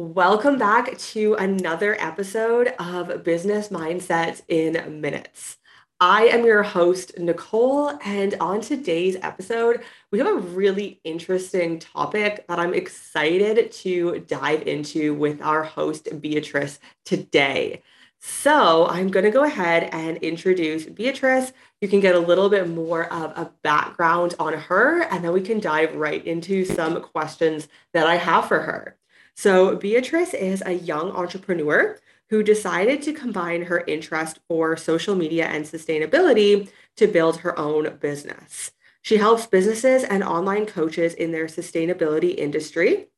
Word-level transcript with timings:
Welcome 0.00 0.58
back 0.58 0.96
to 0.96 1.34
another 1.34 2.00
episode 2.00 2.68
of 2.78 3.24
Business 3.24 3.70
Mindset 3.70 4.42
in 4.46 5.00
Minutes. 5.00 5.56
I 5.98 6.28
am 6.28 6.44
your 6.44 6.62
host, 6.62 7.18
Nicole, 7.18 7.98
and 8.04 8.36
on 8.38 8.60
today's 8.60 9.16
episode, 9.22 9.82
we 10.12 10.18
have 10.18 10.28
a 10.28 10.38
really 10.38 11.00
interesting 11.02 11.80
topic 11.80 12.46
that 12.46 12.60
I'm 12.60 12.74
excited 12.74 13.72
to 13.72 14.20
dive 14.20 14.68
into 14.68 15.14
with 15.14 15.42
our 15.42 15.64
host, 15.64 16.08
Beatrice, 16.20 16.78
today. 17.04 17.82
So, 18.20 18.86
I'm 18.86 19.08
going 19.08 19.24
to 19.24 19.32
go 19.32 19.42
ahead 19.42 19.90
and 19.90 20.18
introduce 20.18 20.84
Beatrice. 20.86 21.52
You 21.80 21.88
can 21.88 21.98
get 21.98 22.14
a 22.14 22.20
little 22.20 22.48
bit 22.48 22.68
more 22.68 23.12
of 23.12 23.32
a 23.36 23.50
background 23.64 24.36
on 24.38 24.52
her, 24.52 25.02
and 25.02 25.24
then 25.24 25.32
we 25.32 25.40
can 25.40 25.58
dive 25.58 25.96
right 25.96 26.24
into 26.24 26.64
some 26.64 27.02
questions 27.02 27.66
that 27.94 28.06
I 28.06 28.14
have 28.14 28.46
for 28.46 28.60
her. 28.60 28.97
So, 29.38 29.76
Beatrice 29.76 30.34
is 30.34 30.64
a 30.66 30.72
young 30.72 31.12
entrepreneur 31.12 31.96
who 32.28 32.42
decided 32.42 33.02
to 33.02 33.12
combine 33.12 33.62
her 33.66 33.84
interest 33.86 34.40
for 34.48 34.76
social 34.76 35.14
media 35.14 35.46
and 35.46 35.64
sustainability 35.64 36.68
to 36.96 37.06
build 37.06 37.36
her 37.36 37.56
own 37.56 37.98
business. 37.98 38.72
She 39.02 39.16
helps 39.16 39.46
businesses 39.46 40.02
and 40.02 40.24
online 40.24 40.66
coaches 40.66 41.14
in 41.14 41.30
their 41.30 41.46
sustainability 41.46 42.36
industry 42.36 43.10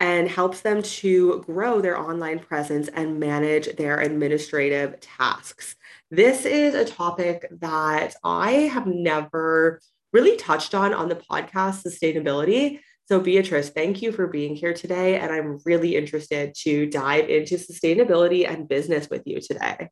and 0.00 0.30
helps 0.30 0.62
them 0.62 0.80
to 0.82 1.44
grow 1.46 1.82
their 1.82 1.98
online 2.00 2.38
presence 2.38 2.88
and 2.88 3.20
manage 3.20 3.76
their 3.76 4.00
administrative 4.00 4.98
tasks. 5.00 5.76
This 6.10 6.46
is 6.46 6.74
a 6.74 6.86
topic 6.86 7.44
that 7.60 8.14
I 8.24 8.52
have 8.72 8.86
never 8.86 9.82
really 10.14 10.38
touched 10.38 10.74
on 10.74 10.94
on 10.94 11.10
the 11.10 11.16
podcast, 11.16 11.84
sustainability. 11.84 12.80
So, 13.08 13.20
Beatrice, 13.20 13.70
thank 13.70 14.02
you 14.02 14.10
for 14.10 14.26
being 14.26 14.56
here 14.56 14.74
today. 14.74 15.16
And 15.16 15.30
I'm 15.30 15.60
really 15.64 15.94
interested 15.94 16.56
to 16.62 16.86
dive 16.86 17.30
into 17.30 17.54
sustainability 17.54 18.48
and 18.48 18.68
business 18.68 19.08
with 19.08 19.22
you 19.26 19.40
today. 19.40 19.90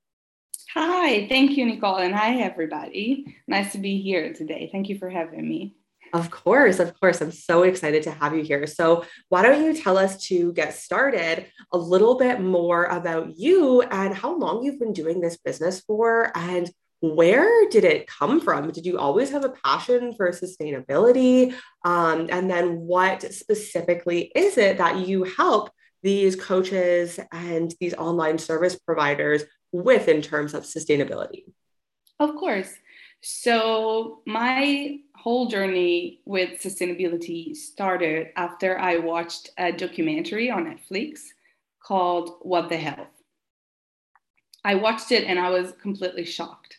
Hi, 0.75 1.29
thank 1.29 1.53
you, 1.53 1.65
Nicole. 1.65 1.99
And 1.99 2.13
hi, 2.13 2.41
everybody. 2.41 3.37
Nice 3.47 3.71
to 3.71 3.79
be 3.79 4.03
here 4.03 4.33
today. 4.33 4.69
Thank 4.73 4.89
you 4.89 4.99
for 4.99 5.09
having 5.09 5.49
me. 5.49 5.77
Of 6.13 6.33
course, 6.33 6.81
of 6.81 6.99
course. 6.99 7.21
I'm 7.21 7.31
so 7.31 7.63
excited 7.63 8.03
to 8.05 8.11
have 8.11 8.37
you 8.37 8.43
here. 8.43 8.67
So, 8.67 9.05
why 9.29 9.43
don't 9.43 9.65
you 9.65 9.81
tell 9.81 9.97
us 9.97 10.27
to 10.27 10.53
get 10.53 10.75
started 10.75 11.47
a 11.73 11.79
little 11.79 12.19
bit 12.19 12.41
more 12.41 12.87
about 12.87 13.39
you 13.39 13.83
and 13.83 14.13
how 14.13 14.37
long 14.37 14.65
you've 14.65 14.81
been 14.81 14.93
doing 14.93 15.21
this 15.21 15.37
business 15.37 15.81
for 15.81 16.33
and 16.35 16.69
where 17.13 17.69
did 17.69 17.85
it 17.85 18.07
come 18.07 18.41
from? 18.41 18.71
Did 18.71 18.87
you 18.87 18.99
always 18.99 19.31
have 19.31 19.45
a 19.45 19.51
passion 19.51 20.15
for 20.15 20.31
sustainability? 20.31 21.55
Um, 21.85 22.29
and 22.31 22.51
then 22.51 22.81
what 22.81 23.31
specifically 23.33 24.33
is 24.35 24.57
it 24.57 24.79
that 24.79 25.07
you 25.07 25.25
help 25.25 25.71
these 26.03 26.35
coaches 26.35 27.21
and 27.31 27.75
these 27.79 27.95
online 27.95 28.39
service 28.39 28.79
providers 28.79 29.45
with 29.71 30.09
in 30.09 30.23
terms 30.23 30.55
of 30.55 30.65
sustainability? 30.65 31.45
Of 32.19 32.37
course. 32.37 32.73
So, 33.21 34.21
my 34.27 34.99
whole 35.17 35.49
journey 35.49 36.21
with 36.27 36.61
sustainability 36.63 37.55
started 37.57 38.29
after 38.37 38.79
I 38.79 38.99
watched 38.99 39.51
a 39.59 39.73
documentary 39.73 40.51
on 40.51 40.67
Netflix 40.67 41.21
called 41.83 42.37
What 42.43 42.69
the 42.69 42.77
Health. 42.77 43.09
I 44.63 44.75
watched 44.75 45.11
it 45.13 45.25
and 45.25 45.39
I 45.39 45.51
was 45.51 45.73
completely 45.81 46.25
shocked 46.25 46.79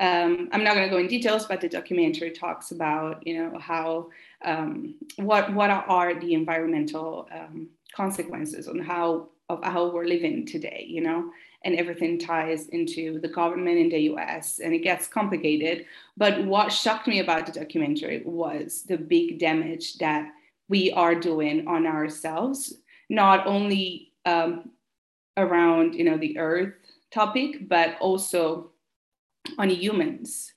um, 0.00 0.48
I'm 0.52 0.62
not 0.62 0.74
going 0.74 0.88
to 0.88 0.94
go 0.94 1.00
in 1.00 1.08
details, 1.08 1.46
but 1.46 1.60
the 1.60 1.68
documentary 1.68 2.30
talks 2.30 2.70
about, 2.70 3.26
you 3.26 3.36
know, 3.36 3.58
how 3.58 4.10
um, 4.44 4.94
what 5.16 5.52
what 5.52 5.70
are 5.70 6.18
the 6.18 6.34
environmental 6.34 7.28
um, 7.32 7.68
consequences 7.94 8.68
on 8.68 8.78
how 8.78 9.28
of 9.48 9.64
how 9.64 9.90
we're 9.90 10.04
living 10.04 10.46
today, 10.46 10.84
you 10.88 11.00
know, 11.00 11.30
and 11.64 11.74
everything 11.74 12.18
ties 12.18 12.68
into 12.68 13.18
the 13.20 13.28
government 13.28 13.78
in 13.78 13.88
the 13.88 13.98
U.S. 14.00 14.60
and 14.60 14.74
it 14.74 14.80
gets 14.80 15.08
complicated. 15.08 15.86
But 16.16 16.44
what 16.44 16.72
shocked 16.72 17.08
me 17.08 17.20
about 17.20 17.46
the 17.46 17.52
documentary 17.52 18.22
was 18.24 18.84
the 18.86 18.98
big 18.98 19.38
damage 19.38 19.98
that 19.98 20.30
we 20.68 20.92
are 20.92 21.14
doing 21.14 21.66
on 21.66 21.86
ourselves, 21.86 22.74
not 23.08 23.46
only 23.46 24.12
um, 24.26 24.70
around, 25.36 25.94
you 25.94 26.04
know, 26.04 26.18
the 26.18 26.38
Earth 26.38 26.74
topic, 27.10 27.68
but 27.68 27.96
also 28.00 28.70
on 29.58 29.70
humans. 29.70 30.52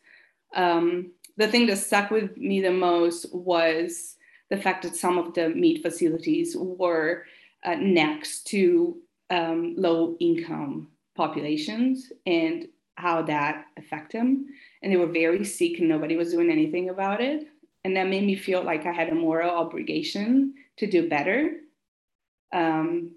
Um, 0.55 1.11
the 1.37 1.47
thing 1.47 1.67
that 1.67 1.77
stuck 1.77 2.11
with 2.11 2.35
me 2.37 2.61
the 2.61 2.71
most 2.71 3.33
was 3.33 4.17
the 4.49 4.57
fact 4.57 4.83
that 4.83 4.95
some 4.95 5.17
of 5.17 5.33
the 5.33 5.49
meat 5.49 5.81
facilities 5.81 6.55
were 6.57 7.25
uh, 7.63 7.75
next 7.75 8.47
to 8.47 8.97
um, 9.29 9.75
low 9.77 10.17
income 10.19 10.89
populations 11.15 12.11
and 12.25 12.67
how 12.95 13.21
that 13.21 13.65
affected 13.77 14.19
them. 14.19 14.45
And 14.81 14.91
they 14.91 14.97
were 14.97 15.07
very 15.07 15.45
sick 15.45 15.79
and 15.79 15.87
nobody 15.87 16.17
was 16.17 16.31
doing 16.31 16.51
anything 16.51 16.89
about 16.89 17.21
it. 17.21 17.47
And 17.83 17.95
that 17.95 18.07
made 18.07 18.25
me 18.25 18.35
feel 18.35 18.63
like 18.63 18.85
I 18.85 18.91
had 18.91 19.09
a 19.09 19.15
moral 19.15 19.49
obligation 19.49 20.53
to 20.77 20.87
do 20.87 21.09
better 21.09 21.57
um, 22.53 23.15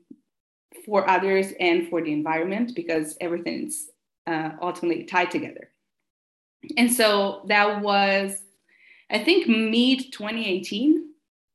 for 0.87 1.09
others 1.09 1.53
and 1.61 1.89
for 1.89 2.03
the 2.03 2.13
environment 2.13 2.73
because 2.75 3.17
everything's 3.21 3.89
uh, 4.27 4.51
ultimately 4.61 5.05
tied 5.05 5.31
together. 5.31 5.71
And 6.77 6.93
so 6.93 7.43
that 7.47 7.83
was, 7.83 8.41
I 9.11 9.19
think, 9.19 9.49
mid 9.49 10.13
2018. 10.13 11.11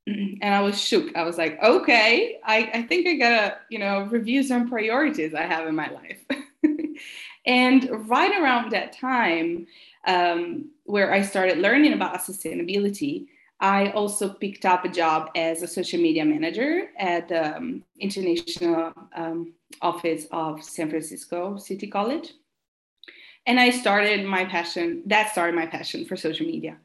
And 0.42 0.56
I 0.56 0.62
was 0.62 0.82
shook. 0.82 1.16
I 1.16 1.24
was 1.24 1.38
like, 1.38 1.62
okay, 1.62 2.40
I, 2.44 2.72
I 2.74 2.82
think 2.84 3.06
I 3.08 3.14
gotta, 3.14 3.58
you 3.70 3.78
know, 3.78 4.06
review 4.06 4.42
some 4.42 4.68
priorities 4.68 5.36
I 5.36 5.44
have 5.44 5.68
in 5.68 5.76
my 5.76 5.88
life. 5.92 6.26
and 7.46 8.10
right 8.10 8.42
around 8.42 8.72
that 8.72 8.94
time, 8.94 9.68
um, 10.08 10.72
where 10.86 11.14
I 11.14 11.22
started 11.22 11.60
learning 11.60 11.94
about 11.94 12.22
sustainability, 12.22 13.28
I 13.60 13.92
also 13.92 14.30
picked 14.30 14.66
up 14.66 14.84
a 14.84 14.90
job 14.90 15.30
as 15.36 15.62
a 15.62 15.68
social 15.68 16.00
media 16.00 16.26
manager 16.26 16.90
at 16.98 17.28
the 17.28 17.58
um, 17.58 17.84
international 18.00 18.94
um, 19.16 19.54
office 19.82 20.26
of 20.32 20.64
San 20.64 20.90
Francisco 20.90 21.58
City 21.58 21.86
College 21.86 22.32
and 23.50 23.60
I 23.60 23.72
started 23.72 24.28
my 24.28 24.46
passion. 24.46 25.02
That 25.08 25.32
started 25.32 25.56
my 25.56 25.66
passion 25.66 26.06
for 26.06 26.16
social 26.16 26.46
media. 26.46 26.78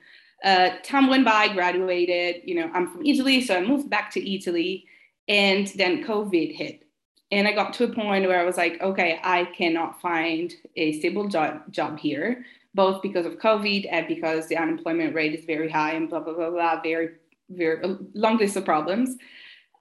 Uh, 0.43 0.71
time 0.83 1.09
went 1.09 1.27
by, 1.27 1.49
graduated. 1.49 2.41
You 2.47 2.55
know, 2.55 2.71
I'm 2.73 2.91
from 2.91 3.05
Italy, 3.05 3.43
so 3.43 3.55
I 3.55 3.61
moved 3.61 3.91
back 3.91 4.11
to 4.13 4.35
Italy, 4.35 4.87
and 5.29 5.67
then 5.77 6.03
COVID 6.05 6.55
hit, 6.55 6.87
and 7.31 7.47
I 7.47 7.53
got 7.53 7.75
to 7.75 7.85
a 7.85 7.93
point 7.93 8.27
where 8.27 8.41
I 8.41 8.45
was 8.45 8.57
like, 8.57 8.81
okay, 8.81 9.21
I 9.23 9.45
cannot 9.45 10.01
find 10.01 10.55
a 10.77 10.99
stable 10.99 11.29
job 11.29 11.71
job 11.71 11.99
here, 11.99 12.47
both 12.75 13.03
because 13.03 13.27
of 13.27 13.35
COVID 13.35 13.87
and 13.91 14.09
because 14.09 14.49
the 14.49 14.57
unemployment 14.57 15.15
rate 15.15 15.35
is 15.35 15.45
very 15.45 15.69
high 15.69 15.93
and 15.93 16.09
blah 16.09 16.21
blah 16.21 16.33
blah 16.33 16.51
blah. 16.51 16.81
Very 16.83 17.09
very 17.51 17.99
long 18.15 18.39
list 18.39 18.57
of 18.57 18.65
problems. 18.65 19.19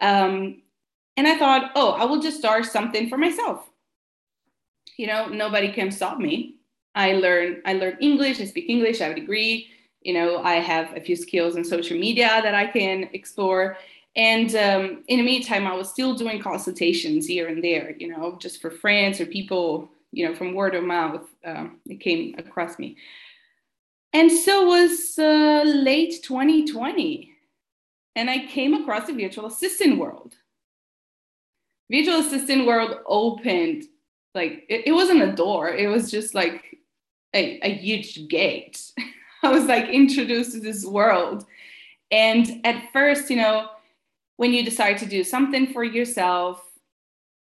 Um, 0.01 0.63
and 1.15 1.27
I 1.27 1.37
thought, 1.37 1.71
oh, 1.75 1.91
I 1.91 2.03
will 2.03 2.19
just 2.19 2.39
start 2.39 2.65
something 2.65 3.07
for 3.07 3.17
myself. 3.17 3.69
You 4.97 5.07
know, 5.07 5.27
nobody 5.27 5.71
can 5.71 5.89
stop 5.89 6.17
me. 6.17 6.57
I 6.95 7.13
learned 7.13 7.61
I 7.65 7.73
learned 7.73 7.97
English. 8.01 8.39
I 8.39 8.45
speak 8.45 8.69
English. 8.69 9.01
I 9.01 9.05
have 9.05 9.17
a 9.17 9.19
degree. 9.19 9.69
You 10.01 10.13
know, 10.13 10.39
I 10.43 10.55
have 10.55 10.95
a 10.95 11.01
few 11.01 11.15
skills 11.15 11.55
in 11.55 11.63
social 11.63 11.97
media 11.97 12.41
that 12.43 12.53
I 12.53 12.67
can 12.67 13.09
explore. 13.13 13.77
And 14.15 14.53
um, 14.55 15.03
in 15.07 15.17
the 15.17 15.23
meantime, 15.23 15.65
I 15.65 15.73
was 15.73 15.89
still 15.89 16.13
doing 16.13 16.41
consultations 16.41 17.25
here 17.25 17.47
and 17.47 17.63
there. 17.63 17.95
You 17.97 18.09
know, 18.09 18.37
just 18.39 18.61
for 18.61 18.69
friends 18.69 19.19
or 19.19 19.25
people. 19.25 19.89
You 20.15 20.27
know, 20.27 20.35
from 20.35 20.53
word 20.53 20.75
of 20.75 20.83
mouth, 20.83 21.27
um, 21.43 21.79
it 21.87 21.99
came 21.99 22.35
across 22.37 22.77
me. 22.77 22.97
And 24.13 24.31
so 24.31 24.67
was 24.67 25.17
uh, 25.17 25.63
late 25.65 26.21
2020, 26.21 27.31
and 28.15 28.29
I 28.29 28.45
came 28.45 28.75
across 28.75 29.07
the 29.07 29.13
virtual 29.13 29.47
assistant 29.47 29.97
world. 29.97 30.35
Virtual 31.91 32.19
assistant 32.19 32.67
world 32.67 32.97
opened 33.07 33.85
like 34.35 34.65
it, 34.69 34.83
it 34.85 34.91
wasn't 34.91 35.23
a 35.23 35.31
door; 35.31 35.69
it 35.69 35.87
was 35.87 36.11
just 36.11 36.35
like 36.35 36.77
a, 37.33 37.59
a 37.61 37.73
huge 37.73 38.27
gate. 38.27 38.91
I 39.43 39.49
was 39.49 39.65
like 39.65 39.89
introduced 39.89 40.53
to 40.53 40.59
this 40.59 40.85
world. 40.85 41.45
And 42.11 42.61
at 42.63 42.91
first, 42.93 43.29
you 43.29 43.37
know, 43.37 43.69
when 44.37 44.53
you 44.53 44.63
decide 44.63 44.97
to 44.99 45.05
do 45.05 45.23
something 45.23 45.73
for 45.73 45.83
yourself, 45.83 46.63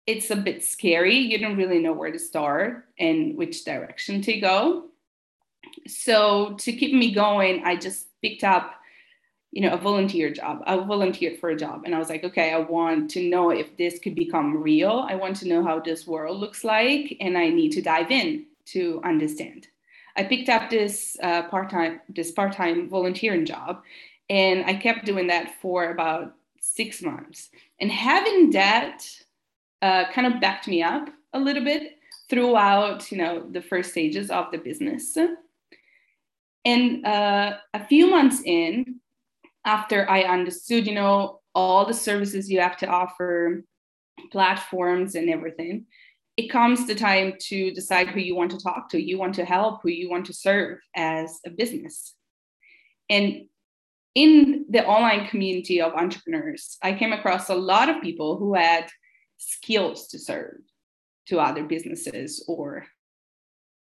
it's 0.07 0.31
a 0.31 0.37
bit 0.37 0.65
scary. 0.65 1.17
You 1.17 1.39
don't 1.39 1.57
really 1.57 1.79
know 1.79 1.93
where 1.93 2.11
to 2.11 2.19
start 2.19 2.87
and 2.99 3.37
which 3.37 3.65
direction 3.65 4.23
to 4.23 4.41
go. 4.41 4.87
So 5.87 6.55
to 6.59 6.73
keep 6.73 6.95
me 6.95 7.13
going, 7.13 7.63
I 7.65 7.77
just 7.77 8.07
picked 8.23 8.45
up, 8.45 8.75
you 9.53 9.63
know, 9.63 9.73
a 9.73 9.77
volunteer 9.77 10.33
job. 10.33 10.63
I 10.67 10.77
volunteered 10.77 11.39
for 11.39 11.51
a 11.51 11.57
job 11.57 11.83
and 11.85 11.95
I 11.95 11.99
was 11.99 12.09
like, 12.09 12.25
okay, 12.25 12.53
I 12.53 12.59
want 12.59 13.11
to 13.11 13.29
know 13.29 13.51
if 13.51 13.77
this 13.77 13.99
could 13.99 14.15
become 14.15 14.63
real. 14.63 15.07
I 15.09 15.15
want 15.15 15.37
to 15.37 15.49
know 15.49 15.63
how 15.63 15.81
this 15.81 16.07
world 16.07 16.39
looks 16.39 16.65
like 16.65 17.17
and 17.21 17.37
I 17.37 17.49
need 17.49 17.73
to 17.73 17.83
dive 17.83 18.11
in 18.11 18.47
to 18.67 19.01
understand. 19.05 19.69
I 20.17 20.25
picked 20.25 20.49
up 20.49 20.71
this 20.71 21.17
uh, 21.23 21.43
part-time 21.45 22.01
this 22.09 22.33
part-time 22.33 22.89
volunteering 22.89 23.45
job, 23.47 23.83
and 24.29 24.65
I 24.65 24.75
kept 24.75 25.05
doing 25.05 25.29
that 25.29 25.61
for 25.61 25.91
about 25.91 26.35
six 26.61 27.03
months. 27.03 27.51
And 27.81 27.91
having 27.91 28.51
that 28.51 29.05
uh, 29.83 30.05
kind 30.13 30.27
of 30.27 30.41
backed 30.41 30.69
me 30.69 30.83
up 30.83 31.09
a 31.33 31.41
little 31.41 31.65
bit 31.65 31.99
throughout, 32.29 33.11
you 33.11 33.19
know, 33.19 33.47
the 33.51 33.63
first 33.63 33.91
stages 33.91 34.31
of 34.31 34.51
the 34.53 34.59
business. 34.59 35.17
And 36.65 37.07
uh, 37.07 37.57
a 37.73 37.87
few 37.87 38.09
months 38.09 38.43
in, 38.45 39.01
after 39.65 40.09
I 40.09 40.23
understood, 40.23 40.87
you 40.87 40.95
know, 40.95 41.41
all 41.55 41.87
the 41.87 41.95
services 41.95 42.51
you 42.51 42.61
have 42.61 42.77
to 42.79 42.87
offer, 42.87 43.65
platforms 44.31 45.15
and 45.15 45.31
everything, 45.31 45.87
it 46.37 46.49
comes 46.49 46.87
the 46.87 46.95
time 46.95 47.35
to 47.39 47.71
decide 47.73 48.09
who 48.09 48.21
you 48.21 48.35
want 48.35 48.51
to 48.53 48.61
talk 48.61 48.89
to, 48.91 49.03
you 49.03 49.19
want 49.19 49.35
to 49.35 49.45
help, 49.45 49.83
who 49.83 49.91
you 49.91 50.09
want 50.09 50.27
to 50.27 50.33
serve 50.33 50.79
as 50.95 51.41
a 51.47 51.51
business. 51.51 52.15
And 53.09 53.47
in 54.15 54.67
the 54.69 54.85
online 54.87 55.27
community 55.29 55.81
of 55.81 55.93
entrepreneurs, 55.95 56.79
I 56.83 56.95
came 56.95 57.13
across 57.13 57.49
a 57.49 57.55
lot 57.55 57.89
of 57.89 58.03
people 58.03 58.37
who 58.37 58.55
had 58.55 58.89
skills 59.39 60.09
to 60.09 60.19
serve 60.19 60.59
to 61.27 61.41
other 61.41 61.65
businesses 61.65 62.45
or, 62.49 62.87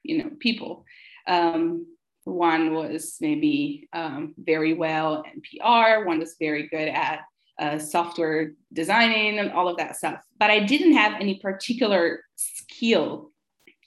you 0.03 0.23
know, 0.23 0.31
people. 0.39 0.85
Um, 1.27 1.87
one 2.25 2.73
was 2.73 3.17
maybe 3.21 3.87
um, 3.93 4.33
very 4.37 4.73
well 4.73 5.23
in 5.33 5.41
PR, 5.41 6.05
one 6.05 6.19
was 6.19 6.35
very 6.39 6.67
good 6.67 6.87
at 6.87 7.21
uh, 7.59 7.79
software 7.79 8.51
designing 8.73 9.39
and 9.39 9.51
all 9.51 9.67
of 9.67 9.77
that 9.77 9.95
stuff. 9.95 10.21
But 10.39 10.49
I 10.49 10.59
didn't 10.59 10.93
have 10.93 11.21
any 11.21 11.39
particular 11.39 12.24
skill 12.35 13.31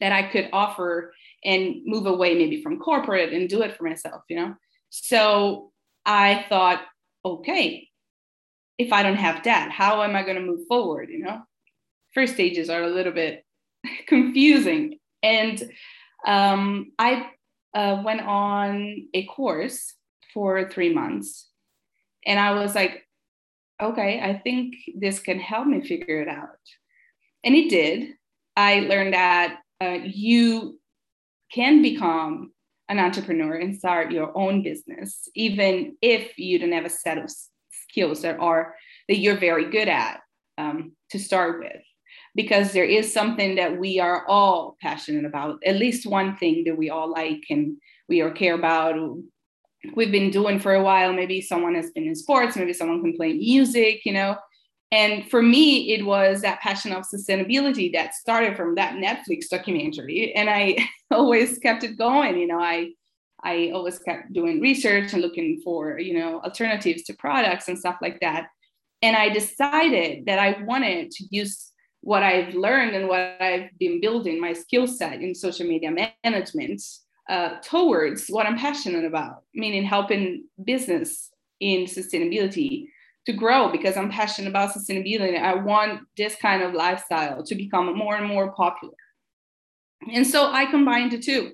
that 0.00 0.12
I 0.12 0.24
could 0.24 0.48
offer 0.52 1.12
and 1.44 1.82
move 1.84 2.06
away 2.06 2.34
maybe 2.34 2.62
from 2.62 2.78
corporate 2.78 3.32
and 3.32 3.48
do 3.48 3.62
it 3.62 3.76
for 3.76 3.84
myself, 3.84 4.22
you 4.28 4.36
know? 4.36 4.54
So 4.90 5.72
I 6.04 6.46
thought, 6.48 6.82
okay, 7.24 7.88
if 8.78 8.92
I 8.92 9.02
don't 9.02 9.16
have 9.16 9.44
that, 9.44 9.70
how 9.70 10.02
am 10.02 10.16
I 10.16 10.22
going 10.22 10.36
to 10.36 10.42
move 10.42 10.66
forward, 10.68 11.08
you 11.10 11.20
know? 11.20 11.42
First 12.14 12.34
stages 12.34 12.70
are 12.70 12.82
a 12.82 12.88
little 12.88 13.12
bit 13.12 13.44
confusing. 14.06 14.98
And 15.22 15.70
um, 16.26 16.92
I 16.98 17.30
uh, 17.74 18.02
went 18.04 18.20
on 18.22 19.08
a 19.14 19.26
course 19.26 19.94
for 20.32 20.70
three 20.70 20.92
months. 20.92 21.48
And 22.26 22.38
I 22.38 22.52
was 22.52 22.74
like, 22.74 23.06
okay, 23.80 24.20
I 24.20 24.38
think 24.38 24.74
this 24.94 25.20
can 25.20 25.38
help 25.38 25.66
me 25.66 25.86
figure 25.86 26.20
it 26.20 26.28
out. 26.28 26.48
And 27.44 27.54
it 27.54 27.70
did. 27.70 28.14
I 28.58 28.80
learned 28.80 29.14
that 29.14 29.60
uh, 29.80 29.98
you 30.04 30.80
can 31.52 31.80
become 31.80 32.50
an 32.88 32.98
entrepreneur 32.98 33.54
and 33.54 33.76
start 33.76 34.10
your 34.10 34.36
own 34.36 34.64
business, 34.64 35.28
even 35.36 35.96
if 36.02 36.36
you 36.36 36.58
don't 36.58 36.72
have 36.72 36.84
a 36.84 36.90
set 36.90 37.18
of 37.18 37.30
skills 37.70 38.22
that 38.22 38.40
are 38.40 38.74
that 39.08 39.18
you're 39.18 39.36
very 39.36 39.70
good 39.70 39.88
at 39.88 40.20
um, 40.58 40.92
to 41.10 41.20
start 41.20 41.60
with. 41.60 41.82
Because 42.34 42.72
there 42.72 42.84
is 42.84 43.12
something 43.12 43.54
that 43.54 43.78
we 43.78 44.00
are 44.00 44.26
all 44.26 44.76
passionate 44.82 45.24
about, 45.24 45.60
at 45.64 45.76
least 45.76 46.04
one 46.04 46.36
thing 46.36 46.64
that 46.64 46.76
we 46.76 46.90
all 46.90 47.10
like 47.10 47.44
and 47.50 47.76
we 48.08 48.22
all 48.22 48.32
care 48.32 48.54
about, 48.54 48.96
we've 49.94 50.10
been 50.10 50.30
doing 50.30 50.58
for 50.58 50.74
a 50.74 50.82
while. 50.82 51.12
Maybe 51.12 51.40
someone 51.40 51.76
has 51.76 51.92
been 51.92 52.08
in 52.08 52.16
sports, 52.16 52.56
maybe 52.56 52.72
someone 52.72 53.02
can 53.02 53.16
play 53.16 53.34
music, 53.34 54.04
you 54.04 54.12
know. 54.12 54.36
And 54.90 55.30
for 55.30 55.42
me, 55.42 55.92
it 55.92 56.04
was 56.04 56.40
that 56.40 56.60
passion 56.60 56.92
of 56.92 57.04
sustainability 57.04 57.92
that 57.92 58.14
started 58.14 58.56
from 58.56 58.74
that 58.76 58.94
Netflix 58.94 59.48
documentary. 59.50 60.32
And 60.34 60.48
I 60.48 60.78
always 61.10 61.58
kept 61.58 61.84
it 61.84 61.98
going. 61.98 62.38
You 62.38 62.46
know, 62.46 62.60
I 62.60 62.92
I 63.42 63.70
always 63.72 63.98
kept 63.98 64.32
doing 64.32 64.60
research 64.60 65.12
and 65.12 65.22
looking 65.22 65.60
for, 65.62 65.98
you 65.98 66.18
know, 66.18 66.40
alternatives 66.40 67.04
to 67.04 67.14
products 67.14 67.68
and 67.68 67.78
stuff 67.78 67.96
like 68.02 68.18
that. 68.20 68.48
And 69.00 69.14
I 69.14 69.28
decided 69.28 70.26
that 70.26 70.40
I 70.40 70.60
wanted 70.64 71.12
to 71.12 71.24
use 71.30 71.72
what 72.00 72.22
I've 72.22 72.54
learned 72.54 72.96
and 72.96 73.08
what 73.08 73.36
I've 73.40 73.70
been 73.78 74.00
building, 74.00 74.40
my 74.40 74.54
skill 74.54 74.86
set 74.88 75.20
in 75.20 75.34
social 75.34 75.66
media 75.66 75.92
management, 76.24 76.82
uh, 77.28 77.56
towards 77.62 78.28
what 78.28 78.46
I'm 78.46 78.56
passionate 78.56 79.04
about, 79.04 79.42
meaning 79.54 79.84
helping 79.84 80.44
business 80.64 81.30
in 81.60 81.84
sustainability 81.84 82.86
to 83.28 83.34
grow 83.34 83.70
because 83.70 83.98
I'm 83.98 84.10
passionate 84.10 84.48
about 84.48 84.72
sustainability. 84.72 85.38
I 85.38 85.54
want 85.54 86.00
this 86.16 86.34
kind 86.36 86.62
of 86.62 86.72
lifestyle 86.72 87.44
to 87.44 87.54
become 87.54 87.94
more 87.94 88.16
and 88.16 88.26
more 88.26 88.52
popular. 88.52 88.94
And 90.10 90.26
so 90.26 90.50
I 90.50 90.64
combined 90.64 91.12
the 91.12 91.18
two. 91.18 91.52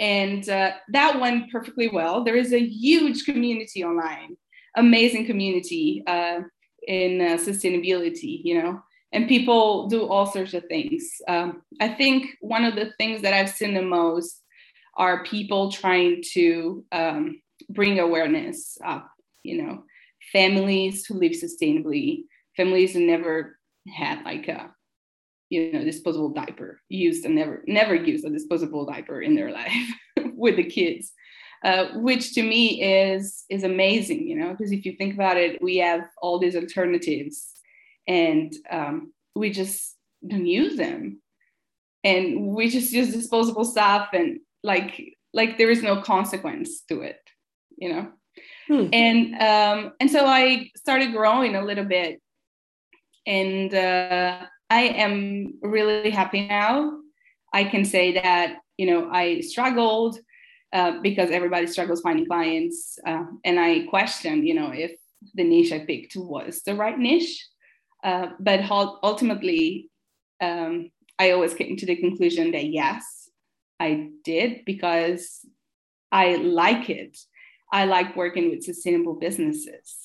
And 0.00 0.48
uh, 0.48 0.72
that 0.88 1.20
went 1.20 1.52
perfectly 1.52 1.88
well. 1.88 2.24
There 2.24 2.34
is 2.34 2.52
a 2.52 2.58
huge 2.58 3.24
community 3.24 3.84
online, 3.84 4.36
amazing 4.76 5.26
community 5.26 6.02
uh, 6.08 6.40
in 6.88 7.20
uh, 7.20 7.36
sustainability, 7.36 8.40
you 8.42 8.60
know, 8.60 8.82
and 9.12 9.28
people 9.28 9.86
do 9.86 10.08
all 10.08 10.26
sorts 10.26 10.54
of 10.54 10.64
things. 10.64 11.08
Um, 11.28 11.62
I 11.80 11.90
think 11.90 12.26
one 12.40 12.64
of 12.64 12.74
the 12.74 12.90
things 12.98 13.22
that 13.22 13.34
I've 13.34 13.50
seen 13.50 13.74
the 13.74 13.82
most 13.82 14.42
are 14.96 15.22
people 15.22 15.70
trying 15.70 16.24
to 16.32 16.84
um, 16.90 17.40
bring 17.68 18.00
awareness 18.00 18.78
up, 18.84 19.08
you 19.44 19.62
know, 19.62 19.84
families 20.32 21.06
who 21.06 21.14
live 21.14 21.32
sustainably, 21.32 22.22
families 22.56 22.94
who 22.94 23.00
never 23.00 23.58
had 23.94 24.24
like 24.24 24.48
a, 24.48 24.74
you 25.50 25.72
know, 25.72 25.84
disposable 25.84 26.30
diaper 26.30 26.80
used 26.88 27.24
and 27.24 27.34
never, 27.34 27.62
never 27.66 27.94
used 27.94 28.24
a 28.24 28.30
disposable 28.30 28.86
diaper 28.86 29.20
in 29.20 29.34
their 29.34 29.50
life 29.62 29.72
with 30.34 30.56
the 30.56 30.64
kids. 30.64 31.12
Uh, 31.64 31.92
which 31.94 32.34
to 32.34 32.42
me 32.42 32.82
is 32.82 33.44
is 33.48 33.62
amazing, 33.62 34.26
you 34.26 34.34
know, 34.34 34.50
because 34.50 34.72
if 34.72 34.84
you 34.84 34.96
think 34.96 35.14
about 35.14 35.36
it, 35.36 35.62
we 35.62 35.76
have 35.76 36.00
all 36.20 36.40
these 36.40 36.56
alternatives, 36.56 37.52
and 38.08 38.52
um, 38.68 39.12
we 39.36 39.48
just 39.48 39.96
don't 40.26 40.44
use 40.44 40.76
them, 40.76 41.22
and 42.02 42.48
we 42.48 42.68
just 42.68 42.92
use 42.92 43.12
disposable 43.12 43.64
stuff, 43.64 44.08
and 44.12 44.40
like 44.64 45.16
like 45.32 45.56
there 45.56 45.70
is 45.70 45.84
no 45.84 46.00
consequence 46.02 46.80
to 46.88 47.02
it 47.02 47.20
you 47.78 47.92
know 47.92 48.08
hmm. 48.72 48.88
and 48.92 49.34
um 49.40 49.92
and 50.00 50.10
so 50.10 50.26
i 50.26 50.70
started 50.76 51.12
growing 51.12 51.54
a 51.56 51.64
little 51.64 51.84
bit 51.84 52.20
and 53.26 53.74
uh, 53.74 54.38
i 54.70 54.82
am 54.82 55.54
really 55.62 56.10
happy 56.10 56.46
now 56.46 56.92
i 57.52 57.64
can 57.64 57.84
say 57.84 58.12
that 58.12 58.58
you 58.76 58.86
know 58.86 59.10
i 59.10 59.40
struggled 59.40 60.18
uh, 60.72 61.00
because 61.02 61.30
everybody 61.30 61.66
struggles 61.66 62.00
finding 62.00 62.26
clients 62.26 62.98
uh, 63.06 63.24
and 63.44 63.60
i 63.60 63.80
questioned 63.90 64.46
you 64.46 64.54
know 64.54 64.70
if 64.72 64.92
the 65.34 65.44
niche 65.44 65.72
i 65.72 65.78
picked 65.78 66.16
was 66.16 66.62
the 66.66 66.74
right 66.74 66.98
niche 66.98 67.46
uh, 68.04 68.26
but 68.40 68.60
ultimately 68.70 69.88
um, 70.40 70.90
i 71.18 71.30
always 71.30 71.54
came 71.54 71.76
to 71.76 71.86
the 71.86 71.96
conclusion 71.96 72.50
that 72.50 72.66
yes 72.66 73.22
I 73.82 74.10
did 74.22 74.64
because 74.64 75.44
I 76.12 76.36
like 76.36 76.88
it. 76.88 77.18
I 77.72 77.86
like 77.86 78.14
working 78.14 78.50
with 78.50 78.62
sustainable 78.62 79.14
businesses, 79.14 79.96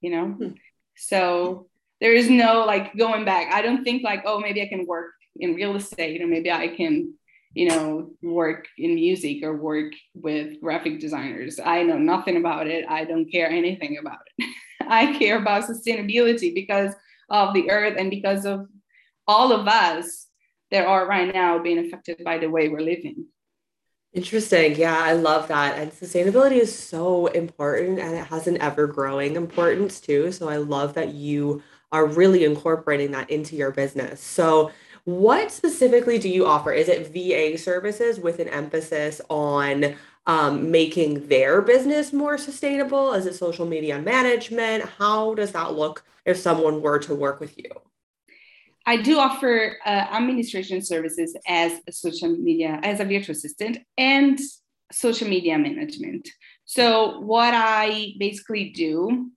you 0.00 0.10
know? 0.10 0.26
Hmm. 0.28 0.52
So 0.96 1.66
there 2.00 2.12
is 2.12 2.30
no 2.30 2.64
like 2.64 2.96
going 2.96 3.24
back. 3.24 3.52
I 3.52 3.62
don't 3.62 3.82
think 3.84 4.04
like, 4.04 4.22
oh, 4.24 4.38
maybe 4.38 4.62
I 4.62 4.68
can 4.68 4.86
work 4.86 5.12
in 5.36 5.54
real 5.54 5.74
estate 5.76 6.22
or 6.22 6.26
maybe 6.26 6.50
I 6.50 6.68
can, 6.68 7.14
you 7.52 7.68
know, 7.68 8.10
work 8.22 8.66
in 8.78 8.94
music 8.94 9.42
or 9.42 9.56
work 9.56 9.92
with 10.14 10.60
graphic 10.60 11.00
designers. 11.00 11.58
I 11.62 11.82
know 11.82 11.98
nothing 11.98 12.36
about 12.36 12.68
it. 12.68 12.84
I 12.88 13.04
don't 13.04 13.30
care 13.30 13.50
anything 13.50 13.98
about 13.98 14.18
it. 14.38 14.48
I 14.88 15.18
care 15.18 15.38
about 15.38 15.64
sustainability 15.64 16.54
because 16.54 16.94
of 17.28 17.54
the 17.54 17.70
earth 17.70 17.96
and 17.98 18.08
because 18.08 18.44
of 18.44 18.68
all 19.26 19.52
of 19.52 19.66
us 19.66 20.26
that 20.70 20.86
are 20.86 21.06
right 21.08 21.32
now 21.32 21.58
being 21.58 21.78
affected 21.78 22.22
by 22.24 22.38
the 22.38 22.48
way 22.48 22.68
we're 22.68 22.80
living. 22.80 23.26
Interesting. 24.16 24.76
Yeah, 24.76 24.98
I 24.98 25.12
love 25.12 25.48
that. 25.48 25.78
And 25.78 25.92
sustainability 25.92 26.58
is 26.58 26.76
so 26.76 27.26
important 27.28 27.98
and 28.00 28.16
it 28.16 28.26
has 28.26 28.46
an 28.46 28.60
ever 28.62 28.86
growing 28.86 29.36
importance 29.36 30.00
too. 30.00 30.32
So 30.32 30.48
I 30.48 30.56
love 30.56 30.94
that 30.94 31.14
you 31.14 31.62
are 31.92 32.06
really 32.06 32.44
incorporating 32.44 33.10
that 33.12 33.30
into 33.30 33.56
your 33.56 33.70
business. 33.72 34.20
So, 34.20 34.72
what 35.04 35.52
specifically 35.52 36.18
do 36.18 36.28
you 36.28 36.46
offer? 36.46 36.72
Is 36.72 36.88
it 36.88 37.12
VA 37.12 37.56
services 37.58 38.18
with 38.18 38.40
an 38.40 38.48
emphasis 38.48 39.20
on 39.30 39.94
um, 40.26 40.70
making 40.72 41.28
their 41.28 41.62
business 41.62 42.12
more 42.12 42.38
sustainable? 42.38 43.12
Is 43.14 43.26
it 43.26 43.34
social 43.36 43.66
media 43.66 44.00
management? 44.00 44.84
How 44.98 45.34
does 45.34 45.52
that 45.52 45.74
look 45.74 46.04
if 46.24 46.38
someone 46.38 46.82
were 46.82 46.98
to 47.00 47.14
work 47.14 47.40
with 47.40 47.56
you? 47.58 47.70
I 48.86 48.96
do 48.96 49.18
offer 49.18 49.76
uh, 49.84 49.88
administration 49.88 50.80
services 50.80 51.36
as 51.46 51.80
a 51.88 51.92
social 51.92 52.28
media, 52.28 52.78
as 52.84 53.00
a 53.00 53.04
virtual 53.04 53.34
assistant 53.34 53.78
and 53.98 54.38
social 54.92 55.28
media 55.28 55.58
management. 55.58 56.28
So, 56.64 57.20
what 57.20 57.52
I 57.52 58.14
basically 58.18 58.70
do, 58.70 59.30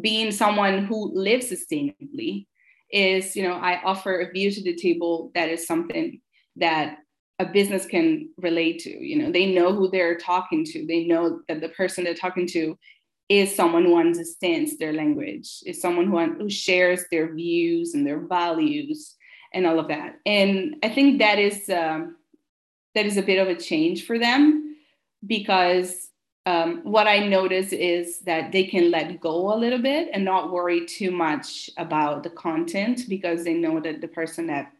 being 0.00 0.32
someone 0.32 0.84
who 0.84 1.12
lives 1.14 1.50
sustainably, 1.50 2.46
is 2.92 3.36
you 3.36 3.44
know 3.44 3.54
I 3.54 3.80
offer 3.84 4.20
a 4.20 4.32
view 4.32 4.50
to 4.50 4.62
the 4.62 4.74
table 4.74 5.30
that 5.34 5.48
is 5.48 5.66
something 5.66 6.20
that 6.56 6.98
a 7.38 7.46
business 7.46 7.86
can 7.86 8.28
relate 8.36 8.80
to. 8.80 8.90
You 8.90 9.22
know, 9.22 9.32
they 9.32 9.46
know 9.46 9.72
who 9.72 9.88
they're 9.90 10.18
talking 10.18 10.64
to. 10.66 10.86
They 10.86 11.04
know 11.04 11.40
that 11.48 11.60
the 11.60 11.70
person 11.70 12.04
they're 12.04 12.14
talking 12.14 12.46
to 12.48 12.76
is 13.30 13.54
someone 13.54 13.84
who 13.84 13.96
understands 13.96 14.76
their 14.76 14.92
language, 14.92 15.62
is 15.64 15.80
someone 15.80 16.08
who, 16.08 16.18
who 16.34 16.50
shares 16.50 17.04
their 17.12 17.32
views 17.32 17.94
and 17.94 18.04
their 18.04 18.18
values 18.18 19.14
and 19.54 19.66
all 19.66 19.78
of 19.78 19.86
that. 19.86 20.18
And 20.26 20.76
I 20.82 20.88
think 20.88 21.20
that 21.20 21.38
is 21.38 21.70
um, 21.70 22.16
that 22.96 23.06
is 23.06 23.16
a 23.16 23.22
bit 23.22 23.38
of 23.38 23.46
a 23.46 23.54
change 23.54 24.04
for 24.04 24.18
them 24.18 24.76
because 25.24 26.08
um, 26.44 26.80
what 26.82 27.06
I 27.06 27.20
notice 27.20 27.72
is 27.72 28.20
that 28.22 28.50
they 28.50 28.64
can 28.64 28.90
let 28.90 29.20
go 29.20 29.54
a 29.54 29.58
little 29.58 29.78
bit 29.78 30.08
and 30.12 30.24
not 30.24 30.50
worry 30.50 30.84
too 30.86 31.12
much 31.12 31.70
about 31.76 32.24
the 32.24 32.30
content 32.30 33.02
because 33.08 33.44
they 33.44 33.54
know 33.54 33.78
that 33.78 34.00
the 34.00 34.08
person 34.08 34.48
that 34.48 34.72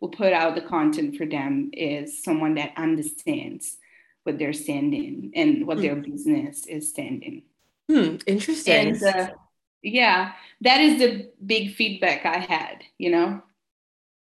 will 0.00 0.10
put 0.10 0.34
out 0.34 0.54
the 0.54 0.60
content 0.60 1.16
for 1.16 1.24
them 1.24 1.70
is 1.72 2.22
someone 2.22 2.54
that 2.56 2.72
understands 2.76 3.78
what 4.24 4.38
they're 4.38 4.52
standing 4.52 5.32
and 5.34 5.66
what 5.66 5.78
mm. 5.78 5.82
their 5.82 5.96
business 5.96 6.66
is 6.66 6.90
standing. 6.90 7.44
Hmm, 7.88 8.16
interesting. 8.26 8.88
And 8.88 9.02
uh, 9.02 9.28
yeah, 9.82 10.32
that 10.62 10.80
is 10.80 10.98
the 10.98 11.30
big 11.44 11.74
feedback 11.74 12.24
I 12.24 12.38
had, 12.38 12.82
you 12.98 13.10
know. 13.10 13.42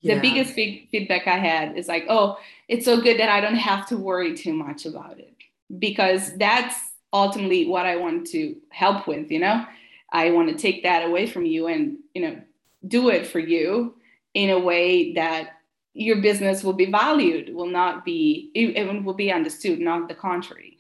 The 0.05 0.17
biggest 0.17 0.57
big 0.57 0.89
feedback 0.91 1.29
I 1.29 1.39
had 1.39 1.79
is 1.79 1.87
like, 1.87 2.07
oh, 2.09 2.39
it's 2.67 2.85
so 2.85 3.01
good 3.01 3.21
that 3.21 3.29
I 3.29 3.41
don't 3.41 3.55
have 3.55 3.87
to 3.89 3.97
worry 3.97 4.37
too 4.37 4.53
much 4.53 4.85
about 4.85 5.21
it. 5.21 5.35
Because 5.79 6.37
that's 6.37 6.75
ultimately 7.13 7.69
what 7.69 7.87
I 7.87 7.97
want 7.97 8.27
to 8.29 8.57
help 8.71 9.07
with, 9.07 9.31
you 9.31 9.39
know. 9.39 9.65
I 10.13 10.31
want 10.31 10.49
to 10.49 10.57
take 10.57 10.83
that 10.83 11.07
away 11.07 11.27
from 11.27 11.47
you 11.47 11.69
and, 11.69 11.99
you 12.15 12.23
know, 12.23 12.41
do 12.89 13.11
it 13.11 13.29
for 13.29 13.39
you 13.39 13.95
in 14.35 14.51
a 14.51 14.59
way 14.59 15.13
that 15.15 15.51
your 15.95 16.21
business 16.21 16.65
will 16.65 16.73
be 16.73 16.91
valued, 16.91 17.55
will 17.55 17.67
not 17.67 18.05
be, 18.05 18.51
it 18.55 19.05
will 19.05 19.15
be 19.15 19.31
understood, 19.31 19.79
not 19.79 20.09
the 20.09 20.15
contrary. 20.15 20.72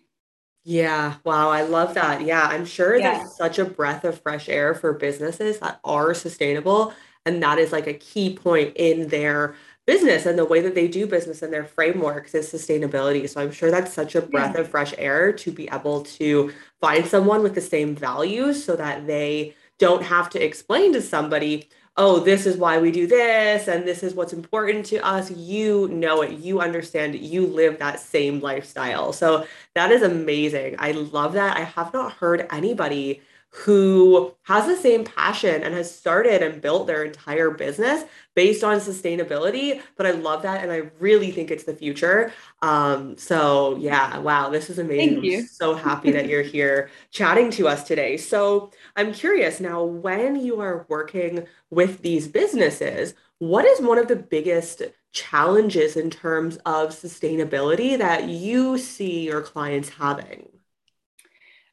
Yeah, 0.64 1.16
wow, 1.24 1.50
I 1.50 1.62
love 1.62 1.94
that. 1.94 2.22
Yeah, 2.22 2.42
I'm 2.42 2.64
sure 2.64 2.96
yeah. 2.96 3.18
there's 3.18 3.36
such 3.36 3.58
a 3.58 3.64
breath 3.64 4.04
of 4.04 4.20
fresh 4.20 4.48
air 4.48 4.74
for 4.74 4.92
businesses 4.92 5.58
that 5.58 5.80
are 5.84 6.14
sustainable. 6.14 6.94
And 7.26 7.42
that 7.42 7.58
is 7.58 7.72
like 7.72 7.86
a 7.86 7.94
key 7.94 8.34
point 8.34 8.76
in 8.76 9.08
their 9.08 9.54
business 9.86 10.26
and 10.26 10.38
the 10.38 10.44
way 10.44 10.60
that 10.60 10.76
they 10.76 10.86
do 10.86 11.06
business 11.06 11.42
and 11.42 11.52
their 11.52 11.64
frameworks 11.64 12.34
is 12.34 12.52
sustainability. 12.52 13.28
So 13.28 13.40
I'm 13.40 13.50
sure 13.50 13.70
that's 13.70 13.92
such 13.92 14.14
a 14.14 14.22
breath 14.22 14.54
yeah. 14.54 14.60
of 14.60 14.68
fresh 14.68 14.94
air 14.96 15.32
to 15.32 15.50
be 15.50 15.68
able 15.72 16.02
to 16.02 16.52
find 16.80 17.04
someone 17.04 17.42
with 17.42 17.54
the 17.54 17.60
same 17.60 17.96
values 17.96 18.64
so 18.64 18.76
that 18.76 19.06
they 19.06 19.54
don't 19.78 20.04
have 20.04 20.30
to 20.30 20.44
explain 20.44 20.92
to 20.92 21.02
somebody, 21.02 21.68
oh, 21.96 22.20
this 22.20 22.46
is 22.46 22.56
why 22.56 22.78
we 22.78 22.90
do 22.90 23.06
this 23.06 23.68
and 23.68 23.86
this 23.86 24.02
is 24.02 24.14
what's 24.14 24.32
important 24.32 24.86
to 24.86 25.04
us. 25.04 25.30
You 25.30 25.88
know 25.88 26.22
it, 26.22 26.38
you 26.38 26.60
understand 26.60 27.14
it, 27.14 27.20
you 27.20 27.46
live 27.46 27.78
that 27.78 28.00
same 28.00 28.40
lifestyle. 28.40 29.12
So 29.12 29.46
that 29.74 29.90
is 29.90 30.02
amazing. 30.02 30.76
I 30.78 30.92
love 30.92 31.34
that. 31.34 31.56
I 31.56 31.64
have 31.64 31.92
not 31.92 32.12
heard 32.12 32.46
anybody 32.50 33.20
who 33.54 34.34
has 34.44 34.66
the 34.66 34.76
same 34.76 35.04
passion 35.04 35.62
and 35.62 35.74
has 35.74 35.94
started 35.94 36.42
and 36.42 36.62
built 36.62 36.86
their 36.86 37.04
entire 37.04 37.50
business 37.50 38.02
based 38.34 38.64
on 38.64 38.80
sustainability. 38.80 39.82
But 39.96 40.06
I 40.06 40.12
love 40.12 40.40
that. 40.42 40.62
And 40.62 40.72
I 40.72 40.90
really 40.98 41.30
think 41.30 41.50
it's 41.50 41.64
the 41.64 41.74
future. 41.74 42.32
Um, 42.62 43.16
so, 43.18 43.76
yeah, 43.76 44.18
wow, 44.18 44.48
this 44.48 44.70
is 44.70 44.78
amazing. 44.78 45.14
Thank 45.16 45.24
you. 45.24 45.38
I'm 45.40 45.46
so 45.46 45.74
happy 45.74 46.10
that 46.12 46.28
you're 46.28 46.42
here 46.42 46.90
chatting 47.10 47.50
to 47.52 47.68
us 47.68 47.84
today. 47.84 48.16
So, 48.16 48.70
I'm 48.96 49.12
curious 49.12 49.60
now, 49.60 49.84
when 49.84 50.36
you 50.36 50.60
are 50.60 50.86
working 50.88 51.46
with 51.68 52.00
these 52.00 52.28
businesses, 52.28 53.14
what 53.38 53.66
is 53.66 53.80
one 53.80 53.98
of 53.98 54.08
the 54.08 54.16
biggest 54.16 54.82
challenges 55.12 55.96
in 55.96 56.08
terms 56.08 56.56
of 56.64 56.88
sustainability 56.90 57.98
that 57.98 58.28
you 58.28 58.78
see 58.78 59.26
your 59.26 59.42
clients 59.42 59.90
having? 59.90 60.51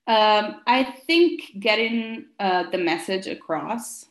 Um, 0.10 0.62
I 0.66 0.84
think 1.06 1.51
getting 1.60 2.25
uh, 2.39 2.63
the 2.72 2.80
message 2.80 3.28
across 3.28 4.06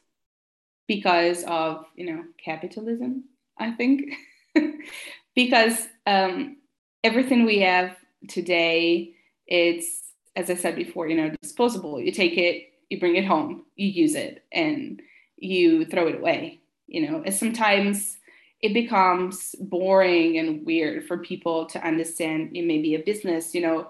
because 0.87 1.43
of 1.43 1.87
you 1.97 2.07
know 2.07 2.23
capitalism. 2.43 3.25
I 3.59 3.73
think 3.73 4.13
because 5.35 5.89
um, 6.07 6.59
everything 7.03 7.45
we 7.45 7.59
have 7.63 7.97
today, 8.29 9.15
it's 9.49 10.13
as 10.37 10.49
I 10.49 10.55
said 10.55 10.77
before, 10.77 11.09
you 11.09 11.17
know, 11.17 11.33
disposable. 11.43 12.01
You 12.01 12.13
take 12.13 12.39
it, 12.39 12.69
you 12.91 13.01
bring 13.01 13.17
it 13.17 13.25
home, 13.25 13.65
you 13.75 13.89
use 13.89 14.15
it, 14.15 14.45
and 14.53 15.03
you 15.37 15.85
throw 15.85 16.07
it 16.07 16.21
away. 16.21 16.61
You 16.87 17.11
know, 17.11 17.23
and 17.27 17.35
sometimes 17.35 18.19
it 18.63 18.73
becomes 18.73 19.57
boring 19.59 20.39
and 20.39 20.65
weird 20.65 21.09
for 21.09 21.19
people 21.19 21.67
to 21.67 21.85
understand. 21.85 22.57
It 22.57 22.67
may 22.67 22.81
be 22.81 22.95
a 22.95 23.01
business, 23.01 23.53
you 23.53 23.63
know 23.63 23.89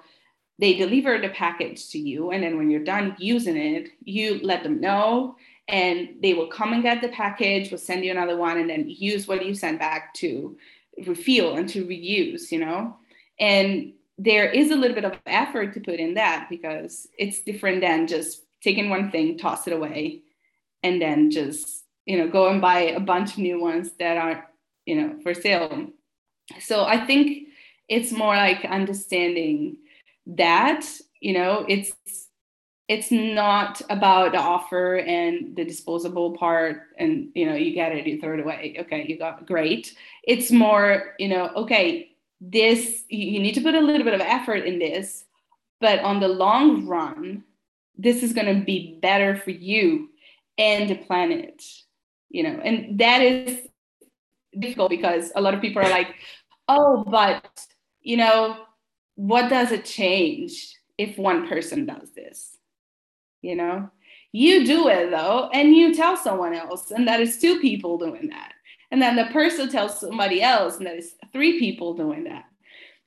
they 0.59 0.75
deliver 0.75 1.19
the 1.19 1.29
package 1.29 1.89
to 1.91 1.99
you 1.99 2.31
and 2.31 2.43
then 2.43 2.57
when 2.57 2.71
you're 2.71 2.85
done 2.85 3.15
using 3.19 3.57
it 3.57 3.91
you 4.05 4.41
let 4.43 4.63
them 4.63 4.81
know 4.81 5.37
and 5.69 6.17
they 6.23 6.33
will 6.35 6.47
come 6.47 6.73
and 6.73 6.83
get 6.83 7.03
the 7.03 7.09
package 7.09 7.71
will 7.71 7.79
send 7.79 8.05
you 8.05 8.11
another 8.11 8.37
one 8.37 8.59
and 8.59 8.71
then 8.71 8.85
use 8.89 9.29
what 9.29 9.45
you 9.45 9.55
send 9.55 9.79
back 9.79 10.15
to 10.15 10.57
refill 11.07 11.57
and 11.57 11.69
to 11.69 11.87
reuse 11.87 12.51
you 12.51 12.59
know? 12.59 12.97
And 13.39 13.93
there 14.17 14.51
is 14.51 14.73
a 14.73 14.77
little 14.77 14.97
bit 14.97 15.05
of 15.05 15.17
effort 15.27 15.75
to 15.75 15.81
put 15.81 16.01
in 16.01 16.15
that 16.15 16.49
because 16.51 17.07
it's 17.19 17.41
different 17.43 17.81
than 17.81 18.09
just 18.09 18.43
taking 18.63 18.91
one 18.91 19.13
thing 19.13 19.39
toss 19.39 19.67
it 19.69 19.73
away 19.73 20.23
and 20.83 21.01
then 21.01 21.31
just 21.31 21.85
you 22.05 22.19
know 22.19 22.29
go 22.29 22.49
and 22.49 22.61
buy 22.61 22.81
a 22.81 23.01
bunch 23.01 23.33
of 23.33 23.39
new 23.39 23.61
ones 23.61 23.93
that 23.99 24.17
are 24.17 24.49
you 24.87 24.97
know 24.97 25.17
for 25.23 25.35
sale. 25.35 25.87
So 26.61 26.85
i 26.85 27.05
think 27.07 27.49
it's 27.89 28.11
more 28.11 28.35
like 28.35 28.65
understanding 28.65 29.77
that 30.29 30.87
you 31.21 31.33
know 31.33 31.65
it's 31.69 31.93
it's 32.89 33.11
not 33.11 33.83
about 33.91 34.33
the 34.33 34.39
offer 34.39 34.97
and 34.97 35.55
the 35.57 35.65
disposable 35.65 36.37
part 36.37 36.83
and 36.99 37.29
you 37.35 37.45
know 37.45 37.55
you 37.55 37.75
get 37.75 37.93
it 37.93 38.07
you 38.07 38.21
throw 38.21 38.35
it 38.35 38.41
away. 38.41 38.77
Okay 38.81 39.07
you 39.09 39.19
got 39.19 39.47
great. 39.47 39.95
It's 40.25 40.51
more 40.51 41.15
you 41.19 41.29
know 41.29 41.51
okay 41.57 42.11
this 42.41 43.05
you 43.09 43.41
need 43.41 43.55
to 43.55 43.61
put 43.61 43.75
a 43.75 43.81
little 43.81 44.05
bit 44.05 44.15
of 44.15 44.21
effort 44.21 44.65
in 44.65 44.79
this 44.79 45.25
but 45.81 45.99
on 46.01 46.21
the 46.21 46.29
long 46.29 46.87
run 46.87 47.43
this 47.97 48.23
is 48.23 48.33
going 48.33 48.47
to 48.47 48.65
be 48.65 48.99
better 49.03 49.37
for 49.37 49.51
you 49.51 50.09
and 50.57 50.89
the 50.89 50.95
planet 50.95 51.65
you 52.29 52.45
know 52.45 52.61
and 52.63 53.01
that 53.01 53.23
is 53.23 53.67
difficult 54.57 54.89
because 54.89 55.33
a 55.35 55.41
lot 55.41 55.53
of 55.53 55.61
people 55.61 55.83
are 55.83 55.91
like 55.91 56.15
oh 56.69 57.05
but 57.11 57.67
you 58.03 58.17
know 58.17 58.57
what 59.19 59.51
does 59.51 59.73
it 59.73 59.85
change 59.85 60.77
if 60.97 61.19
one 61.19 61.49
person 61.49 61.85
does 61.85 62.13
this? 62.13 62.57
You 63.43 63.57
know, 63.57 63.91
you 64.31 64.65
do 64.65 64.87
it 64.87 65.11
though, 65.11 65.51
and 65.53 65.75
you 65.75 65.93
tell 65.93 66.17
someone 66.17 66.55
else, 66.55 66.93
and 66.93 67.09
that 67.09 67.21
is 67.21 67.39
two 67.39 67.59
people 67.59 67.99
doing 67.99 68.29
that. 68.29 68.53
And 68.93 69.03
then 69.03 69.17
the 69.17 69.27
person 69.33 69.69
tells 69.69 69.99
somebody 69.99 70.41
else, 70.41 70.77
and 70.77 70.87
that 70.87 70.95
is 70.95 71.17
three 71.33 71.59
people 71.59 71.95
doing 71.95 72.25
that. 72.25 72.45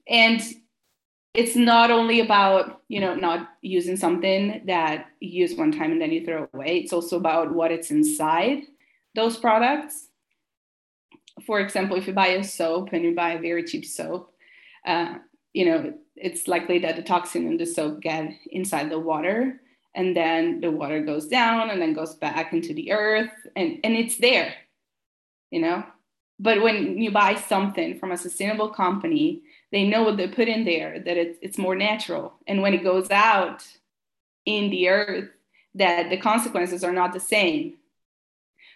And 0.06 0.42
it's 1.34 1.56
not 1.56 1.92
only 1.92 2.20
about, 2.20 2.82
you 2.90 3.00
know, 3.00 3.16
not 3.16 3.48
using 3.62 3.96
something 3.96 4.64
that 4.66 5.06
you 5.22 5.44
use 5.44 5.56
one 5.56 5.72
time 5.72 5.94
and 5.94 6.02
then 6.02 6.12
you 6.12 6.26
throw 6.26 6.50
away. 6.54 6.80
It's 6.80 6.92
also 6.92 7.16
about 7.16 7.54
what 7.54 7.72
it's 7.72 7.90
inside 7.90 8.64
those 9.16 9.38
products. 9.38 10.10
For 11.46 11.62
example, 11.62 11.96
if 11.96 12.06
you 12.06 12.12
buy 12.12 12.28
a 12.28 12.44
soap 12.44 12.90
and 12.92 13.06
you 13.06 13.16
buy 13.16 13.32
a 13.32 13.42
very 13.42 13.64
cheap 13.64 13.86
soap, 13.86 14.34
uh, 14.86 15.20
you 15.54 15.66
know, 15.66 15.94
it's 16.16 16.48
likely 16.48 16.80
that 16.80 16.96
the 16.96 17.02
toxin 17.02 17.48
and 17.48 17.60
the 17.60 17.66
soap 17.66 18.02
get 18.02 18.32
inside 18.52 18.90
the 18.90 19.00
water 19.00 19.60
and 19.96 20.16
then 20.16 20.62
the 20.62 20.72
water 20.72 21.02
goes 21.02 21.28
down 21.28 21.70
and 21.70 21.82
then 21.82 21.94
goes 21.94 22.16
back 22.16 22.54
into 22.54 22.74
the 22.74 22.92
earth 22.92 23.32
and, 23.56 23.80
and 23.84 23.96
it's 23.96 24.18
there, 24.18 24.54
you 25.50 25.62
know. 25.62 25.84
But 26.40 26.62
when 26.62 26.98
you 26.98 27.12
buy 27.12 27.36
something 27.36 28.00
from 28.00 28.12
a 28.12 28.18
sustainable 28.18 28.70
company, 28.70 29.44
they 29.72 29.88
know 29.88 30.04
what 30.04 30.18
they 30.18 30.28
put 30.28 30.48
in 30.48 30.66
there, 30.66 31.00
that 31.00 31.18
it's, 31.18 31.38
it's 31.42 31.58
more 31.58 31.76
natural. 31.76 32.34
And 32.48 32.62
when 32.62 32.74
it 32.74 32.84
goes 32.84 33.12
out 33.12 33.64
in 34.46 34.70
the 34.72 34.90
earth, 34.90 35.30
that 35.76 36.10
the 36.10 36.18
consequences 36.18 36.84
are 36.84 36.92
not 36.94 37.14
the 37.14 37.20
same. 37.20 37.76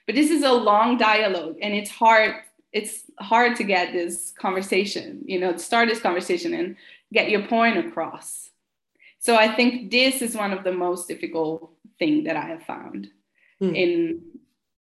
But 0.05 0.15
this 0.15 0.29
is 0.29 0.44
a 0.44 0.51
long 0.51 0.98
dialogue 0.98 1.58
and 1.62 1.74
it's 1.74 1.89
hard 1.89 2.36
it's 2.75 3.10
hard 3.22 3.55
to 3.55 3.63
get 3.63 3.94
this 3.94 4.34
conversation, 4.38 5.22
you 5.25 5.39
know, 5.39 5.53
to 5.53 5.60
start 5.60 5.88
this 5.88 6.01
conversation 6.01 6.53
and 6.53 6.75
get 7.13 7.29
your 7.29 7.48
point 7.48 7.77
across. 7.77 8.51
So 9.20 9.38
I 9.38 9.48
think 9.55 9.91
this 9.91 10.22
is 10.22 10.36
one 10.36 10.51
of 10.51 10.65
the 10.65 10.74
most 10.74 11.08
difficult 11.08 11.72
thing 11.98 12.25
that 12.25 12.36
I 12.36 12.48
have 12.48 12.63
found 12.63 13.08
mm. 13.62 13.74
in 13.74 14.22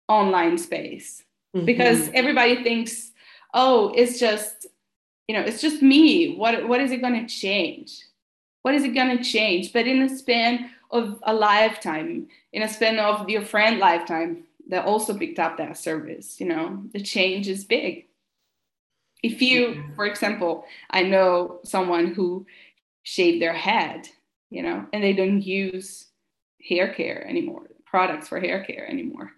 online 0.08 0.58
space 0.58 1.24
mm-hmm. 1.56 1.64
because 1.64 2.10
everybody 2.12 2.62
thinks, 2.62 3.12
oh, 3.54 3.94
it's 3.96 4.20
just, 4.20 4.66
you 5.26 5.34
know, 5.34 5.40
it's 5.40 5.62
just 5.62 5.80
me. 5.80 6.36
What 6.36 6.68
what 6.68 6.82
is 6.82 6.92
it 6.92 7.00
going 7.00 7.26
to 7.26 7.34
change? 7.34 7.98
What 8.60 8.74
is 8.74 8.84
it 8.84 8.94
going 8.94 9.16
to 9.16 9.24
change? 9.24 9.72
But 9.72 9.86
in 9.86 10.02
a 10.02 10.08
span 10.14 10.68
of 10.90 11.18
a 11.22 11.32
lifetime, 11.32 12.28
in 12.52 12.60
a 12.62 12.68
span 12.68 12.98
of 12.98 13.30
your 13.30 13.42
friend 13.42 13.78
lifetime, 13.78 14.44
that 14.70 14.86
also 14.86 15.16
picked 15.16 15.38
up 15.38 15.56
that 15.56 15.76
service 15.76 16.40
you 16.40 16.46
know 16.46 16.82
the 16.92 17.00
change 17.00 17.48
is 17.48 17.64
big 17.64 18.06
if 19.22 19.42
you 19.42 19.84
for 19.94 20.06
example 20.06 20.64
i 20.90 21.02
know 21.02 21.60
someone 21.64 22.14
who 22.14 22.46
shaved 23.02 23.42
their 23.42 23.54
head 23.54 24.08
you 24.50 24.62
know 24.62 24.86
and 24.92 25.02
they 25.02 25.12
don't 25.12 25.42
use 25.42 26.10
hair 26.68 26.92
care 26.92 27.26
anymore, 27.26 27.68
products 27.84 28.28
for 28.28 28.40
hair 28.40 28.64
care 28.64 28.88
anymore. 28.88 29.32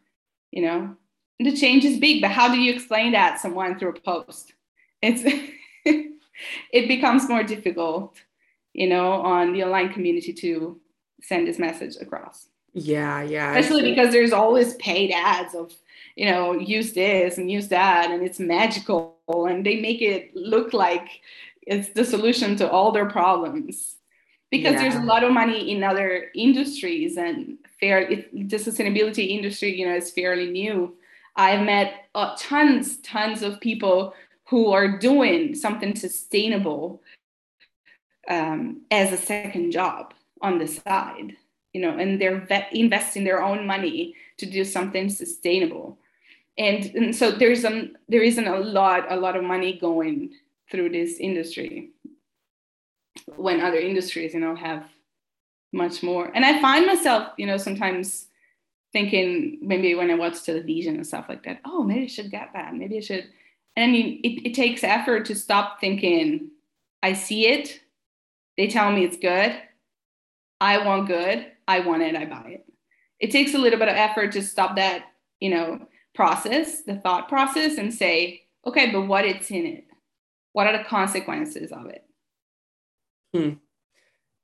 You 0.51 0.62
know, 0.62 0.97
and 1.39 1.49
the 1.49 1.57
change 1.57 1.85
is 1.85 1.99
big, 1.99 2.21
but 2.21 2.31
how 2.31 2.53
do 2.53 2.61
you 2.61 2.73
explain 2.73 3.12
that 3.12 3.41
someone 3.41 3.79
through 3.79 3.91
a 3.97 4.01
post? 4.01 4.53
It's 5.01 5.23
it 5.85 6.89
becomes 6.89 7.29
more 7.29 7.43
difficult, 7.43 8.17
you 8.73 8.89
know, 8.89 9.12
on 9.12 9.53
the 9.53 9.65
online 9.65 9.93
community 9.93 10.33
to 10.35 10.81
send 11.23 11.47
this 11.47 11.59
message 11.59 11.97
across. 12.01 12.49
Yeah, 12.75 13.23
yeah. 13.23 13.55
Especially 13.55 13.91
because 13.91 14.12
there's 14.12 14.33
always 14.33 14.75
paid 14.75 15.12
ads 15.12 15.55
of, 15.55 15.75
you 16.17 16.31
know, 16.31 16.52
use 16.55 16.93
this 16.93 17.38
and 17.38 17.50
use 17.50 17.69
that, 17.69 18.11
and 18.11 18.23
it's 18.23 18.38
magical, 18.38 19.17
and 19.29 19.64
they 19.64 19.81
make 19.81 20.00
it 20.00 20.35
look 20.35 20.73
like 20.73 21.21
it's 21.62 21.91
the 21.91 22.05
solution 22.05 22.57
to 22.57 22.71
all 22.71 22.93
their 22.93 23.09
problems. 23.09 23.97
Because 24.50 24.75
yeah. 24.75 24.83
there's 24.83 24.95
a 24.97 25.02
lot 25.02 25.25
of 25.25 25.33
money 25.33 25.71
in 25.71 25.83
other 25.83 26.31
industries, 26.35 27.17
and 27.17 27.59
fair 27.81 28.00
it, 28.00 28.33
the 28.49 28.57
sustainability 28.57 29.31
industry, 29.31 29.79
you 29.79 29.87
know, 29.87 29.95
is 29.95 30.11
fairly 30.11 30.50
new. 30.50 30.95
I've 31.37 31.64
met 31.64 32.09
uh, 32.14 32.37
tons, 32.38 32.99
tons 32.99 33.43
of 33.43 33.61
people 33.61 34.14
who 34.45 34.71
are 34.71 34.99
doing 34.99 35.55
something 35.55 35.97
sustainable 35.97 37.02
um, 38.29 38.83
as 38.91 39.12
a 39.12 39.17
second 39.17 39.71
job 39.73 40.12
on 40.43 40.59
the 40.59 40.67
side 40.67 41.37
you 41.73 41.81
know, 41.81 41.97
and 41.97 42.21
they're 42.21 42.41
ve- 42.41 42.67
investing 42.73 43.25
their 43.25 43.43
own 43.43 43.67
money 43.67 44.14
to 44.37 44.47
do 44.47 44.64
something 44.64 45.09
sustainable. 45.09 45.99
And, 46.59 46.85
and 46.95 47.17
so 47.17 47.31
there's 47.31 47.64
um, 47.64 47.97
there 48.09 48.23
isn't 48.23 48.47
a 48.47 48.59
lot 48.59 49.11
a 49.11 49.17
lot 49.17 49.37
of 49.37 49.45
money 49.45 49.79
going 49.79 50.35
through 50.71 50.91
this 50.91 51.19
industry 51.19 51.91
when 53.37 53.61
other 53.61 53.79
industries 53.79 54.35
you 54.35 54.41
know 54.41 54.55
have 54.55 54.85
much 55.73 56.02
more. 56.02 56.31
And 56.35 56.45
i 56.45 56.61
find 56.61 56.87
myself 56.87 57.33
you 57.38 57.47
know 57.47 57.57
sometimes 57.57 58.26
thinking 58.93 59.59
maybe 59.62 59.95
when 59.95 60.11
i 60.11 60.14
watch 60.14 60.43
television 60.43 60.97
and 60.97 61.07
stuff 61.07 61.25
like 61.31 61.43
that 61.45 61.61
oh 61.64 61.83
maybe 61.83 62.05
i 62.05 62.07
should 62.07 62.31
get 62.31 62.50
that. 62.52 62.75
Maybe 62.75 62.99
i 62.99 63.00
should 63.00 63.25
and 63.75 63.88
I 63.88 63.91
mean, 63.91 64.21
it, 64.23 64.49
it 64.49 64.55
takes 64.55 64.85
effort 64.85 65.25
to 65.26 65.35
stop 65.35 65.81
thinking 65.81 66.50
i 67.02 67.14
see 67.14 67.47
it. 67.47 67.81
They 68.59 68.67
tell 68.67 68.93
me 68.93 69.05
it's 69.05 69.17
good. 69.17 69.57
I 70.61 70.85
want 70.85 71.09
good 71.09 71.52
I 71.73 71.81
want 71.81 72.02
it, 72.02 72.14
I 72.14 72.26
buy 72.26 72.50
it. 72.50 72.67
It 73.19 73.31
takes 73.31 73.55
a 73.55 73.59
little 73.59 73.79
bit 73.79 73.88
of 73.88 73.97
effort 73.97 74.33
to 74.33 74.43
stop 74.43 74.76
that, 74.76 75.05
you 75.41 75.50
know, 75.50 75.87
process, 76.14 76.83
the 76.83 76.97
thought 76.97 77.29
process, 77.29 77.79
and 77.79 77.95
say, 77.95 78.43
okay, 78.67 78.91
but 78.91 79.02
what 79.02 79.25
it's 79.25 79.50
in 79.50 79.67
it? 79.67 79.85
What 80.52 80.67
are 80.67 80.76
the 80.76 80.85
consequences 80.85 81.73
of 81.73 81.87
it? 81.87 82.05
Hmm. 83.35 83.55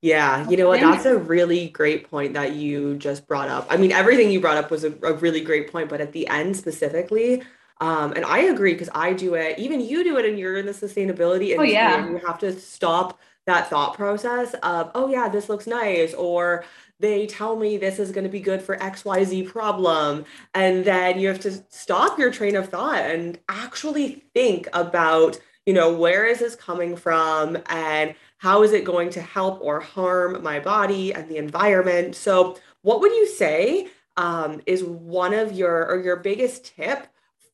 Yeah, 0.01 0.49
you 0.49 0.55
know 0.55 0.69
what? 0.69 0.79
That's 0.79 1.05
a 1.05 1.17
really 1.17 1.67
great 1.67 2.09
point 2.09 2.33
that 2.33 2.53
you 2.53 2.95
just 2.95 3.27
brought 3.27 3.49
up. 3.49 3.67
I 3.69 3.75
mean, 3.75 3.91
everything 3.91 4.31
you 4.31 4.39
brought 4.39 4.57
up 4.57 4.71
was 4.71 4.85
a, 4.85 4.93
a 5.03 5.13
really 5.13 5.41
great 5.41 5.71
point, 5.71 5.89
but 5.89 5.99
at 5.99 6.13
the 6.13 6.25
end 6.27 6.55
specifically, 6.55 7.43
um, 7.81 8.13
and 8.13 8.23
I 8.25 8.39
agree 8.39 8.73
because 8.73 8.89
I 8.95 9.13
do 9.13 9.35
it. 9.35 9.59
Even 9.59 9.81
you 9.81 10.03
do 10.05 10.17
it, 10.17 10.25
and 10.25 10.39
you're 10.39 10.57
in 10.57 10.65
the 10.65 10.71
sustainability 10.71 11.49
industry. 11.49 11.57
Oh 11.57 11.63
yeah. 11.63 12.03
And 12.03 12.13
you 12.13 12.25
have 12.25 12.39
to 12.39 12.57
stop 12.57 13.19
that 13.49 13.69
thought 13.69 13.95
process 13.95 14.53
of, 14.63 14.91
oh 14.95 15.09
yeah, 15.09 15.27
this 15.29 15.49
looks 15.49 15.67
nice, 15.67 16.13
or 16.13 16.63
they 16.99 17.27
tell 17.27 17.55
me 17.55 17.77
this 17.77 17.99
is 17.99 18.11
going 18.11 18.25
to 18.25 18.29
be 18.29 18.41
good 18.41 18.61
for 18.61 18.75
xyz 18.75 19.47
problem 19.47 20.25
and 20.53 20.83
then 20.83 21.17
you 21.17 21.29
have 21.29 21.39
to 21.39 21.63
stop 21.69 22.19
your 22.19 22.29
train 22.29 22.57
of 22.57 22.67
thought 22.67 22.99
and 22.99 23.39
actually 23.47 24.21
think 24.33 24.67
about 24.73 25.39
you 25.65 25.73
know 25.73 25.93
where 25.93 26.25
is 26.25 26.39
this 26.39 26.55
coming 26.55 26.97
from 26.97 27.57
and 27.67 28.15
how 28.39 28.63
is 28.63 28.71
it 28.71 28.85
going 28.85 29.09
to 29.11 29.21
help 29.21 29.59
or 29.61 29.79
harm 29.79 30.41
my 30.41 30.59
body 30.59 31.13
and 31.13 31.29
the 31.29 31.37
environment? 31.37 32.15
So 32.15 32.57
what 32.81 33.01
would 33.01 33.11
you 33.11 33.27
say 33.27 33.89
um, 34.17 34.61
is 34.65 34.83
one 34.83 35.33
of 35.33 35.51
your 35.51 35.87
or 35.87 36.01
your 36.01 36.15
biggest 36.15 36.73
tip 36.75 37.07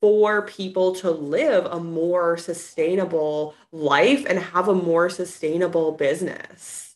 for 0.06 0.44
people 0.44 0.94
to 0.94 1.10
live 1.10 1.66
a 1.66 1.80
more 1.80 2.38
sustainable 2.38 3.56
life 3.72 4.24
and 4.30 4.38
have 4.38 4.68
a 4.68 4.76
more 4.76 5.10
sustainable 5.10 5.94
business? 5.94 6.94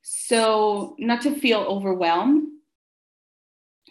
So 0.00 0.96
not 0.98 1.20
to 1.24 1.38
feel 1.38 1.58
overwhelmed 1.58 2.48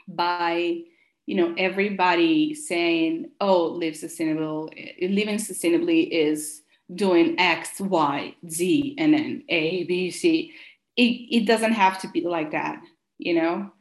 by 0.08 0.80
you 1.28 1.36
know 1.36 1.54
everybody 1.56 2.56
saying 2.56 3.30
oh 3.40 3.66
live 3.66 3.96
sustainable 3.96 4.72
living 5.00 5.38
sustainably 5.38 6.10
is 6.10 6.64
doing 6.96 7.40
x 7.40 7.80
y 7.80 8.36
z 8.50 8.96
and 8.98 9.14
then 9.14 9.44
a 9.50 9.84
b 9.84 10.10
c. 10.10 10.52
It, 10.98 11.04
it 11.42 11.46
doesn't 11.46 11.74
have 11.74 12.02
to 12.02 12.08
be 12.08 12.22
like 12.22 12.54
that 12.54 12.82
you 13.20 13.36
know 13.36 13.72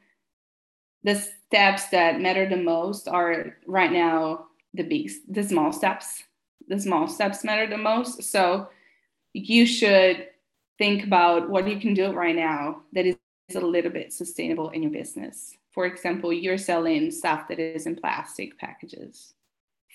the 1.04 1.14
steps 1.14 1.88
that 1.90 2.20
matter 2.20 2.48
the 2.48 2.56
most 2.56 3.06
are 3.06 3.56
right 3.66 3.92
now 3.92 4.46
the 4.74 4.82
big 4.82 5.10
the 5.28 5.42
small 5.42 5.72
steps 5.72 6.24
the 6.68 6.78
small 6.78 7.06
steps 7.06 7.44
matter 7.44 7.68
the 7.68 7.76
most 7.76 8.22
so 8.22 8.68
you 9.32 9.66
should 9.66 10.28
think 10.78 11.04
about 11.04 11.48
what 11.48 11.68
you 11.68 11.78
can 11.78 11.94
do 11.94 12.12
right 12.12 12.36
now 12.36 12.80
that 12.92 13.06
is 13.06 13.16
a 13.54 13.60
little 13.60 13.90
bit 13.90 14.12
sustainable 14.12 14.70
in 14.70 14.82
your 14.82 14.92
business. 14.92 15.56
For 15.72 15.86
example, 15.86 16.32
you're 16.32 16.58
selling 16.58 17.10
stuff 17.10 17.48
that 17.48 17.58
is 17.58 17.86
in 17.86 17.96
plastic 17.96 18.58
packages. 18.58 19.34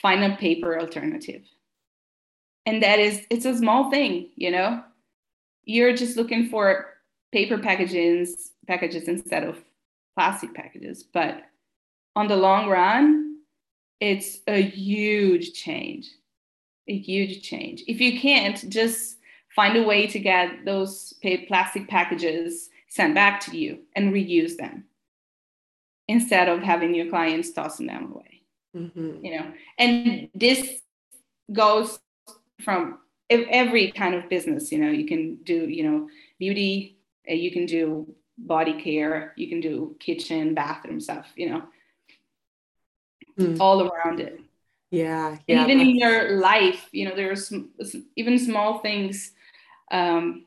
Find 0.02 0.24
a 0.24 0.36
paper 0.36 0.80
alternative. 0.80 1.44
And 2.66 2.84
that 2.84 3.00
is, 3.00 3.26
it's 3.30 3.46
a 3.46 3.58
small 3.58 3.90
thing, 3.90 4.30
you 4.36 4.52
know? 4.52 4.84
You're 5.64 5.96
just 5.96 6.18
looking 6.18 6.50
for 6.50 6.94
paper 7.32 7.58
packages, 7.58 8.52
packages 8.68 9.08
instead 9.08 9.44
of 9.44 9.58
plastic 10.20 10.54
packages. 10.54 11.02
But 11.02 11.44
on 12.18 12.28
the 12.28 12.36
long 12.36 12.68
run, 12.68 13.38
it's 14.02 14.40
a 14.48 14.62
huge 14.62 15.54
change. 15.54 16.10
A 16.90 16.98
huge 16.98 17.42
change. 17.42 17.86
If 17.88 18.02
you 18.02 18.20
can't, 18.20 18.70
just 18.70 19.16
find 19.56 19.78
a 19.78 19.84
way 19.84 20.08
to 20.08 20.20
get 20.20 20.66
those 20.66 21.14
plastic 21.48 21.88
packages 21.88 22.70
sent 22.90 23.16
back 23.16 23.40
to 23.46 23.58
you 23.58 23.80
and 23.96 24.14
reuse 24.14 24.58
them 24.58 24.84
instead 26.10 26.50
of 26.50 26.64
having 26.64 26.94
your 26.94 27.10
clients 27.10 27.52
tossing 27.52 27.88
them 27.88 28.12
away 28.12 28.42
mm-hmm. 28.76 29.24
you 29.24 29.38
know 29.38 29.46
and 29.78 30.30
this 30.34 30.82
goes 31.54 32.00
from 32.62 32.98
every 33.30 33.92
kind 33.92 34.16
of 34.16 34.28
business 34.28 34.72
you 34.72 34.80
know 34.80 34.90
you 34.90 35.06
can 35.06 35.38
do 35.44 35.70
you 35.70 35.84
know 35.84 36.08
beauty 36.40 36.98
uh, 37.30 37.34
you 37.34 37.52
can 37.52 37.66
do 37.68 38.12
body 38.46 38.82
care 38.82 39.34
you 39.36 39.48
can 39.48 39.60
do 39.60 39.96
kitchen 40.00 40.54
bathroom 40.54 41.00
stuff 41.00 41.28
you 41.36 41.50
know 41.50 41.64
mm. 43.40 43.60
all 43.60 43.88
around 43.88 44.20
it 44.20 44.40
yeah, 44.92 45.38
yeah 45.48 45.64
even 45.64 45.80
in 45.80 45.96
your 45.98 46.38
life 46.38 46.88
you 46.92 47.08
know 47.08 47.16
there's 47.16 47.54
even 48.16 48.40
small 48.40 48.80
things 48.80 49.34
um, 49.92 50.46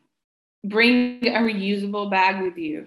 bring 0.65 1.27
a 1.27 1.41
reusable 1.41 2.11
bag 2.11 2.43
with 2.43 2.57
you. 2.57 2.87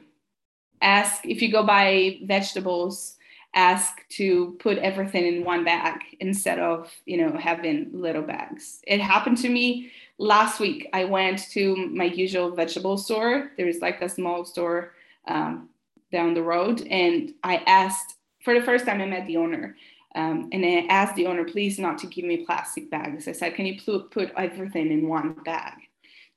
Ask 0.81 1.25
if 1.25 1.41
you 1.41 1.51
go 1.51 1.63
buy 1.63 2.19
vegetables, 2.23 3.15
ask 3.53 4.07
to 4.09 4.55
put 4.59 4.77
everything 4.79 5.25
in 5.25 5.45
one 5.45 5.63
bag 5.63 6.01
instead 6.19 6.59
of 6.59 6.91
you 7.05 7.17
know 7.17 7.37
having 7.37 7.89
little 7.93 8.21
bags. 8.21 8.81
It 8.85 8.99
happened 8.99 9.37
to 9.39 9.49
me 9.49 9.91
last 10.17 10.59
week. 10.59 10.89
I 10.93 11.05
went 11.05 11.49
to 11.51 11.75
my 11.75 12.05
usual 12.05 12.51
vegetable 12.51 12.97
store. 12.97 13.51
There 13.57 13.67
is 13.67 13.81
like 13.81 14.01
a 14.01 14.09
small 14.09 14.45
store 14.45 14.93
um, 15.27 15.69
down 16.11 16.33
the 16.33 16.43
road, 16.43 16.81
and 16.81 17.33
I 17.43 17.57
asked 17.67 18.15
for 18.43 18.53
the 18.53 18.65
first 18.65 18.85
time 18.85 19.01
I 19.01 19.05
met 19.05 19.27
the 19.27 19.37
owner. 19.37 19.75
Um, 20.15 20.47
and 20.53 20.65
I 20.65 20.85
asked 20.89 21.15
the 21.15 21.27
owner, 21.27 21.43
please 21.43 21.77
not 21.77 21.97
to 21.97 22.07
give 22.07 22.23
me 22.23 22.45
plastic 22.45 22.89
bags. 22.89 23.27
I 23.27 23.33
said, 23.33 23.53
can 23.55 23.65
you 23.65 23.77
put 24.09 24.31
everything 24.37 24.91
in 24.91 25.09
one 25.09 25.35
bag? 25.43 25.73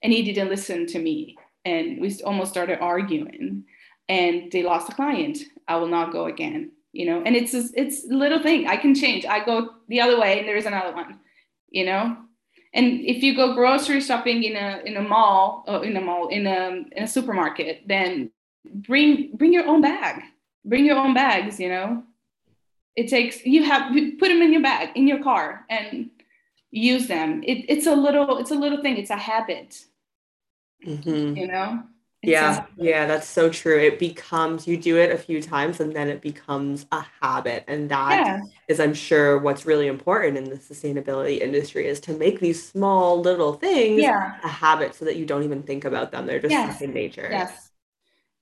and 0.03 0.13
he 0.13 0.23
didn't 0.23 0.49
listen 0.49 0.87
to 0.87 0.99
me. 0.99 1.37
And 1.65 2.01
we 2.01 2.15
almost 2.23 2.53
started 2.53 2.79
arguing. 2.81 3.65
And 4.09 4.51
they 4.53 4.63
lost 4.63 4.89
a 4.89 4.95
client. 4.95 5.39
I 5.67 5.77
will 5.77 5.89
not 5.89 6.13
go 6.13 6.27
again 6.27 6.73
you 6.93 7.07
know? 7.07 7.23
And 7.23 7.37
it's 7.37 7.55
a, 7.55 7.65
it's 7.75 8.05
little 8.07 8.43
thing. 8.43 8.67
I 8.67 8.77
can 8.77 8.95
change. 8.95 9.27
I 9.27 9.45
go 9.45 9.71
the 9.89 10.01
other 10.01 10.19
way 10.19 10.39
and 10.39 10.49
there's 10.49 10.67
another 10.67 10.95
one 10.95 11.21
you 11.71 11.85
know? 11.85 12.17
And 12.75 13.01
if 13.01 13.23
you 13.23 13.37
go 13.37 13.55
grocery 13.55 14.01
shopping 14.01 14.43
in 14.43 14.57
a 14.57 14.83
in 14.85 14.97
a 14.97 15.03
mall 15.03 15.65
or 15.67 15.85
in 15.85 15.97
a 15.97 16.01
mall 16.01 16.29
in 16.29 16.47
a 16.47 16.85
in 16.93 17.05
a 17.05 17.09
supermarket 17.09 17.83
then 17.87 18.31
bring 18.75 19.37
bring 19.37 19.53
your 19.53 19.67
own 19.67 19.81
bag. 19.81 20.23
Bring 20.65 20.85
your 20.85 20.97
own 20.97 21.15
bags 21.15 21.59
you 21.59 21.69
know? 21.69 22.03
It 22.97 23.09
takes 23.09 23.45
you 23.45 23.65
have 23.65 23.93
put 24.19 24.29
them 24.29 24.43
in 24.43 24.53
your 24.53 24.63
bag 24.63 24.91
in 24.97 25.07
your 25.07 25.23
car 25.23 25.65
and 25.71 26.11
use 26.71 27.07
them. 27.07 27.43
It, 27.45 27.65
it's 27.69 27.87
a 27.87 27.95
little 27.95 28.39
it's 28.39 28.51
a 28.51 28.57
little 28.57 28.83
thing. 28.83 28.97
It's 28.97 29.11
a 29.11 29.17
habit. 29.17 29.85
Mm-hmm. 30.87 31.37
you 31.37 31.47
know? 31.47 31.83
It's 32.21 32.33
yeah. 32.33 32.67
yeah 32.77 33.07
that's 33.07 33.29
so 33.29 33.49
true. 33.49 33.79
It 33.79 34.01
becomes 34.01 34.67
you 34.67 34.77
do 34.77 34.97
it 34.97 35.13
a 35.13 35.19
few 35.19 35.41
times 35.41 35.79
and 35.79 35.95
then 35.95 36.09
it 36.09 36.21
becomes 36.21 36.87
a 36.91 37.05
habit. 37.21 37.65
And 37.69 37.89
that 37.91 38.27
yeah. 38.27 38.41
is 38.67 38.81
i'm 38.81 38.95
sure 38.95 39.39
what's 39.39 39.65
really 39.65 39.87
important 39.87 40.37
in 40.37 40.45
the 40.45 40.57
sustainability 40.57 41.41
industry 41.41 41.87
is 41.87 42.01
to 42.01 42.13
make 42.15 42.41
these 42.41 42.69
small 42.69 43.21
little 43.21 43.53
things 43.53 44.03
yeah. 44.03 44.39
a 44.43 44.49
habit 44.49 44.97
so 44.97 45.05
that 45.05 45.15
you 45.15 45.25
don't 45.25 45.45
even 45.45 45.63
think 45.63 45.85
about 45.85 46.11
them. 46.11 46.27
They're 46.27 46.41
just 46.41 46.51
yes. 46.51 46.79
second 46.79 46.95
nature. 46.95 47.29
Yes 47.31 47.68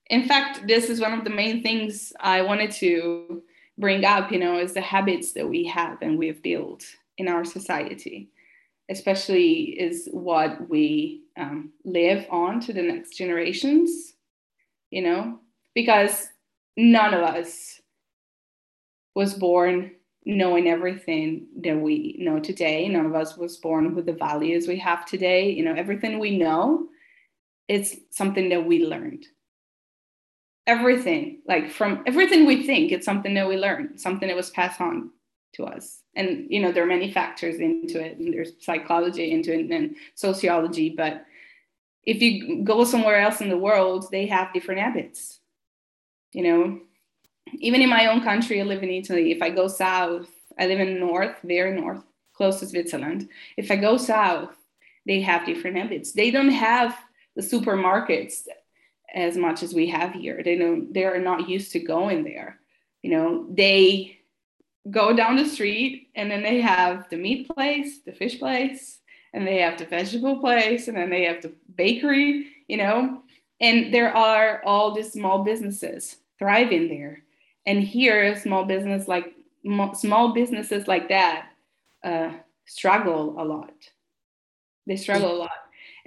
in 0.09 0.27
fact, 0.27 0.67
this 0.67 0.89
is 0.89 1.01
one 1.01 1.13
of 1.13 1.23
the 1.23 1.29
main 1.29 1.61
things 1.61 2.13
I 2.19 2.41
wanted 2.41 2.71
to 2.71 3.43
bring 3.77 4.05
up, 4.05 4.31
you 4.31 4.39
know, 4.39 4.57
is 4.57 4.73
the 4.73 4.81
habits 4.81 5.33
that 5.33 5.47
we 5.47 5.65
have 5.65 6.01
and 6.01 6.17
we've 6.17 6.41
built 6.41 6.85
in 7.17 7.27
our 7.27 7.43
society, 7.43 8.29
especially 8.89 9.79
is 9.79 10.07
what 10.11 10.69
we 10.69 11.23
um, 11.37 11.71
live 11.83 12.25
on 12.29 12.59
to 12.61 12.73
the 12.73 12.81
next 12.81 13.17
generations, 13.17 14.13
you 14.91 15.01
know, 15.01 15.39
because 15.75 16.29
none 16.77 17.13
of 17.13 17.21
us 17.21 17.81
was 19.13 19.33
born 19.33 19.91
knowing 20.25 20.67
everything 20.67 21.47
that 21.61 21.77
we 21.77 22.15
know 22.19 22.39
today. 22.39 22.87
None 22.87 23.05
of 23.05 23.15
us 23.15 23.37
was 23.37 23.57
born 23.57 23.95
with 23.95 24.05
the 24.05 24.13
values 24.13 24.67
we 24.67 24.77
have 24.79 25.05
today. 25.05 25.49
You 25.49 25.63
know, 25.63 25.73
everything 25.73 26.19
we 26.19 26.37
know 26.37 26.87
it's 27.67 27.97
something 28.11 28.49
that 28.49 28.65
we 28.65 28.85
learned 28.85 29.25
everything 30.67 31.41
like 31.47 31.71
from 31.71 32.03
everything 32.05 32.45
we 32.45 32.67
think 32.67 32.91
it's 32.91 33.05
something 33.05 33.33
that 33.33 33.47
we 33.47 33.57
learn 33.57 33.97
something 33.97 34.27
that 34.27 34.37
was 34.37 34.51
passed 34.51 34.81
on 34.81 35.09
to 35.53 35.63
us. 35.63 36.01
And 36.15 36.45
you 36.49 36.59
know 36.61 36.71
there 36.71 36.83
are 36.83 36.87
many 36.87 37.11
factors 37.11 37.55
into 37.55 38.03
it 38.03 38.17
and 38.17 38.33
there's 38.33 38.51
psychology 38.59 39.31
into 39.31 39.57
it 39.57 39.71
and 39.71 39.95
sociology 40.15 40.89
but 40.95 41.25
if 42.03 42.21
you 42.21 42.63
go 42.63 42.83
somewhere 42.83 43.19
else 43.19 43.41
in 43.41 43.49
the 43.49 43.57
world 43.57 44.07
they 44.11 44.27
have 44.27 44.53
different 44.53 44.81
habits 44.81 45.39
you 46.33 46.43
know? 46.43 46.79
Even 47.59 47.81
in 47.81 47.89
my 47.89 48.07
own 48.07 48.21
country 48.21 48.59
i 48.59 48.63
live 48.63 48.83
in 48.83 48.89
italy 48.89 49.31
if 49.31 49.41
i 49.41 49.49
go 49.49 49.67
south 49.67 50.29
i 50.59 50.67
live 50.67 50.81
in 50.81 50.99
north 50.99 51.37
very 51.43 51.79
north 51.79 52.03
close 52.33 52.59
to 52.59 52.67
switzerland. 52.67 53.29
If 53.55 53.71
i 53.71 53.77
go 53.77 53.97
south 53.97 54.53
they 55.07 55.21
have 55.21 55.45
different 55.45 55.77
habits. 55.77 56.11
They 56.11 56.29
don't 56.31 56.49
have 56.51 56.95
the 57.35 57.41
supermarkets 57.41 58.47
as 59.13 59.37
much 59.37 59.63
as 59.63 59.73
we 59.73 59.87
have 59.87 60.13
here. 60.13 60.41
They 60.43 60.55
know 60.55 60.85
they're 60.91 61.21
not 61.21 61.49
used 61.49 61.71
to 61.73 61.79
going 61.79 62.23
there. 62.23 62.59
You 63.01 63.11
know, 63.11 63.47
they 63.49 64.19
go 64.89 65.15
down 65.15 65.35
the 65.35 65.45
street 65.45 66.09
and 66.15 66.29
then 66.29 66.43
they 66.43 66.61
have 66.61 67.09
the 67.09 67.17
meat 67.17 67.49
place, 67.49 67.99
the 68.05 68.11
fish 68.11 68.39
place, 68.39 68.99
and 69.33 69.45
they 69.45 69.57
have 69.57 69.77
the 69.77 69.85
vegetable 69.85 70.39
place, 70.39 70.87
and 70.87 70.97
then 70.97 71.09
they 71.09 71.23
have 71.23 71.41
the 71.41 71.53
bakery, 71.75 72.47
you 72.67 72.77
know, 72.77 73.21
and 73.59 73.93
there 73.93 74.15
are 74.15 74.61
all 74.65 74.93
these 74.93 75.11
small 75.11 75.43
businesses 75.43 76.17
thriving 76.39 76.87
there. 76.87 77.23
And 77.65 77.83
here, 77.83 78.35
small 78.35 78.65
business 78.65 79.07
like 79.07 79.33
small 79.95 80.33
businesses 80.33 80.87
like 80.87 81.09
that 81.09 81.49
uh, 82.03 82.31
struggle 82.65 83.35
a 83.37 83.43
lot. 83.43 83.73
They 84.85 84.95
struggle 84.95 85.33
a 85.33 85.39
lot 85.39 85.51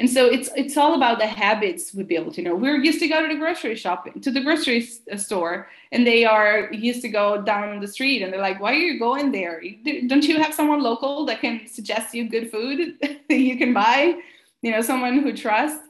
and 0.00 0.08
so 0.08 0.24
it's 0.24 0.48
it's 0.56 0.78
all 0.78 0.94
about 0.94 1.18
the 1.18 1.26
habits 1.26 1.92
we 1.92 2.02
build 2.02 2.38
you 2.38 2.42
know. 2.42 2.56
We're 2.56 2.78
used 2.78 3.00
to 3.00 3.06
go 3.06 3.20
to 3.20 3.28
the 3.28 3.38
grocery 3.38 3.76
shopping 3.76 4.18
to 4.22 4.30
the 4.30 4.40
grocery 4.40 4.88
uh, 5.12 5.18
store 5.18 5.68
and 5.92 6.06
they 6.06 6.24
are 6.24 6.72
used 6.72 7.02
to 7.02 7.10
go 7.10 7.42
down 7.42 7.78
the 7.80 7.86
street 7.86 8.22
and 8.22 8.32
they're 8.32 8.40
like 8.40 8.60
why 8.60 8.72
are 8.72 8.86
you 8.88 8.98
going 8.98 9.30
there? 9.30 9.62
Don't 10.06 10.24
you 10.24 10.40
have 10.40 10.54
someone 10.54 10.82
local 10.82 11.26
that 11.26 11.42
can 11.42 11.66
suggest 11.66 12.14
you 12.14 12.30
good 12.30 12.50
food 12.50 12.96
that 13.00 13.38
you 13.38 13.58
can 13.58 13.74
buy? 13.74 14.18
You 14.62 14.70
know 14.72 14.80
someone 14.80 15.18
who 15.18 15.36
trusts? 15.36 15.86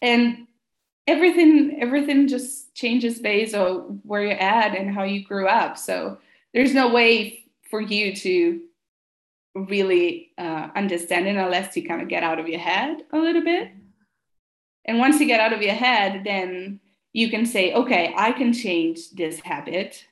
And 0.00 0.46
everything 1.08 1.78
everything 1.80 2.28
just 2.28 2.72
changes 2.76 3.18
based 3.18 3.56
on 3.56 4.00
where 4.04 4.22
you're 4.22 4.32
at 4.38 4.76
and 4.76 4.88
how 4.88 5.02
you 5.02 5.24
grew 5.24 5.48
up. 5.48 5.76
So 5.76 6.18
there's 6.54 6.74
no 6.74 6.92
way 6.92 7.44
for 7.68 7.80
you 7.80 8.14
to 8.14 8.60
really 9.66 10.30
uh, 10.38 10.68
understanding 10.74 11.36
unless 11.36 11.76
you 11.76 11.86
kind 11.86 12.02
of 12.02 12.08
get 12.08 12.22
out 12.22 12.38
of 12.38 12.48
your 12.48 12.60
head 12.60 13.02
a 13.12 13.18
little 13.18 13.42
bit. 13.42 13.70
And 14.84 14.98
once 14.98 15.20
you 15.20 15.26
get 15.26 15.40
out 15.40 15.52
of 15.52 15.62
your 15.62 15.74
head, 15.74 16.22
then 16.24 16.80
you 17.12 17.30
can 17.30 17.44
say, 17.46 17.72
okay, 17.74 18.14
I 18.16 18.32
can 18.32 18.52
change 18.52 19.10
this 19.10 19.40
habit 19.40 20.06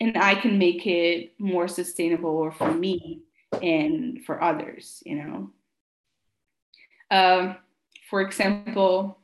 and 0.00 0.16
I 0.16 0.34
can 0.34 0.58
make 0.58 0.86
it 0.86 1.32
more 1.38 1.68
sustainable 1.68 2.50
for 2.50 2.72
me 2.72 3.22
and 3.62 4.24
for 4.24 4.42
others, 4.42 5.02
you 5.04 5.16
know. 5.16 5.50
Um, 7.10 7.56
for 8.08 8.20
example, 8.20 9.18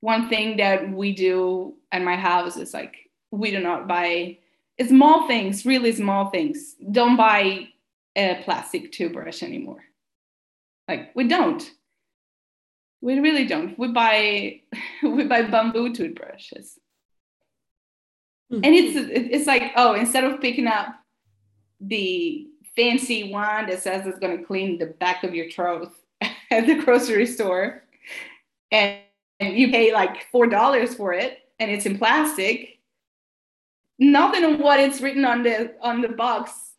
one 0.00 0.28
thing 0.28 0.56
that 0.56 0.90
we 0.90 1.12
do 1.14 1.74
at 1.92 2.02
my 2.02 2.16
house 2.16 2.56
is 2.56 2.72
like 2.72 2.96
we 3.30 3.50
do 3.50 3.60
not 3.60 3.86
buy 3.86 4.38
small 4.88 5.26
things, 5.26 5.66
really 5.66 5.92
small 5.92 6.30
things. 6.30 6.76
Don't 6.90 7.16
buy 7.16 7.68
a 8.16 8.42
plastic 8.44 8.92
toothbrush 8.92 9.42
anymore. 9.42 9.84
Like 10.88 11.14
we 11.14 11.28
don't. 11.28 11.68
We 13.00 13.18
really 13.18 13.46
don't. 13.46 13.78
We 13.78 13.88
buy 13.88 14.60
we 15.02 15.24
buy 15.24 15.42
bamboo 15.42 15.94
toothbrushes. 15.94 16.78
Mm-hmm. 18.52 18.64
And 18.64 18.74
it's 18.74 18.96
it's 18.96 19.46
like, 19.46 19.72
oh, 19.76 19.94
instead 19.94 20.24
of 20.24 20.40
picking 20.40 20.66
up 20.66 20.88
the 21.80 22.46
fancy 22.76 23.32
one 23.32 23.66
that 23.66 23.82
says 23.82 24.06
it's 24.06 24.18
going 24.18 24.36
to 24.36 24.44
clean 24.44 24.78
the 24.78 24.86
back 24.86 25.24
of 25.24 25.34
your 25.34 25.50
throat 25.50 25.92
at 26.50 26.66
the 26.66 26.76
grocery 26.76 27.26
store 27.26 27.82
and, 28.70 29.00
and 29.40 29.56
you 29.56 29.70
pay 29.70 29.92
like 29.92 30.26
four 30.30 30.46
dollars 30.46 30.94
for 30.94 31.12
it 31.12 31.38
and 31.58 31.70
it's 31.70 31.86
in 31.86 31.98
plastic 31.98 32.78
nothing 33.98 34.44
on 34.44 34.58
what 34.58 34.78
it's 34.78 35.00
written 35.00 35.24
on 35.24 35.42
the 35.42 35.74
on 35.82 36.00
the 36.00 36.08
box 36.08 36.69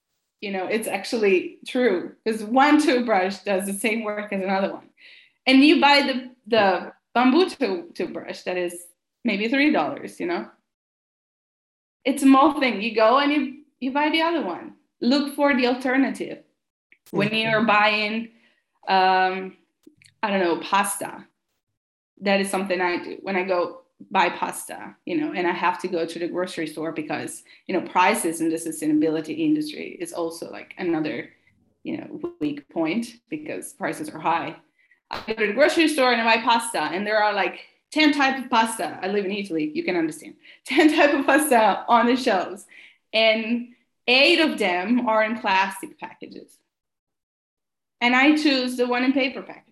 you 0.41 0.51
know 0.51 0.65
it's 0.65 0.87
actually 0.87 1.59
true 1.65 2.13
because 2.23 2.43
one 2.43 2.81
toothbrush 2.81 3.37
does 3.39 3.65
the 3.65 3.73
same 3.73 4.03
work 4.03 4.33
as 4.33 4.41
another 4.41 4.73
one. 4.73 4.89
And 5.47 5.63
you 5.63 5.79
buy 5.79 6.01
the 6.01 6.31
the 6.47 6.93
bamboo 7.13 7.49
toothbrush 7.93 8.41
that 8.41 8.57
is 8.57 8.73
maybe 9.23 9.47
three 9.47 9.71
dollars 9.71 10.19
you 10.19 10.25
know? 10.25 10.49
It's 12.03 12.23
a 12.23 12.25
small 12.25 12.59
thing. 12.59 12.81
You 12.81 12.95
go 12.95 13.19
and 13.19 13.31
you 13.31 13.63
you 13.79 13.91
buy 13.91 14.09
the 14.09 14.21
other 14.21 14.43
one. 14.43 14.73
Look 14.99 15.35
for 15.35 15.55
the 15.55 15.67
alternative. 15.67 16.39
When 17.11 17.29
mm-hmm. 17.29 17.49
you're 17.49 17.65
buying 17.65 18.29
um 18.87 19.55
i 20.23 20.31
don't 20.31 20.39
know 20.39 20.59
pasta 20.59 21.23
that 22.21 22.41
is 22.41 22.49
something 22.49 22.81
i 22.81 23.03
do. 23.03 23.17
When 23.21 23.35
i 23.35 23.43
go 23.43 23.80
buy 24.09 24.29
pasta, 24.29 24.95
you 25.05 25.17
know, 25.17 25.33
and 25.33 25.47
I 25.47 25.51
have 25.51 25.79
to 25.81 25.87
go 25.87 26.05
to 26.05 26.19
the 26.19 26.27
grocery 26.27 26.67
store 26.67 26.91
because, 26.91 27.43
you 27.67 27.73
know, 27.73 27.87
prices 27.87 28.41
in 28.41 28.49
the 28.49 28.55
sustainability 28.55 29.39
industry 29.39 29.97
is 29.99 30.13
also 30.13 30.49
like 30.49 30.73
another, 30.77 31.29
you 31.83 31.97
know, 31.97 32.33
weak 32.39 32.67
point 32.69 33.17
because 33.29 33.73
prices 33.73 34.09
are 34.09 34.19
high. 34.19 34.55
I 35.09 35.21
go 35.27 35.33
to 35.33 35.47
the 35.47 35.53
grocery 35.53 35.87
store 35.87 36.11
and 36.11 36.21
I 36.21 36.35
buy 36.37 36.41
pasta 36.41 36.81
and 36.81 37.05
there 37.05 37.21
are 37.21 37.33
like 37.33 37.59
10 37.91 38.13
types 38.13 38.43
of 38.43 38.49
pasta. 38.49 38.99
I 39.01 39.07
live 39.07 39.25
in 39.25 39.31
Italy, 39.31 39.71
you 39.73 39.83
can 39.83 39.95
understand. 39.95 40.35
10 40.65 40.95
type 40.95 41.13
of 41.13 41.25
pasta 41.25 41.85
on 41.87 42.07
the 42.07 42.15
shelves. 42.15 42.65
And 43.13 43.69
eight 44.07 44.39
of 44.39 44.57
them 44.57 45.07
are 45.07 45.23
in 45.23 45.37
plastic 45.37 45.99
packages. 45.99 46.57
And 47.99 48.15
I 48.15 48.35
choose 48.35 48.77
the 48.77 48.87
one 48.87 49.03
in 49.03 49.13
paper 49.13 49.43
package 49.43 49.70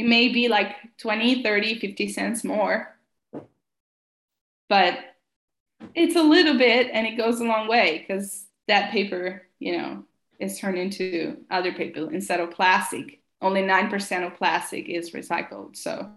it 0.00 0.06
may 0.06 0.28
be 0.28 0.48
like 0.48 0.76
20 0.96 1.42
30 1.42 1.78
50 1.78 2.08
cents 2.08 2.42
more. 2.42 2.96
But 4.66 4.98
it's 5.94 6.16
a 6.16 6.22
little 6.22 6.56
bit 6.56 6.88
and 6.90 7.06
it 7.06 7.18
goes 7.18 7.40
a 7.40 7.44
long 7.44 7.68
way 7.68 7.98
because 7.98 8.46
that 8.66 8.92
paper 8.92 9.42
you 9.58 9.76
know 9.76 10.04
is 10.38 10.58
turned 10.58 10.78
into 10.78 11.36
other 11.50 11.72
paper 11.72 12.10
instead 12.12 12.40
of 12.40 12.50
plastic. 12.50 13.20
Only 13.42 13.62
9% 13.62 14.26
of 14.26 14.36
plastic 14.36 14.88
is 14.88 15.10
recycled 15.10 15.76
so 15.76 16.10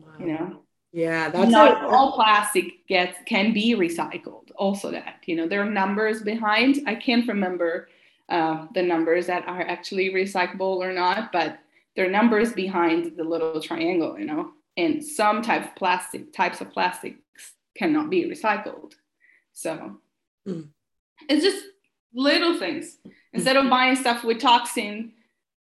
wow. 0.00 0.12
you 0.18 0.26
know. 0.26 0.60
Yeah 0.92 1.28
that's 1.30 1.50
not 1.50 1.84
a, 1.84 1.86
all 1.86 2.12
plastic 2.14 2.86
gets 2.88 3.16
can 3.26 3.52
be 3.52 3.76
recycled 3.76 4.50
also 4.56 4.90
that 4.90 5.20
you 5.26 5.36
know 5.36 5.46
there 5.46 5.62
are 5.62 5.70
numbers 5.70 6.22
behind. 6.22 6.80
I 6.88 6.96
can't 6.96 7.28
remember 7.28 7.88
uh, 8.28 8.66
the 8.74 8.82
numbers 8.82 9.26
that 9.26 9.46
are 9.46 9.62
actually 9.62 10.10
recyclable 10.10 10.78
or 10.78 10.92
not 10.92 11.30
but 11.30 11.60
there 11.96 12.06
are 12.06 12.10
numbers 12.10 12.52
behind 12.52 13.16
the 13.16 13.24
little 13.24 13.60
triangle, 13.60 14.18
you 14.18 14.24
know, 14.24 14.50
and 14.76 15.04
some 15.04 15.42
type 15.42 15.64
of 15.64 15.76
plastic 15.76 16.32
types 16.32 16.60
of 16.60 16.70
plastics 16.70 17.20
cannot 17.76 18.10
be 18.10 18.24
recycled. 18.24 18.92
So 19.52 20.00
mm. 20.46 20.68
it's 21.28 21.44
just 21.44 21.64
little 22.12 22.58
things. 22.58 22.98
Instead 23.32 23.56
of 23.56 23.68
buying 23.70 23.96
stuff 23.96 24.24
with 24.24 24.40
toxin, 24.40 25.12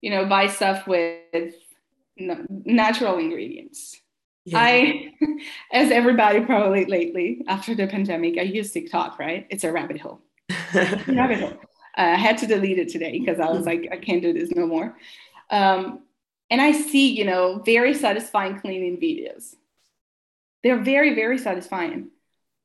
you 0.01 0.09
know, 0.09 0.25
buy 0.25 0.47
stuff 0.47 0.87
with 0.87 1.53
natural 2.17 3.17
ingredients. 3.17 3.99
Yeah. 4.45 4.59
I, 4.59 5.13
as 5.71 5.91
everybody 5.91 6.41
probably 6.41 6.85
lately 6.85 7.43
after 7.47 7.75
the 7.75 7.87
pandemic, 7.87 8.37
I 8.37 8.43
use 8.43 8.71
TikTok, 8.71 9.19
right? 9.19 9.45
It's 9.49 9.63
a 9.63 9.71
rabbit 9.71 9.99
hole. 9.99 10.21
rabbit 10.73 11.39
hole. 11.39 11.59
Uh, 11.97 12.13
I 12.13 12.15
had 12.15 12.37
to 12.39 12.47
delete 12.47 12.79
it 12.79 12.89
today 12.89 13.19
because 13.19 13.39
I 13.39 13.49
was 13.49 13.65
like, 13.65 13.87
I 13.91 13.97
can't 13.97 14.21
do 14.21 14.33
this 14.33 14.49
no 14.51 14.65
more. 14.65 14.97
Um, 15.49 16.03
and 16.51 16.61
I 16.61 16.73
see, 16.73 17.13
you 17.13 17.23
know, 17.23 17.63
very 17.65 17.93
satisfying 17.93 18.59
cleaning 18.59 18.97
videos. 18.97 19.55
They're 20.61 20.83
very, 20.83 21.15
very 21.15 21.37
satisfying. 21.37 22.09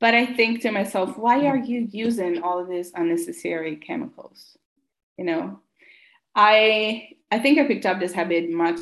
But 0.01 0.14
I 0.14 0.27
think 0.27 0.61
to 0.62 0.72
myself, 0.72 1.16
why 1.16 1.46
are 1.46 1.57
you 1.57 1.88
using 1.90 2.42
all 2.42 2.59
of 2.59 2.68
these 2.68 2.92
unnecessary 2.94 3.77
chemicals? 3.77 4.59
You 5.16 5.25
know, 5.25 5.61
I 6.35 7.11
I 7.31 7.38
think 7.38 7.59
I 7.59 7.66
picked 7.66 7.87
up 7.87 7.99
this 7.99 8.12
habit 8.12 8.51
much 8.51 8.79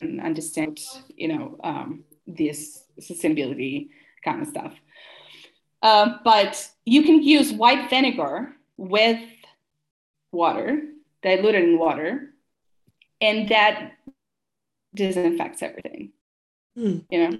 and 0.00 0.20
understand, 0.20 0.80
you 1.16 1.28
know, 1.28 1.56
um, 1.62 2.04
this 2.26 2.84
sustainability 3.00 3.88
kind 4.24 4.40
of 4.40 4.48
stuff. 4.48 4.74
Uh, 5.82 6.18
but 6.24 6.70
you 6.86 7.02
can 7.02 7.22
use 7.22 7.52
white 7.52 7.90
vinegar 7.90 8.52
with 8.76 9.20
water, 10.32 10.82
diluted 11.22 11.64
in 11.64 11.78
water, 11.78 12.34
and 13.20 13.48
that 13.48 13.92
disinfects 14.94 15.62
everything. 15.62 16.12
Hmm. 16.76 16.98
You 17.10 17.18
know. 17.30 17.38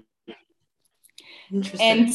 Interesting. 1.51 1.81
And 1.81 2.09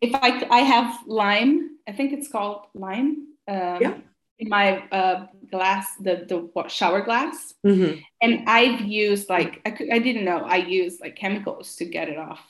if 0.00 0.14
I 0.14 0.46
I 0.50 0.60
have 0.60 0.98
lime, 1.06 1.78
I 1.88 1.92
think 1.92 2.12
it's 2.12 2.28
called 2.28 2.66
lime. 2.74 3.28
Um, 3.46 3.78
yeah. 3.80 3.94
In 4.38 4.48
my 4.48 4.84
uh, 4.92 5.26
glass, 5.50 5.88
the 6.00 6.24
the 6.28 6.68
shower 6.68 7.02
glass, 7.02 7.54
mm-hmm. 7.66 7.98
and 8.22 8.48
I've 8.48 8.82
used 8.82 9.28
like 9.28 9.60
I, 9.66 9.72
could, 9.72 9.90
I 9.90 9.98
didn't 9.98 10.24
know 10.24 10.38
I 10.38 10.58
used 10.58 11.00
like 11.00 11.16
chemicals 11.16 11.74
to 11.76 11.84
get 11.84 12.08
it 12.08 12.18
off. 12.18 12.40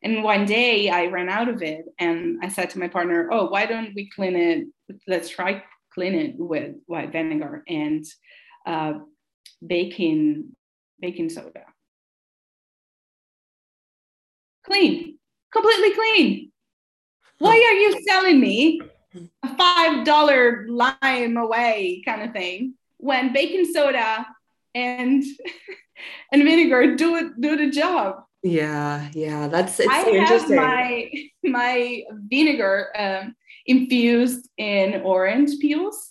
And 0.00 0.22
one 0.22 0.44
day 0.44 0.90
I 0.90 1.06
ran 1.06 1.28
out 1.28 1.48
of 1.48 1.60
it, 1.62 1.86
and 1.98 2.38
I 2.40 2.48
said 2.50 2.70
to 2.70 2.78
my 2.78 2.86
partner, 2.86 3.28
"Oh, 3.32 3.46
why 3.46 3.66
don't 3.66 3.94
we 3.96 4.08
clean 4.10 4.36
it? 4.36 4.68
Let's 5.08 5.28
try 5.28 5.64
clean 5.94 6.14
it 6.14 6.34
with 6.36 6.74
white 6.86 7.12
vinegar 7.12 7.62
and 7.68 8.04
uh, 8.66 8.94
baking 9.64 10.56
baking 11.00 11.28
soda. 11.28 11.64
Clean, 14.64 15.18
completely 15.52 15.94
clean. 15.94 16.52
Why 17.38 17.50
are 17.50 17.74
you 17.74 18.02
selling 18.08 18.40
me 18.40 18.80
a 19.42 19.56
five 19.56 20.04
dollar 20.04 20.66
Lime-A-Way 20.68 22.02
kind 22.04 22.22
of 22.22 22.32
thing 22.32 22.74
when 22.96 23.32
baking 23.32 23.66
soda 23.72 24.26
and 24.74 25.22
and 26.32 26.42
vinegar 26.42 26.96
do 26.96 27.16
it 27.16 27.40
do 27.40 27.56
the 27.56 27.70
job? 27.70 28.16
Yeah, 28.42 29.08
yeah, 29.14 29.48
that's 29.48 29.80
it's 29.80 29.88
I 29.90 30.04
so 30.04 30.20
have 30.20 30.50
my 30.50 31.10
my 31.42 32.02
vinegar 32.28 32.90
um, 32.96 33.34
infused 33.66 34.48
in 34.56 35.02
orange 35.02 35.58
peels, 35.60 36.10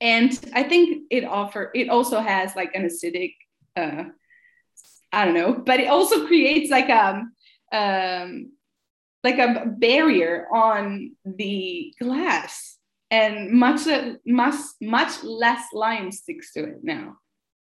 and 0.00 0.38
I 0.54 0.62
think 0.62 1.04
it 1.10 1.24
offer 1.24 1.70
it 1.74 1.88
also 1.88 2.20
has 2.20 2.56
like 2.56 2.74
an 2.74 2.84
acidic 2.84 3.34
uh, 3.76 4.04
I 5.12 5.24
don't 5.24 5.34
know, 5.34 5.52
but 5.54 5.80
it 5.80 5.88
also 5.88 6.26
creates 6.26 6.70
like 6.70 6.88
a 6.88 7.08
um, 7.08 7.32
um, 7.72 8.52
like 9.24 9.38
a 9.38 9.66
barrier 9.66 10.46
on 10.52 11.12
the 11.24 11.94
glass, 12.00 12.76
and 13.10 13.50
much 13.50 13.82
much 14.26 14.54
much 14.80 15.24
less 15.24 15.64
lime 15.72 16.12
sticks 16.12 16.52
to 16.52 16.64
it 16.64 16.78
now. 16.82 17.16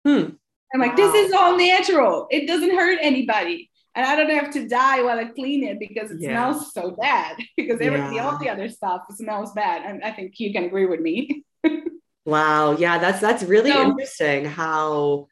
Hmm. 0.07 0.31
I'm 0.75 0.81
like, 0.81 0.99
wow. 0.99 1.11
this 1.11 1.15
is 1.15 1.33
all 1.33 1.57
natural. 1.57 2.27
It 2.31 2.47
doesn't 2.47 2.77
hurt 2.77 2.99
anybody. 3.01 3.71
And 3.99 4.07
I 4.07 4.15
don't 4.15 4.31
have 4.31 4.53
to 4.53 4.69
die 4.69 5.03
while 5.03 5.19
I 5.19 5.25
clean 5.25 5.65
it 5.65 5.81
because 5.81 6.13
it 6.13 6.19
yeah. 6.21 6.53
smells 6.53 6.73
so 6.73 6.93
bad. 6.93 7.37
because 7.57 7.81
every, 7.81 7.99
yeah. 8.15 8.29
all 8.29 8.39
the 8.39 8.49
other 8.49 8.69
stuff 8.69 9.03
smells 9.11 9.53
bad. 9.55 9.83
And 9.85 10.05
I 10.05 10.13
think 10.13 10.39
you 10.39 10.53
can 10.53 10.63
agree 10.63 10.87
with 10.87 11.01
me. 11.01 11.43
wow. 12.25 12.77
Yeah, 12.77 12.99
that's 12.99 13.21
that's 13.21 13.43
really 13.43 13.73
so, 13.73 13.83
interesting 13.83 14.45
how 14.45 15.27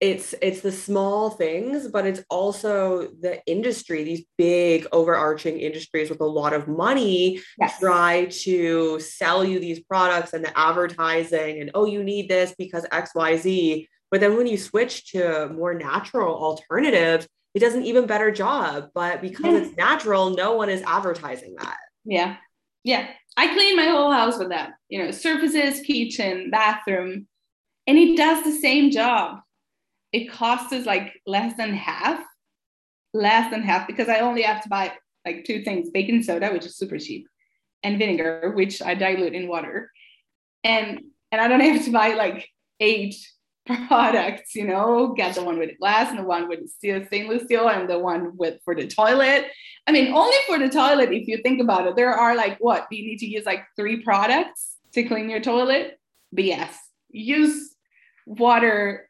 it's 0.00 0.34
it's 0.42 0.60
the 0.60 0.70
small 0.70 1.30
things 1.30 1.88
but 1.88 2.06
it's 2.06 2.22
also 2.30 3.08
the 3.20 3.44
industry 3.46 4.04
these 4.04 4.24
big 4.36 4.86
overarching 4.92 5.58
industries 5.58 6.08
with 6.08 6.20
a 6.20 6.24
lot 6.24 6.52
of 6.52 6.68
money 6.68 7.42
yes. 7.58 7.80
try 7.80 8.26
to 8.26 9.00
sell 9.00 9.44
you 9.44 9.58
these 9.58 9.80
products 9.80 10.34
and 10.34 10.44
the 10.44 10.56
advertising 10.56 11.60
and 11.60 11.72
oh 11.74 11.84
you 11.84 12.04
need 12.04 12.28
this 12.28 12.54
because 12.56 12.86
xyz 12.92 13.88
but 14.12 14.20
then 14.20 14.36
when 14.36 14.46
you 14.46 14.56
switch 14.56 15.10
to 15.10 15.48
more 15.48 15.74
natural 15.74 16.32
alternatives 16.32 17.26
it 17.54 17.60
does 17.60 17.74
an 17.74 17.84
even 17.84 18.06
better 18.06 18.30
job 18.30 18.90
but 18.94 19.20
because 19.20 19.44
yeah. 19.44 19.58
it's 19.58 19.76
natural 19.76 20.30
no 20.30 20.54
one 20.54 20.68
is 20.68 20.82
advertising 20.82 21.54
that 21.58 21.78
yeah 22.04 22.36
yeah 22.84 23.08
i 23.36 23.46
clean 23.46 23.76
my 23.76 23.86
whole 23.86 24.12
house 24.12 24.38
with 24.38 24.50
that 24.50 24.72
you 24.88 25.02
know 25.02 25.10
surfaces 25.10 25.80
kitchen 25.80 26.50
bathroom 26.50 27.26
and 27.86 27.98
it 27.98 28.16
does 28.16 28.44
the 28.44 28.52
same 28.52 28.90
job 28.90 29.38
it 30.12 30.30
costs 30.30 30.72
us 30.72 30.86
like 30.86 31.20
less 31.26 31.56
than 31.56 31.74
half, 31.74 32.20
less 33.12 33.50
than 33.50 33.62
half, 33.62 33.86
because 33.86 34.08
I 34.08 34.20
only 34.20 34.42
have 34.42 34.62
to 34.62 34.68
buy 34.68 34.92
like 35.24 35.44
two 35.44 35.62
things 35.62 35.90
baking 35.90 36.22
soda, 36.22 36.50
which 36.50 36.64
is 36.64 36.76
super 36.76 36.98
cheap, 36.98 37.26
and 37.82 37.98
vinegar, 37.98 38.52
which 38.54 38.80
I 38.80 38.94
dilute 38.94 39.34
in 39.34 39.48
water. 39.48 39.90
And 40.64 41.00
and 41.30 41.40
I 41.40 41.48
don't 41.48 41.60
have 41.74 41.84
to 41.84 41.92
buy 41.92 42.14
like 42.14 42.48
eight 42.80 43.16
products, 43.88 44.54
you 44.54 44.66
know, 44.66 45.14
get 45.16 45.34
the 45.34 45.42
one 45.42 45.58
with 45.58 45.78
glass 45.78 46.10
and 46.10 46.18
the 46.18 46.24
one 46.24 46.48
with 46.48 46.68
steel, 46.70 47.04
stainless 47.06 47.44
steel, 47.44 47.68
and 47.68 47.88
the 47.88 47.98
one 47.98 48.36
with 48.36 48.60
for 48.64 48.74
the 48.74 48.86
toilet. 48.86 49.46
I 49.86 49.92
mean, 49.92 50.12
only 50.12 50.36
for 50.46 50.58
the 50.58 50.68
toilet, 50.68 51.12
if 51.12 51.28
you 51.28 51.38
think 51.38 51.60
about 51.60 51.86
it, 51.86 51.96
there 51.96 52.12
are 52.12 52.34
like 52.34 52.58
what 52.58 52.86
you 52.90 53.04
need 53.04 53.18
to 53.18 53.26
use 53.26 53.46
like 53.46 53.64
three 53.76 54.02
products 54.02 54.76
to 54.92 55.02
clean 55.04 55.30
your 55.30 55.40
toilet. 55.40 55.98
Yes, 56.32 56.76
use 57.10 57.74
water 58.26 59.08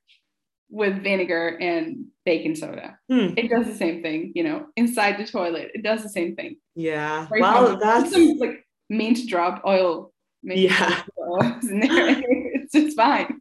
with 0.70 1.02
vinegar 1.02 1.56
and 1.60 2.06
baking 2.24 2.54
soda. 2.54 2.98
Hmm. 3.08 3.34
It 3.36 3.48
does 3.48 3.66
the 3.66 3.74
same 3.74 4.02
thing, 4.02 4.32
you 4.34 4.44
know, 4.44 4.66
inside 4.76 5.18
the 5.18 5.26
toilet. 5.26 5.70
It 5.74 5.82
does 5.82 6.02
the 6.02 6.08
same 6.10 6.36
thing. 6.36 6.56
Yeah. 6.74 7.26
Well, 7.30 7.78
that's 7.78 8.12
some 8.12 8.38
like 8.38 8.66
mint 8.90 9.26
drop 9.28 9.62
oil. 9.66 10.12
Yeah. 10.42 11.02
in 11.62 11.80
there. 11.80 12.22
it's 12.26 12.72
just 12.72 12.96
fine. 12.96 13.40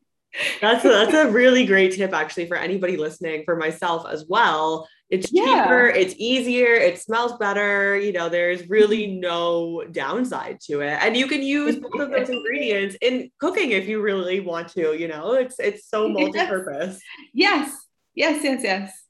That's 0.61 0.85
a, 0.85 0.89
that's 0.89 1.13
a 1.13 1.31
really 1.31 1.65
great 1.65 1.93
tip 1.93 2.13
actually 2.13 2.47
for 2.47 2.57
anybody 2.57 2.97
listening, 2.97 3.43
for 3.45 3.55
myself 3.55 4.05
as 4.07 4.25
well. 4.27 4.87
It's 5.09 5.31
yeah. 5.31 5.63
cheaper, 5.63 5.87
it's 5.87 6.15
easier, 6.17 6.73
it 6.75 6.99
smells 6.99 7.37
better. 7.37 7.97
You 7.97 8.11
know, 8.11 8.27
there's 8.27 8.67
really 8.69 9.07
mm-hmm. 9.07 9.21
no 9.21 9.83
downside 9.91 10.59
to 10.65 10.81
it. 10.81 10.99
And 11.01 11.15
you 11.15 11.27
can 11.27 11.41
use 11.41 11.77
both 11.77 12.01
of 12.01 12.11
those 12.11 12.29
ingredients 12.29 12.97
in 13.01 13.31
cooking 13.39 13.71
if 13.71 13.87
you 13.87 14.01
really 14.01 14.41
want 14.41 14.67
to, 14.69 14.93
you 14.93 15.07
know, 15.07 15.33
it's 15.33 15.59
it's 15.59 15.89
so 15.89 16.09
multi-purpose. 16.09 16.99
Yes. 17.33 17.73
Yes, 18.15 18.43
yes, 18.43 18.61
yes. 18.63 19.03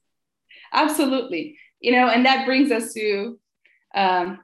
Absolutely. 0.72 1.58
You 1.80 1.92
know, 1.92 2.08
and 2.08 2.26
that 2.26 2.46
brings 2.46 2.70
us 2.70 2.92
to 2.92 3.38
um, 3.94 4.38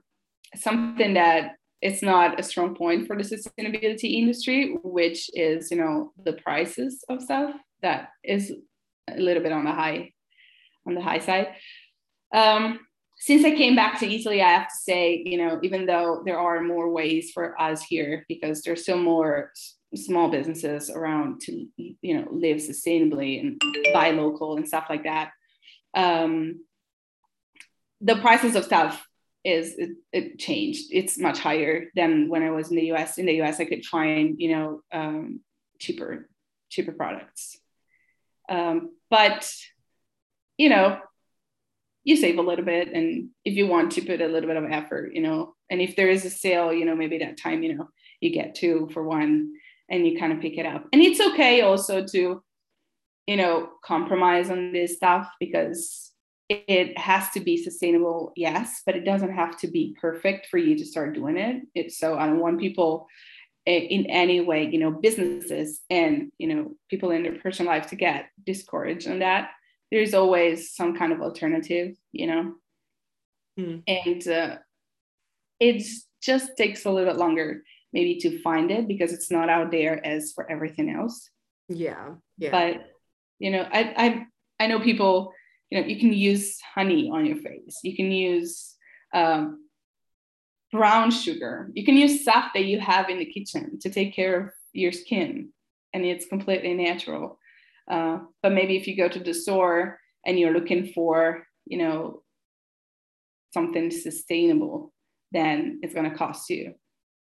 something 0.56 1.14
that 1.14 1.52
it's 1.84 2.02
not 2.02 2.40
a 2.40 2.42
strong 2.42 2.74
point 2.74 3.06
for 3.06 3.14
the 3.14 3.22
sustainability 3.22 4.14
industry, 4.14 4.78
which 4.82 5.30
is, 5.34 5.70
you 5.70 5.76
know, 5.76 6.12
the 6.24 6.32
prices 6.32 7.04
of 7.10 7.20
stuff 7.20 7.54
that 7.82 8.08
is 8.24 8.54
a 9.10 9.20
little 9.20 9.42
bit 9.42 9.52
on 9.52 9.66
the 9.66 9.70
high 9.70 10.10
on 10.86 10.94
the 10.94 11.02
high 11.02 11.18
side. 11.18 11.48
Um, 12.34 12.80
since 13.18 13.44
I 13.44 13.50
came 13.50 13.76
back 13.76 14.00
to 14.00 14.10
Italy, 14.10 14.40
I 14.40 14.48
have 14.48 14.68
to 14.68 14.74
say, 14.74 15.22
you 15.26 15.36
know, 15.36 15.60
even 15.62 15.84
though 15.84 16.22
there 16.24 16.38
are 16.38 16.62
more 16.62 16.90
ways 16.90 17.32
for 17.32 17.60
us 17.60 17.82
here, 17.82 18.24
because 18.28 18.62
there's 18.62 18.82
still 18.82 18.98
more 18.98 19.52
small 19.94 20.30
businesses 20.30 20.88
around 20.88 21.42
to, 21.42 21.66
you 21.76 22.18
know, 22.18 22.26
live 22.30 22.56
sustainably 22.56 23.40
and 23.40 23.60
buy 23.92 24.10
local 24.10 24.56
and 24.56 24.66
stuff 24.66 24.86
like 24.88 25.04
that. 25.04 25.32
Um, 25.94 26.64
the 28.00 28.16
prices 28.16 28.56
of 28.56 28.64
stuff 28.64 29.06
is 29.44 29.74
it, 29.76 29.90
it, 30.12 30.38
changed. 30.38 30.86
It's 30.90 31.18
much 31.18 31.38
higher 31.38 31.90
than 31.94 32.28
when 32.28 32.42
I 32.42 32.50
was 32.50 32.70
in 32.70 32.76
the 32.76 32.92
US. 32.92 33.18
In 33.18 33.26
the 33.26 33.42
US, 33.42 33.60
I 33.60 33.66
could 33.66 33.84
find, 33.84 34.36
you 34.38 34.52
know, 34.52 34.80
um, 34.92 35.40
cheaper, 35.78 36.28
cheaper 36.70 36.92
products. 36.92 37.58
Um, 38.48 38.90
but 39.10 39.50
you 40.56 40.68
know, 40.68 40.98
you 42.04 42.16
save 42.16 42.38
a 42.38 42.42
little 42.42 42.64
bit. 42.64 42.92
And 42.92 43.30
if 43.44 43.54
you 43.54 43.66
want 43.66 43.92
to 43.92 44.02
put 44.02 44.20
a 44.20 44.28
little 44.28 44.48
bit 44.48 44.62
of 44.62 44.70
effort, 44.70 45.14
you 45.14 45.22
know, 45.22 45.54
and 45.70 45.80
if 45.80 45.96
there 45.96 46.08
is 46.08 46.24
a 46.24 46.30
sale, 46.30 46.72
you 46.72 46.84
know, 46.84 46.94
maybe 46.94 47.18
that 47.18 47.38
time, 47.38 47.62
you 47.62 47.74
know, 47.74 47.88
you 48.20 48.30
get 48.30 48.54
two 48.54 48.88
for 48.92 49.02
one 49.02 49.52
and 49.88 50.06
you 50.06 50.18
kind 50.18 50.32
of 50.32 50.40
pick 50.40 50.58
it 50.58 50.66
up. 50.66 50.86
And 50.92 51.02
it's 51.02 51.20
okay 51.20 51.62
also 51.62 52.04
to, 52.04 52.42
you 53.26 53.36
know, 53.36 53.70
compromise 53.84 54.50
on 54.50 54.72
this 54.72 54.96
stuff 54.96 55.28
because 55.40 56.12
it 56.68 56.98
has 56.98 57.30
to 57.30 57.40
be 57.40 57.62
sustainable, 57.62 58.32
yes, 58.36 58.82
but 58.84 58.96
it 58.96 59.04
doesn't 59.04 59.32
have 59.32 59.56
to 59.58 59.68
be 59.68 59.96
perfect 60.00 60.46
for 60.46 60.58
you 60.58 60.76
to 60.78 60.84
start 60.84 61.14
doing 61.14 61.36
it. 61.36 61.62
It's 61.74 61.98
so 61.98 62.18
I 62.18 62.26
don't 62.26 62.40
want 62.40 62.60
people 62.60 63.06
in 63.66 64.06
any 64.10 64.40
way, 64.42 64.68
you 64.70 64.78
know, 64.78 64.90
businesses 64.90 65.80
and 65.88 66.30
you 66.38 66.48
know 66.48 66.76
people 66.90 67.10
in 67.10 67.22
their 67.22 67.38
personal 67.38 67.72
life 67.72 67.86
to 67.88 67.96
get 67.96 68.26
discouraged 68.44 69.08
on 69.08 69.20
that 69.20 69.50
there's 69.94 70.12
always 70.12 70.74
some 70.74 70.96
kind 70.96 71.12
of 71.12 71.20
alternative, 71.20 71.96
you 72.10 72.26
know. 72.26 72.54
Mm. 73.58 73.82
And 73.86 74.28
uh, 74.28 74.56
it 75.60 75.86
just 76.20 76.56
takes 76.56 76.84
a 76.84 76.90
little 76.90 77.08
bit 77.08 77.18
longer 77.18 77.62
maybe 77.92 78.18
to 78.18 78.42
find 78.42 78.72
it 78.72 78.88
because 78.88 79.12
it's 79.12 79.30
not 79.30 79.48
out 79.48 79.70
there 79.70 80.04
as 80.04 80.32
for 80.32 80.50
everything 80.50 80.90
else. 80.90 81.30
Yeah. 81.68 82.14
Yeah. 82.38 82.50
But 82.50 82.86
you 83.38 83.52
know, 83.52 83.62
I 83.70 83.94
I 83.96 84.26
I 84.64 84.66
know 84.66 84.80
people, 84.80 85.32
you 85.70 85.80
know, 85.80 85.86
you 85.86 85.98
can 85.98 86.12
use 86.12 86.58
honey 86.74 87.10
on 87.12 87.26
your 87.26 87.36
face. 87.36 87.78
You 87.82 87.96
can 87.96 88.10
use 88.10 88.74
um, 89.12 89.64
brown 90.72 91.10
sugar. 91.10 91.70
You 91.74 91.84
can 91.84 91.96
use 91.96 92.22
stuff 92.22 92.50
that 92.54 92.64
you 92.64 92.80
have 92.80 93.08
in 93.08 93.18
the 93.18 93.24
kitchen 93.24 93.78
to 93.80 93.90
take 93.90 94.14
care 94.14 94.40
of 94.40 94.50
your 94.72 94.92
skin, 94.92 95.50
and 95.92 96.04
it's 96.04 96.26
completely 96.26 96.74
natural. 96.74 97.38
Uh, 97.90 98.18
but 98.42 98.52
maybe 98.52 98.76
if 98.76 98.86
you 98.86 98.96
go 98.96 99.08
to 99.08 99.18
the 99.18 99.34
store 99.34 99.98
and 100.24 100.38
you're 100.38 100.54
looking 100.54 100.86
for, 100.94 101.46
you 101.66 101.78
know, 101.78 102.22
something 103.52 103.90
sustainable, 103.90 104.92
then 105.32 105.80
it's 105.82 105.94
going 105.94 106.10
to 106.10 106.16
cost 106.16 106.48
you 106.50 106.74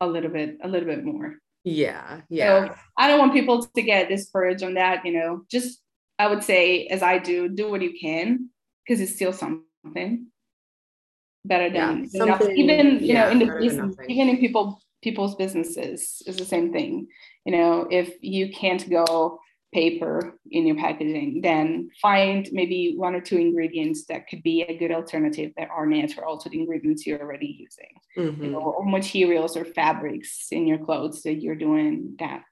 a 0.00 0.06
little 0.06 0.30
bit, 0.30 0.58
a 0.62 0.68
little 0.68 0.88
bit 0.88 1.04
more. 1.04 1.36
Yeah. 1.64 2.22
Yeah. 2.28 2.68
So 2.68 2.74
I 2.96 3.08
don't 3.08 3.18
want 3.18 3.32
people 3.32 3.64
to 3.64 3.82
get 3.82 4.08
discouraged 4.08 4.62
on 4.62 4.74
that. 4.74 5.04
You 5.04 5.12
know, 5.12 5.42
just 5.50 5.80
I 6.18 6.26
would 6.26 6.42
say, 6.42 6.86
as 6.86 7.02
I 7.02 7.18
do, 7.18 7.48
do 7.48 7.70
what 7.70 7.82
you 7.82 7.94
can 7.98 8.50
because 8.84 9.00
it's 9.00 9.14
still 9.14 9.32
something 9.32 10.26
better 11.44 11.70
than 11.70 12.08
yeah, 12.12 12.24
nothing. 12.24 12.56
Even 12.56 13.00
you 13.00 13.14
yeah, 13.14 13.24
know, 13.24 13.30
in 13.30 13.38
the 13.38 13.46
business, 13.60 13.96
even 14.08 14.28
in 14.28 14.38
people 14.38 14.80
people's 15.02 15.36
businesses 15.36 16.22
is 16.26 16.36
the 16.36 16.44
same 16.44 16.72
thing. 16.72 17.06
You 17.44 17.52
know, 17.52 17.86
if 17.90 18.14
you 18.20 18.52
can't 18.52 18.88
go 18.90 19.40
paper 19.72 20.38
in 20.50 20.66
your 20.66 20.76
packaging, 20.76 21.40
then 21.42 21.90
find 22.00 22.48
maybe 22.52 22.94
one 22.96 23.14
or 23.14 23.20
two 23.20 23.36
ingredients 23.36 24.06
that 24.06 24.26
could 24.26 24.42
be 24.42 24.62
a 24.62 24.78
good 24.78 24.90
alternative 24.90 25.52
that 25.56 25.68
are 25.68 25.86
natural 25.86 26.38
to 26.38 26.48
the 26.48 26.58
ingredients 26.58 27.06
you're 27.06 27.20
already 27.20 27.58
using, 27.58 27.94
mm-hmm. 28.16 28.44
you 28.44 28.50
know, 28.50 28.60
or 28.60 28.84
materials 28.84 29.56
or 29.56 29.64
fabrics 29.64 30.48
in 30.50 30.66
your 30.66 30.78
clothes 30.78 31.22
that 31.22 31.34
you're 31.34 31.54
doing 31.54 32.16
that. 32.18 32.42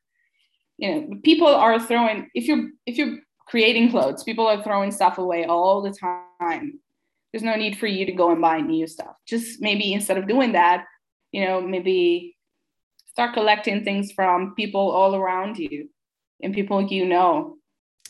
You 0.79 0.95
know, 0.95 1.21
people 1.25 1.49
are 1.49 1.81
throwing 1.81 2.29
if 2.35 2.47
you're 2.47 2.69
if 2.85 2.99
you're 2.99 3.17
creating 3.47 3.91
clothes, 3.91 4.25
people 4.25 4.47
are 4.47 4.63
throwing 4.63 4.91
stuff 4.91 5.19
away 5.19 5.45
all 5.45 5.83
the 5.83 5.93
time. 5.93 6.81
There's 7.33 7.45
no 7.45 7.57
need 7.57 7.79
for 7.79 7.87
you 7.87 8.07
to 8.07 8.13
go 8.13 8.31
and 8.31 8.41
buy 8.41 8.61
new 8.61 8.87
stuff. 8.87 9.17
Just 9.27 9.61
maybe 9.61 9.93
instead 9.93 10.19
of 10.19 10.29
doing 10.29 10.53
that, 10.53 10.85
you 11.33 11.45
know, 11.45 11.61
maybe 11.61 12.37
start 13.07 13.35
collecting 13.35 13.85
things 13.85 14.13
from 14.13 14.55
people 14.55 14.91
all 14.91 15.15
around 15.15 15.59
you 15.59 15.89
and 16.43 16.55
people 16.55 16.83
you 16.83 17.07
know. 17.07 17.57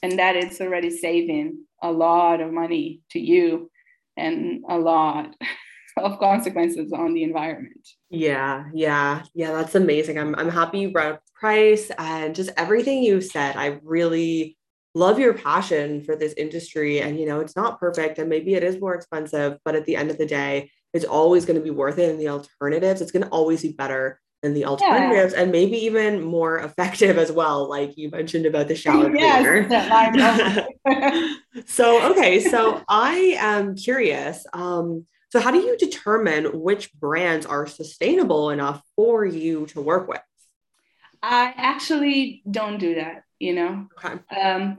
And 0.03 0.19
that 0.19 0.37
it's 0.37 0.61
already 0.61 0.91
saving 0.91 1.65
a 1.83 1.91
lot 1.91 2.41
of 2.41 2.53
money 2.53 3.01
to 3.11 3.19
you 3.19 3.71
and 4.17 4.63
a 4.69 4.79
lot 4.79 5.35
of 5.97 6.19
consequences 6.19 6.93
on 6.93 7.15
the 7.15 7.23
environment. 7.23 7.89
Yeah 8.11 8.65
yeah 8.75 9.23
yeah 9.35 9.53
that's 9.53 9.75
amazing. 9.75 10.19
I'm, 10.19 10.35
I'm 10.35 10.51
happy 10.51 10.81
you 10.81 10.93
brought 10.93 11.13
up 11.15 11.23
price 11.35 11.91
and 11.99 12.35
just 12.35 12.51
everything 12.57 13.03
you 13.03 13.21
said. 13.21 13.57
I 13.57 13.79
really 13.83 14.56
love 14.97 15.19
your 15.19 15.35
passion 15.35 16.03
for 16.03 16.17
this 16.17 16.33
industry 16.39 17.03
and 17.03 17.21
you 17.21 17.27
know 17.27 17.41
it's 17.41 17.55
not 17.55 17.79
perfect 17.79 18.19
and 18.19 18.31
maybe 18.31 18.55
it 18.55 18.65
is 18.65 18.81
more 18.81 18.95
expensive 18.95 19.59
but 19.63 19.75
at 19.75 19.85
the 19.85 19.95
end 19.95 20.11
of 20.11 20.17
the 20.17 20.25
day 20.25 20.71
it's 20.95 21.05
always 21.05 21.45
going 21.45 21.59
to 21.59 21.63
be 21.63 21.71
worth 21.71 21.99
it 21.99 22.09
and 22.11 22.19
the 22.19 22.29
alternatives. 22.29 23.03
It's 23.03 23.13
going 23.13 23.25
to 23.25 23.29
always 23.29 23.61
be 23.61 23.73
better 23.73 24.19
than 24.43 24.55
the 24.55 24.65
alternatives 24.65 25.35
yeah. 25.35 25.43
and 25.43 25.53
maybe 25.53 25.77
even 25.77 26.23
more 26.23 26.59
effective 26.59 27.19
as 27.19 27.33
well 27.33 27.69
like 27.69 27.97
you 27.97 28.11
mentioned 28.11 28.47
about 28.47 28.69
the 28.69 28.77
shower 28.83 29.11
cleaner. 29.11 29.67
yes, 29.71 30.67
so 31.67 32.11
okay 32.11 32.39
so 32.39 32.83
i 32.87 33.35
am 33.39 33.75
curious 33.75 34.47
um, 34.53 35.07
so 35.31 35.41
how 35.41 35.51
do 35.51 35.59
you 35.59 35.77
determine 35.79 36.61
which 36.61 36.93
brands 36.95 37.47
are 37.47 37.67
sustainable 37.67 38.51
enough 38.51 38.83
for 38.95 39.25
you 39.25 39.67
to 39.67 39.81
work 39.81 40.07
with? 40.07 40.21
I 41.23 41.53
actually 41.57 42.43
don't 42.49 42.79
do 42.79 42.95
that 42.95 43.25
you 43.39 43.55
know 43.55 43.87
okay. 44.05 44.41
um, 44.41 44.79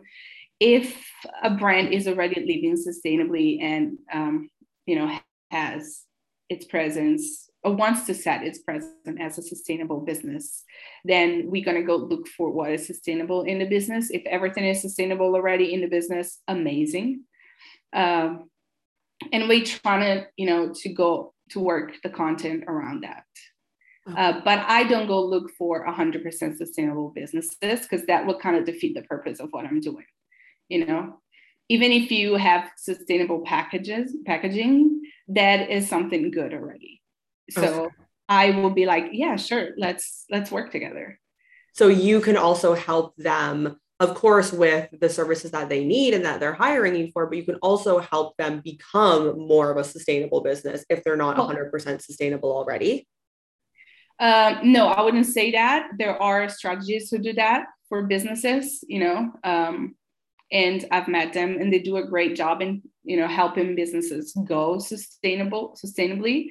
if 0.59 1.05
a 1.43 1.51
brand 1.51 1.93
is 1.93 2.07
already 2.07 2.39
living 2.39 2.75
sustainably 2.75 3.61
and 3.61 3.97
um, 4.11 4.49
you 4.85 4.95
know 4.95 5.19
has 5.51 6.03
its 6.49 6.65
presence 6.65 7.49
or 7.63 7.73
wants 7.73 8.05
to 8.05 8.13
set 8.13 8.43
its 8.43 8.59
presence 8.59 8.93
as 9.19 9.37
a 9.37 9.41
sustainable 9.41 9.99
business, 9.99 10.63
then 11.03 11.43
we're 11.47 11.65
going 11.65 11.75
to 11.75 11.83
go 11.83 11.97
look 11.97 12.27
for 12.27 12.49
what 12.51 12.71
is 12.71 12.85
sustainable 12.85 13.41
in 13.43 13.59
the 13.59 13.65
business. 13.65 14.09
If 14.09 14.25
everything 14.25 14.65
is 14.65 14.81
sustainable 14.81 15.35
already 15.35 15.73
in 15.73 15.81
the 15.81 15.87
business, 15.87 16.39
amazing. 16.47 17.23
Um, 17.93 18.49
and 19.33 19.49
we're 19.49 19.65
trying 19.65 20.01
to, 20.01 20.27
you 20.37 20.45
know, 20.45 20.71
to 20.81 20.89
go 20.93 21.33
to 21.49 21.59
work 21.59 21.93
the 22.03 22.09
content 22.09 22.65
around 22.67 23.03
that. 23.03 23.25
Uh, 24.15 24.41
but 24.43 24.59
I 24.67 24.83
don't 24.83 25.07
go 25.07 25.23
look 25.23 25.51
for 25.57 25.85
100% 25.85 26.57
sustainable 26.57 27.09
businesses 27.09 27.81
because 27.81 28.05
that 28.05 28.25
would 28.25 28.39
kind 28.39 28.55
of 28.55 28.65
defeat 28.65 28.95
the 28.95 29.01
purpose 29.01 29.39
of 29.39 29.49
what 29.51 29.65
I'm 29.65 29.81
doing. 29.81 30.05
You 30.69 30.85
know, 30.85 31.19
even 31.69 31.91
if 31.91 32.11
you 32.11 32.35
have 32.35 32.69
sustainable 32.77 33.41
packages, 33.41 34.15
packaging, 34.25 35.01
that 35.29 35.69
is 35.69 35.89
something 35.89 36.31
good 36.31 36.53
already 36.53 37.01
so 37.49 37.85
okay. 37.85 37.95
i 38.29 38.51
will 38.51 38.69
be 38.69 38.85
like 38.85 39.09
yeah 39.11 39.35
sure 39.35 39.69
let's 39.77 40.25
let's 40.29 40.51
work 40.51 40.71
together 40.71 41.19
so 41.73 41.87
you 41.87 42.21
can 42.21 42.37
also 42.37 42.73
help 42.73 43.15
them 43.17 43.77
of 43.99 44.13
course 44.15 44.53
with 44.53 44.87
the 44.99 45.09
services 45.09 45.51
that 45.51 45.69
they 45.69 45.83
need 45.83 46.13
and 46.13 46.23
that 46.25 46.39
they're 46.39 46.53
hiring 46.53 46.95
you 46.95 47.09
for 47.11 47.25
but 47.27 47.37
you 47.37 47.43
can 47.43 47.55
also 47.55 47.99
help 47.99 48.35
them 48.37 48.61
become 48.63 49.37
more 49.37 49.71
of 49.71 49.77
a 49.77 49.83
sustainable 49.83 50.41
business 50.41 50.85
if 50.89 51.03
they're 51.03 51.17
not 51.17 51.37
well, 51.37 51.49
100% 51.49 52.01
sustainable 52.01 52.51
already 52.51 53.07
um, 54.19 54.59
no 54.63 54.87
i 54.87 55.01
wouldn't 55.01 55.25
say 55.25 55.51
that 55.51 55.89
there 55.97 56.21
are 56.21 56.49
strategies 56.49 57.09
to 57.09 57.17
do 57.17 57.33
that 57.33 57.65
for 57.89 58.03
businesses 58.03 58.83
you 58.87 58.99
know 58.99 59.31
um, 59.43 59.95
and 60.51 60.85
i've 60.91 61.07
met 61.07 61.33
them 61.33 61.57
and 61.59 61.71
they 61.71 61.79
do 61.79 61.97
a 61.97 62.07
great 62.07 62.35
job 62.35 62.61
in 62.61 62.81
you 63.03 63.17
know 63.17 63.27
helping 63.27 63.75
businesses 63.75 64.35
go 64.47 64.79
sustainable 64.79 65.75
sustainably 65.83 66.47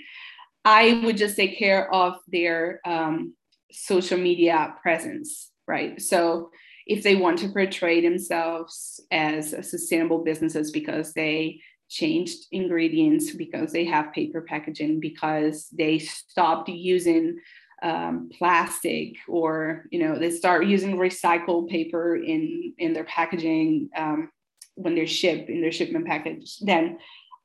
I 0.67 1.01
would 1.05 1.17
just 1.17 1.37
take 1.37 1.57
care 1.57 1.95
of 1.95 2.15
their 2.27 2.81
um, 2.85 3.35
social 3.71 4.19
media 4.19 4.75
presence, 4.83 5.53
right? 5.69 6.03
So 6.03 6.51
if 6.89 7.05
they 7.05 7.15
want 7.15 7.39
to 7.39 7.51
portray 7.51 8.01
themselves 8.01 9.01
as 9.13 9.51
sustainable 9.71 10.25
businesses 10.25 10.73
because 10.73 11.13
they 11.13 11.61
changed 11.89 12.47
ingredients, 12.53 13.33
because 13.35 13.73
they 13.73 13.85
have 13.85 14.13
paper 14.13 14.41
packaging, 14.41 15.01
because 15.01 15.69
they 15.73 15.99
stopped 15.99 16.69
using 16.69 17.39
um, 17.83 18.31
plastic, 18.33 19.17
or 19.29 19.85
you 19.91 19.99
know 19.99 20.19
they 20.19 20.31
start 20.31 20.67
using 20.67 20.97
recycled 20.97 21.69
paper 21.69 22.17
in 22.17 22.73
in 22.79 22.93
their 22.93 23.05
packaging 23.05 23.91
um, 23.97 24.31
when 24.77 24.95
they're 24.95 25.07
shipped 25.07 25.49
in 25.49 25.61
their 25.61 25.73
shipment 25.73 26.07
package, 26.07 26.59
then 26.61 26.99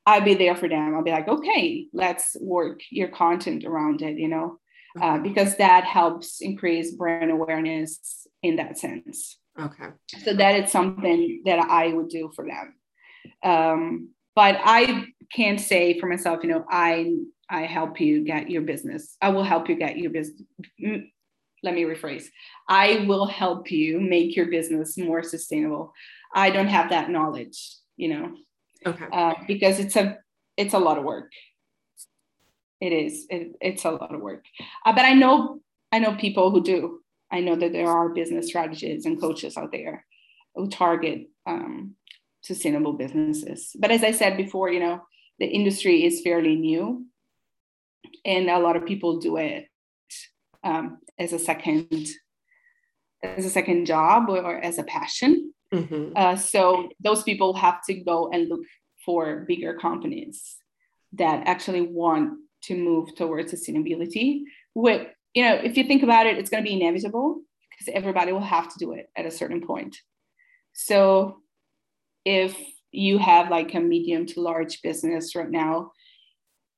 I'll 0.05 0.21
be 0.21 0.33
there 0.33 0.55
for 0.55 0.67
them. 0.67 0.95
I'll 0.95 1.03
be 1.03 1.11
like, 1.11 1.27
okay, 1.27 1.87
let's 1.93 2.35
work 2.41 2.81
your 2.89 3.07
content 3.07 3.63
around 3.65 4.01
it, 4.01 4.17
you 4.17 4.27
know, 4.27 4.59
uh, 4.99 5.17
because 5.19 5.55
that 5.57 5.85
helps 5.85 6.41
increase 6.41 6.91
brand 6.91 7.31
awareness 7.31 8.27
in 8.43 8.57
that 8.57 8.77
sense. 8.77 9.37
Okay. 9.59 9.89
So 10.23 10.33
that 10.33 10.63
is 10.63 10.71
something 10.71 11.43
that 11.45 11.59
I 11.59 11.93
would 11.93 12.09
do 12.09 12.31
for 12.35 12.45
them. 12.45 12.75
Um, 13.43 14.09
but 14.35 14.59
I 14.63 15.05
can't 15.33 15.59
say 15.59 15.99
for 15.99 16.07
myself, 16.07 16.39
you 16.43 16.49
know, 16.49 16.65
I 16.69 17.15
I 17.49 17.63
help 17.63 17.99
you 17.99 18.23
get 18.23 18.49
your 18.49 18.61
business. 18.61 19.17
I 19.21 19.29
will 19.29 19.43
help 19.43 19.67
you 19.67 19.75
get 19.75 19.97
your 19.97 20.11
business. 20.11 20.41
Let 21.63 21.75
me 21.75 21.83
rephrase. 21.83 22.25
I 22.67 23.05
will 23.07 23.27
help 23.27 23.69
you 23.71 23.99
make 23.99 24.35
your 24.35 24.47
business 24.47 24.97
more 24.97 25.21
sustainable. 25.21 25.93
I 26.33 26.49
don't 26.49 26.67
have 26.67 26.89
that 26.89 27.09
knowledge, 27.09 27.75
you 27.97 28.07
know. 28.07 28.35
Okay. 28.85 29.05
Uh, 29.11 29.33
because 29.47 29.79
it's 29.79 29.95
a 29.95 30.17
it's 30.57 30.73
a 30.73 30.79
lot 30.79 30.97
of 30.97 31.03
work. 31.03 31.31
It 32.79 32.93
is. 32.93 33.27
It, 33.29 33.55
it's 33.61 33.85
a 33.85 33.91
lot 33.91 34.13
of 34.13 34.21
work. 34.21 34.43
Uh, 34.85 34.93
but 34.93 35.05
I 35.05 35.13
know 35.13 35.59
I 35.91 35.99
know 35.99 36.15
people 36.15 36.51
who 36.51 36.63
do. 36.63 37.01
I 37.31 37.41
know 37.41 37.55
that 37.55 37.73
there 37.73 37.89
are 37.89 38.09
business 38.09 38.47
strategists 38.47 39.05
and 39.05 39.19
coaches 39.19 39.57
out 39.57 39.71
there 39.71 40.05
who 40.55 40.69
target 40.69 41.27
um, 41.45 41.95
sustainable 42.41 42.93
businesses. 42.93 43.75
But 43.79 43.91
as 43.91 44.03
I 44.03 44.11
said 44.11 44.37
before, 44.37 44.71
you 44.71 44.79
know, 44.79 45.01
the 45.39 45.45
industry 45.45 46.03
is 46.03 46.21
fairly 46.21 46.55
new, 46.55 47.05
and 48.25 48.49
a 48.49 48.59
lot 48.59 48.75
of 48.75 48.85
people 48.85 49.19
do 49.19 49.37
it 49.37 49.67
um, 50.63 50.99
as 51.17 51.33
a 51.33 51.39
second 51.39 52.09
as 53.23 53.45
a 53.45 53.49
second 53.49 53.85
job 53.85 54.29
or, 54.29 54.39
or 54.39 54.57
as 54.57 54.79
a 54.79 54.83
passion. 54.83 55.53
Mm-hmm. 55.73 56.13
Uh, 56.15 56.35
so 56.35 56.89
those 56.99 57.23
people 57.23 57.53
have 57.53 57.83
to 57.85 57.93
go 57.93 58.29
and 58.31 58.49
look 58.49 58.61
for 59.05 59.45
bigger 59.47 59.75
companies 59.75 60.57
that 61.13 61.47
actually 61.47 61.81
want 61.81 62.39
to 62.63 62.75
move 62.75 63.15
towards 63.15 63.53
sustainability. 63.53 64.41
With 64.73 65.07
you 65.33 65.43
know, 65.43 65.55
if 65.55 65.77
you 65.77 65.85
think 65.85 66.03
about 66.03 66.27
it, 66.27 66.37
it's 66.37 66.49
going 66.49 66.63
to 66.63 66.69
be 66.69 66.81
inevitable 66.81 67.41
because 67.69 67.93
everybody 67.93 68.31
will 68.31 68.41
have 68.41 68.71
to 68.73 68.79
do 68.79 68.93
it 68.93 69.09
at 69.15 69.25
a 69.25 69.31
certain 69.31 69.65
point. 69.65 69.97
So 70.73 71.40
if 72.25 72.57
you 72.91 73.17
have 73.17 73.49
like 73.49 73.73
a 73.73 73.79
medium 73.79 74.25
to 74.25 74.41
large 74.41 74.81
business 74.81 75.35
right 75.35 75.49
now 75.49 75.91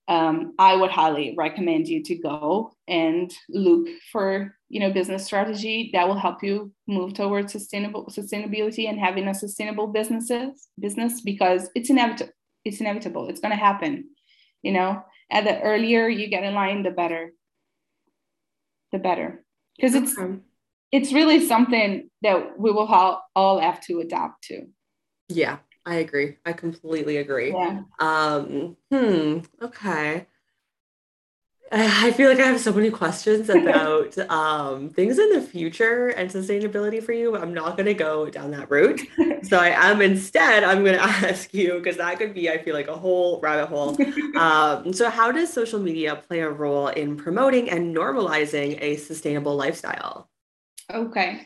um, 0.07 0.53
I 0.59 0.75
would 0.75 0.91
highly 0.91 1.33
recommend 1.37 1.87
you 1.87 2.03
to 2.03 2.15
go 2.15 2.73
and 2.87 3.33
look 3.49 3.87
for 4.11 4.55
you 4.67 4.79
know 4.79 4.91
business 4.91 5.25
strategy 5.25 5.91
that 5.93 6.07
will 6.07 6.17
help 6.17 6.43
you 6.43 6.73
move 6.87 7.13
towards 7.13 7.53
sustainable 7.53 8.07
sustainability 8.07 8.89
and 8.89 8.99
having 8.99 9.27
a 9.27 9.33
sustainable 9.33 9.87
businesses 9.87 10.67
business 10.79 11.21
because 11.21 11.69
it's 11.73 11.89
inevitable. 11.89 12.33
It's 12.65 12.79
inevitable. 12.79 13.29
It's 13.29 13.39
going 13.39 13.51
to 13.51 13.57
happen. 13.57 14.09
You 14.61 14.73
know, 14.73 15.03
and 15.29 15.47
the 15.47 15.61
earlier 15.61 16.07
you 16.07 16.27
get 16.27 16.43
in 16.43 16.53
line, 16.53 16.83
the 16.83 16.91
better. 16.91 17.31
The 18.91 18.99
better, 18.99 19.43
because 19.75 19.95
it's 19.95 20.15
it's 20.91 21.11
really 21.11 21.47
something 21.47 22.09
that 22.21 22.59
we 22.59 22.71
will 22.71 22.85
all, 22.85 23.23
all 23.35 23.59
have 23.59 23.81
to 23.85 24.01
adapt 24.01 24.43
to. 24.43 24.67
Yeah, 25.35 25.57
I 25.85 25.95
agree. 25.95 26.37
I 26.45 26.53
completely 26.53 27.17
agree. 27.17 27.51
Yeah. 27.51 27.81
Um, 27.99 28.77
hmm, 28.91 29.39
okay. 29.61 30.27
I 31.75 32.11
feel 32.11 32.29
like 32.29 32.39
I 32.39 32.45
have 32.45 32.59
so 32.59 32.71
many 32.71 32.91
questions 32.91 33.49
about 33.49 34.15
um, 34.29 34.89
things 34.89 35.17
in 35.17 35.31
the 35.31 35.41
future 35.41 36.09
and 36.09 36.29
sustainability 36.29 37.01
for 37.01 37.13
you. 37.13 37.35
I'm 37.35 37.53
not 37.53 37.77
going 37.77 37.87
to 37.87 37.95
go 37.95 38.29
down 38.29 38.51
that 38.51 38.69
route. 38.69 39.01
So 39.41 39.57
I 39.57 39.69
am 39.69 40.01
instead, 40.01 40.63
I'm 40.63 40.83
going 40.83 40.97
to 40.99 41.03
ask 41.03 41.51
you 41.53 41.79
because 41.79 41.97
that 41.97 42.19
could 42.19 42.33
be, 42.33 42.49
I 42.49 42.59
feel 42.59 42.75
like, 42.75 42.89
a 42.89 42.95
whole 42.95 43.39
rabbit 43.41 43.67
hole. 43.67 43.97
Um, 44.33 44.93
so, 44.93 45.11
how 45.11 45.31
does 45.31 45.53
social 45.53 45.79
media 45.79 46.15
play 46.15 46.39
a 46.39 46.49
role 46.49 46.87
in 46.87 47.15
promoting 47.15 47.69
and 47.69 47.95
normalizing 47.95 48.81
a 48.81 48.95
sustainable 48.97 49.55
lifestyle? 49.55 50.27
Okay. 50.91 51.45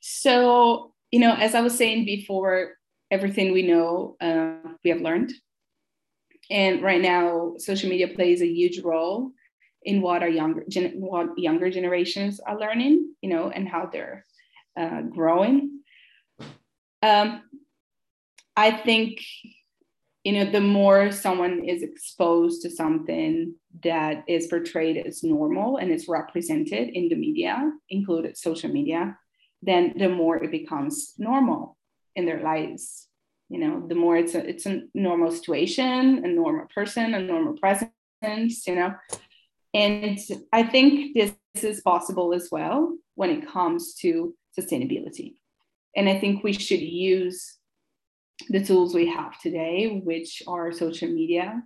So, 0.00 0.94
you 1.12 1.20
know, 1.20 1.32
as 1.34 1.54
I 1.54 1.60
was 1.60 1.76
saying 1.78 2.06
before, 2.06 2.72
everything 3.14 3.52
we 3.52 3.62
know, 3.62 4.16
uh, 4.20 4.56
we 4.82 4.90
have 4.90 5.00
learned. 5.00 5.32
And 6.50 6.82
right 6.82 7.00
now, 7.00 7.54
social 7.58 7.88
media 7.88 8.08
plays 8.08 8.42
a 8.42 8.46
huge 8.46 8.80
role 8.80 9.30
in 9.84 10.02
what 10.02 10.22
our 10.22 10.28
younger 10.28 10.64
gen- 10.68 10.96
what 11.00 11.38
younger 11.38 11.70
generations 11.70 12.40
are 12.40 12.58
learning, 12.58 13.14
you 13.22 13.30
know, 13.30 13.44
and 13.56 13.68
how 13.68 13.88
they're 13.90 14.26
uh, 14.76 15.02
growing. 15.02 15.80
Um, 17.02 17.28
I 18.56 18.70
think 18.86 19.20
you 20.24 20.32
know 20.32 20.50
the 20.50 20.60
more 20.60 21.12
someone 21.12 21.64
is 21.64 21.82
exposed 21.82 22.62
to 22.62 22.70
something 22.70 23.54
that 23.82 24.24
is 24.26 24.46
portrayed 24.46 24.96
as 25.06 25.22
normal 25.22 25.76
and 25.78 25.90
is 25.90 26.08
represented 26.08 26.88
in 26.98 27.08
the 27.08 27.16
media, 27.26 27.54
included 27.88 28.36
social 28.36 28.70
media, 28.70 29.16
then 29.62 29.94
the 29.96 30.08
more 30.08 30.36
it 30.42 30.50
becomes 30.50 31.14
normal 31.18 31.76
in 32.16 32.26
their 32.26 32.42
lives. 32.42 33.08
You 33.48 33.58
know, 33.58 33.86
the 33.86 33.94
more 33.94 34.16
it's 34.16 34.34
a 34.34 34.46
it's 34.46 34.66
a 34.66 34.82
normal 34.94 35.30
situation, 35.30 36.24
a 36.24 36.28
normal 36.28 36.66
person, 36.74 37.14
a 37.14 37.20
normal 37.20 37.54
presence. 37.58 38.66
You 38.66 38.74
know, 38.76 38.94
and 39.74 40.18
I 40.52 40.62
think 40.62 41.14
this 41.14 41.34
is 41.62 41.80
possible 41.82 42.32
as 42.32 42.48
well 42.50 42.96
when 43.14 43.30
it 43.30 43.48
comes 43.48 43.94
to 43.96 44.34
sustainability. 44.58 45.34
And 45.96 46.08
I 46.08 46.18
think 46.18 46.42
we 46.42 46.52
should 46.52 46.80
use 46.80 47.58
the 48.48 48.64
tools 48.64 48.94
we 48.94 49.08
have 49.08 49.38
today, 49.40 50.00
which 50.04 50.42
are 50.46 50.72
social 50.72 51.08
media, 51.08 51.62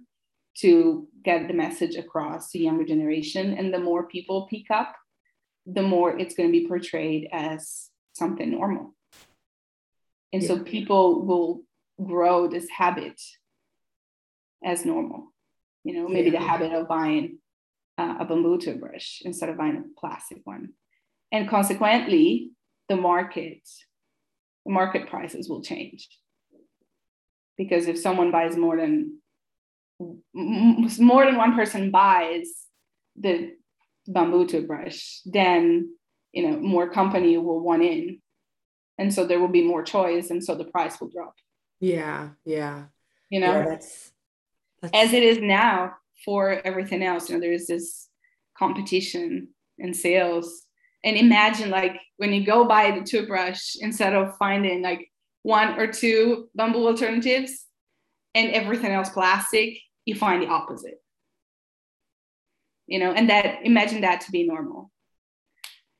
to 0.58 1.08
get 1.24 1.48
the 1.48 1.54
message 1.54 1.96
across 1.96 2.50
to 2.50 2.58
younger 2.58 2.84
generation. 2.84 3.54
And 3.54 3.72
the 3.72 3.78
more 3.78 4.08
people 4.08 4.48
pick 4.50 4.70
up, 4.70 4.94
the 5.66 5.82
more 5.82 6.18
it's 6.18 6.34
going 6.34 6.48
to 6.48 6.60
be 6.60 6.66
portrayed 6.66 7.28
as 7.32 7.90
something 8.14 8.50
normal. 8.50 8.94
And 10.32 10.42
yeah. 10.42 10.48
so 10.48 10.58
people 10.60 11.24
will 11.26 11.62
grow 12.04 12.48
this 12.48 12.68
habit 12.68 13.20
as 14.64 14.84
normal. 14.84 15.32
You 15.84 15.94
know, 15.94 16.08
maybe 16.08 16.30
yeah. 16.30 16.40
the 16.40 16.46
habit 16.46 16.72
of 16.72 16.88
buying 16.88 17.38
uh, 17.96 18.16
a 18.20 18.24
bamboo 18.24 18.58
toothbrush 18.58 19.22
instead 19.22 19.48
of 19.48 19.56
buying 19.56 19.76
a 19.76 20.00
plastic 20.00 20.38
one. 20.44 20.70
And 21.32 21.48
consequently, 21.48 22.52
the 22.88 22.96
market, 22.96 23.60
the 24.64 24.72
market 24.72 25.08
prices 25.08 25.48
will 25.48 25.62
change. 25.62 26.08
Because 27.56 27.88
if 27.88 27.98
someone 27.98 28.30
buys 28.30 28.56
more 28.56 28.76
than 28.76 29.18
more 30.34 31.26
than 31.26 31.36
one 31.36 31.56
person 31.56 31.90
buys 31.90 32.48
the 33.16 33.52
bamboo 34.06 34.46
toothbrush, 34.46 35.18
then 35.24 35.92
you 36.32 36.48
know 36.48 36.58
more 36.60 36.88
company 36.88 37.36
will 37.36 37.60
want 37.60 37.82
in, 37.82 38.20
and 38.98 39.12
so 39.14 39.24
there 39.24 39.40
will 39.40 39.48
be 39.48 39.64
more 39.64 39.82
choice, 39.82 40.30
and 40.30 40.44
so 40.44 40.54
the 40.54 40.64
price 40.64 41.00
will 41.00 41.08
drop. 41.08 41.34
Yeah, 41.80 42.30
yeah. 42.44 42.84
You 43.30 43.40
know, 43.40 43.52
yeah, 43.52 43.64
that's, 43.64 44.12
that's... 44.82 44.94
as 44.94 45.12
it 45.12 45.22
is 45.22 45.38
now, 45.38 45.94
for 46.24 46.60
everything 46.64 47.02
else. 47.02 47.28
You 47.28 47.36
know, 47.36 47.40
there's 47.40 47.66
this 47.66 48.08
competition 48.56 49.48
in 49.78 49.94
sales. 49.94 50.64
And 51.04 51.16
imagine 51.16 51.70
like 51.70 52.00
when 52.16 52.32
you 52.32 52.44
go 52.44 52.64
buy 52.64 52.90
the 52.90 53.04
toothbrush, 53.04 53.76
instead 53.80 54.14
of 54.14 54.36
finding 54.36 54.82
like 54.82 55.10
one 55.42 55.78
or 55.78 55.86
two 55.86 56.48
bamboo 56.54 56.86
alternatives 56.86 57.66
and 58.34 58.50
everything 58.50 58.90
else 58.90 59.08
plastic, 59.10 59.78
you 60.04 60.14
find 60.14 60.42
the 60.42 60.48
opposite. 60.48 61.00
You 62.86 62.98
know, 62.98 63.12
and 63.12 63.30
that 63.30 63.60
imagine 63.62 64.00
that 64.00 64.22
to 64.22 64.32
be 64.32 64.44
normal. 64.44 64.90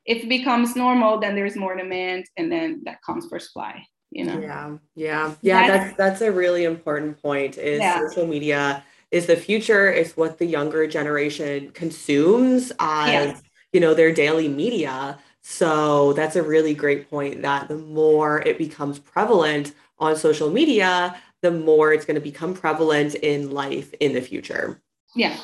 If 0.09 0.25
it 0.25 0.29
becomes 0.29 0.75
normal, 0.75 1.21
then 1.21 1.35
there's 1.37 1.55
more 1.55 1.77
demand, 1.77 2.25
and 2.37 2.51
then 2.51 2.83
that 2.85 3.03
comes 3.03 3.27
for 3.29 3.39
supply. 3.39 3.85
You 4.11 4.25
know. 4.25 4.41
Yeah, 4.41 4.77
yeah, 4.95 5.35
yeah. 5.43 5.69
That's 5.69 5.85
that's, 5.85 5.97
that's 5.97 6.21
a 6.23 6.33
really 6.33 6.65
important 6.65 7.21
point. 7.23 7.59
Is 7.59 7.81
yeah. 7.81 8.01
social 8.09 8.27
media 8.27 8.83
is 9.11 9.27
the 9.27 9.37
future 9.37 9.91
is 9.91 10.17
what 10.17 10.39
the 10.39 10.47
younger 10.47 10.87
generation 10.87 11.71
consumes 11.73 12.73
as 12.79 13.43
you 13.73 13.81
know 13.81 13.95
their 13.95 14.13
daily 14.13 14.49
media 14.49 15.19
so 15.43 16.13
that's 16.13 16.37
a 16.37 16.43
really 16.43 16.75
great 16.75 17.09
point 17.09 17.43
that 17.43 17.69
the 17.69 17.77
more 17.77 18.41
it 18.43 18.59
becomes 18.59 18.99
prevalent 18.99 19.73
on 19.99 20.17
social 20.17 20.51
media 20.51 21.17
the 21.41 21.51
more 21.51 21.93
it's 21.93 22.05
going 22.05 22.17
to 22.17 22.21
become 22.21 22.55
prevalent 22.55 23.15
in 23.17 23.51
life 23.51 23.95
in 24.01 24.13
the 24.13 24.21
future 24.21 24.83
yeah 25.15 25.37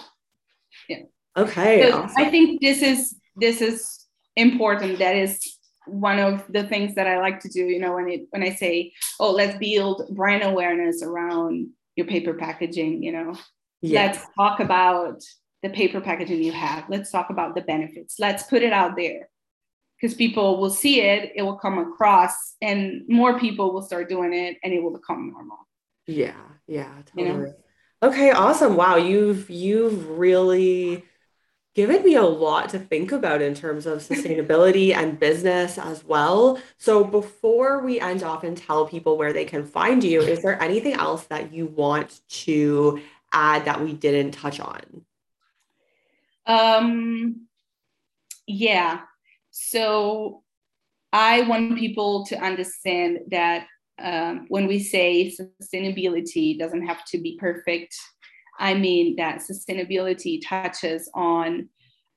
yeah 0.89 1.03
okay 1.37 1.91
so 1.91 2.03
awesome. 2.03 2.17
i 2.19 2.31
think 2.31 2.61
this 2.61 2.83
is 2.83 3.17
this 3.37 3.61
is 3.61 4.04
important 4.37 4.99
that 4.99 5.17
is 5.17 5.57
one 5.87 6.19
of 6.19 6.45
the 6.49 6.65
things 6.65 6.95
that 6.95 7.07
i 7.07 7.21
like 7.21 7.41
to 7.41 7.49
do 7.49 7.65
you 7.65 7.79
know 7.79 7.95
when 7.95 8.09
it 8.09 8.23
when 8.31 8.43
i 8.43 8.51
say 8.51 8.93
oh 9.21 9.31
let's 9.31 9.57
build 9.59 10.09
brand 10.11 10.43
awareness 10.43 11.03
around 11.03 11.69
your 11.97 12.07
paper 12.07 12.35
packaging 12.35 13.03
you 13.03 13.13
know 13.13 13.35
Let's 13.93 14.21
talk 14.37 14.61
about 14.61 15.23
the 15.63 15.71
paper 15.71 16.01
packaging 16.01 16.43
you 16.43 16.53
have. 16.53 16.85
Let's 16.89 17.11
talk 17.11 17.31
about 17.31 17.55
the 17.55 17.63
benefits. 17.63 18.17
Let's 18.19 18.45
put 18.45 18.63
it 18.63 18.73
out 18.73 18.97
there 18.97 19.29
because 20.01 20.17
people 20.17 20.59
will 20.59 20.71
see 20.71 21.01
it, 21.01 21.33
it 21.35 21.43
will 21.43 21.57
come 21.57 21.79
across, 21.79 22.55
and 22.61 23.03
more 23.09 23.39
people 23.39 23.73
will 23.73 23.83
start 23.83 24.09
doing 24.09 24.33
it 24.33 24.59
and 24.63 24.73
it 24.73 24.83
will 24.83 24.93
become 24.93 25.31
normal. 25.31 25.59
Yeah, 26.07 26.33
yeah, 26.67 26.93
totally. 27.07 27.29
You 27.29 27.47
know? 27.47 27.55
Okay, 28.03 28.31
awesome. 28.31 28.77
Wow, 28.77 28.97
you've 28.97 29.49
you've 29.49 30.09
really 30.11 31.05
given 31.75 32.05
me 32.05 32.15
a 32.15 32.23
lot 32.23 32.69
to 32.69 32.79
think 32.79 33.13
about 33.13 33.43
in 33.43 33.55
terms 33.55 33.87
of 33.87 33.99
sustainability 33.99 34.95
and 34.97 35.19
business 35.19 35.77
as 35.77 36.05
well. 36.05 36.59
So 36.79 37.05
before 37.05 37.83
we 37.83 38.01
end 38.01 38.23
off 38.23 38.45
and 38.45 38.57
tell 38.57 38.87
people 38.87 39.19
where 39.19 39.33
they 39.33 39.45
can 39.45 39.65
find 39.65 40.03
you, 40.03 40.21
is 40.21 40.43
there 40.43 40.61
anything 40.63 40.95
else 40.95 41.25
that 41.27 41.53
you 41.53 41.67
want 41.67 42.21
to 42.29 43.01
add 43.33 43.65
that 43.65 43.83
we 43.83 43.93
didn't 43.93 44.33
touch 44.33 44.61
on? 44.61 44.81
Um, 46.47 47.47
yeah. 48.47 49.01
So 49.51 50.43
I 51.13 51.43
want 51.43 51.79
people 51.79 52.27
to 52.27 52.37
understand 52.37 53.21
that 53.31 53.67
um, 54.01 54.47
when 54.49 54.67
we 54.67 54.81
say 54.81 55.35
sustainability 55.63 56.59
doesn't 56.59 56.87
have 56.87 57.05
to 57.07 57.19
be 57.19 57.37
perfect, 57.39 57.97
I 58.59 58.75
mean 58.75 59.17
that 59.17 59.41
sustainability 59.41 60.41
touches 60.47 61.11
on 61.15 61.69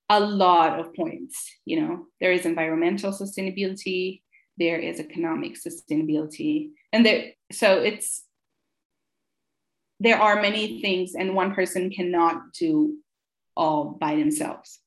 a 0.09 0.19
lot 0.19 0.79
of 0.79 0.93
points. 0.93 1.51
You 1.65 1.81
know, 1.81 2.05
there 2.19 2.31
is 2.31 2.45
environmental 2.45 3.11
sustainability, 3.11 4.21
there 4.57 4.79
is 4.79 4.99
economic 4.99 5.55
sustainability, 5.55 6.69
and 6.93 7.05
there. 7.05 7.31
So 7.51 7.79
it's 7.79 8.23
there 9.99 10.19
are 10.19 10.41
many 10.41 10.79
things, 10.81 11.13
and 11.15 11.35
one 11.35 11.53
person 11.53 11.89
cannot 11.89 12.53
do 12.53 12.97
all 13.55 13.97
by 13.99 14.15
themselves. 14.15 14.79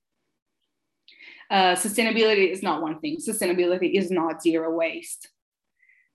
Uh, 1.51 1.75
sustainability 1.75 2.51
is 2.51 2.63
not 2.63 2.81
one 2.81 3.01
thing. 3.01 3.19
Sustainability 3.19 3.95
is 3.95 4.11
not 4.11 4.41
zero 4.41 4.73
waste. 4.73 5.29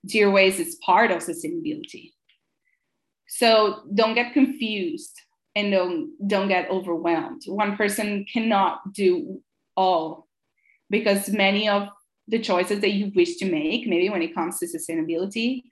Zero 0.08 0.30
waste 0.30 0.58
is 0.58 0.76
part 0.76 1.10
of 1.10 1.18
sustainability. 1.18 2.12
So 3.28 3.82
don't 3.94 4.14
get 4.14 4.32
confused 4.32 5.20
and 5.56 5.72
don't, 5.72 6.28
don't 6.28 6.48
get 6.48 6.70
overwhelmed. 6.70 7.42
One 7.46 7.76
person 7.76 8.26
cannot 8.30 8.92
do 8.92 9.40
all 9.74 10.28
because 10.90 11.30
many 11.30 11.68
of 11.68 11.88
the 12.28 12.38
choices 12.38 12.80
that 12.80 12.92
you 12.92 13.10
wish 13.16 13.36
to 13.36 13.50
make, 13.50 13.86
maybe 13.86 14.10
when 14.10 14.22
it 14.22 14.34
comes 14.34 14.58
to 14.58 14.66
sustainability, 14.66 15.62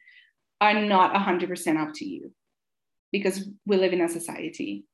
are 0.60 0.74
not 0.74 1.14
100% 1.14 1.76
up 1.76 1.92
to 1.94 2.04
you 2.06 2.32
because 3.12 3.46
we 3.66 3.76
live 3.76 3.92
in 3.92 4.00
a 4.00 4.08
society. 4.08 4.86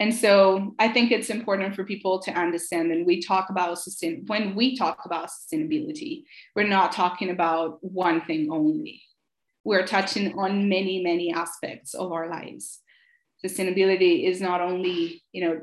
And 0.00 0.14
so 0.14 0.74
I 0.78 0.88
think 0.88 1.10
it's 1.10 1.28
important 1.28 1.74
for 1.74 1.84
people 1.84 2.20
to 2.22 2.30
understand 2.30 2.88
when 2.88 3.04
we 3.04 3.20
talk 3.20 3.50
about 3.50 3.78
sustain 3.78 4.24
when 4.26 4.54
we 4.54 4.76
talk 4.76 5.00
about 5.04 5.28
sustainability, 5.28 6.22
we're 6.54 6.68
not 6.68 6.92
talking 6.92 7.30
about 7.30 7.78
one 7.82 8.20
thing 8.22 8.48
only. 8.50 9.02
We're 9.64 9.86
touching 9.86 10.38
on 10.38 10.68
many, 10.68 11.02
many 11.02 11.32
aspects 11.32 11.94
of 11.94 12.12
our 12.12 12.30
lives. 12.30 12.80
Sustainability 13.44 14.28
is 14.28 14.40
not 14.40 14.60
only, 14.60 15.22
you 15.32 15.44
know, 15.44 15.60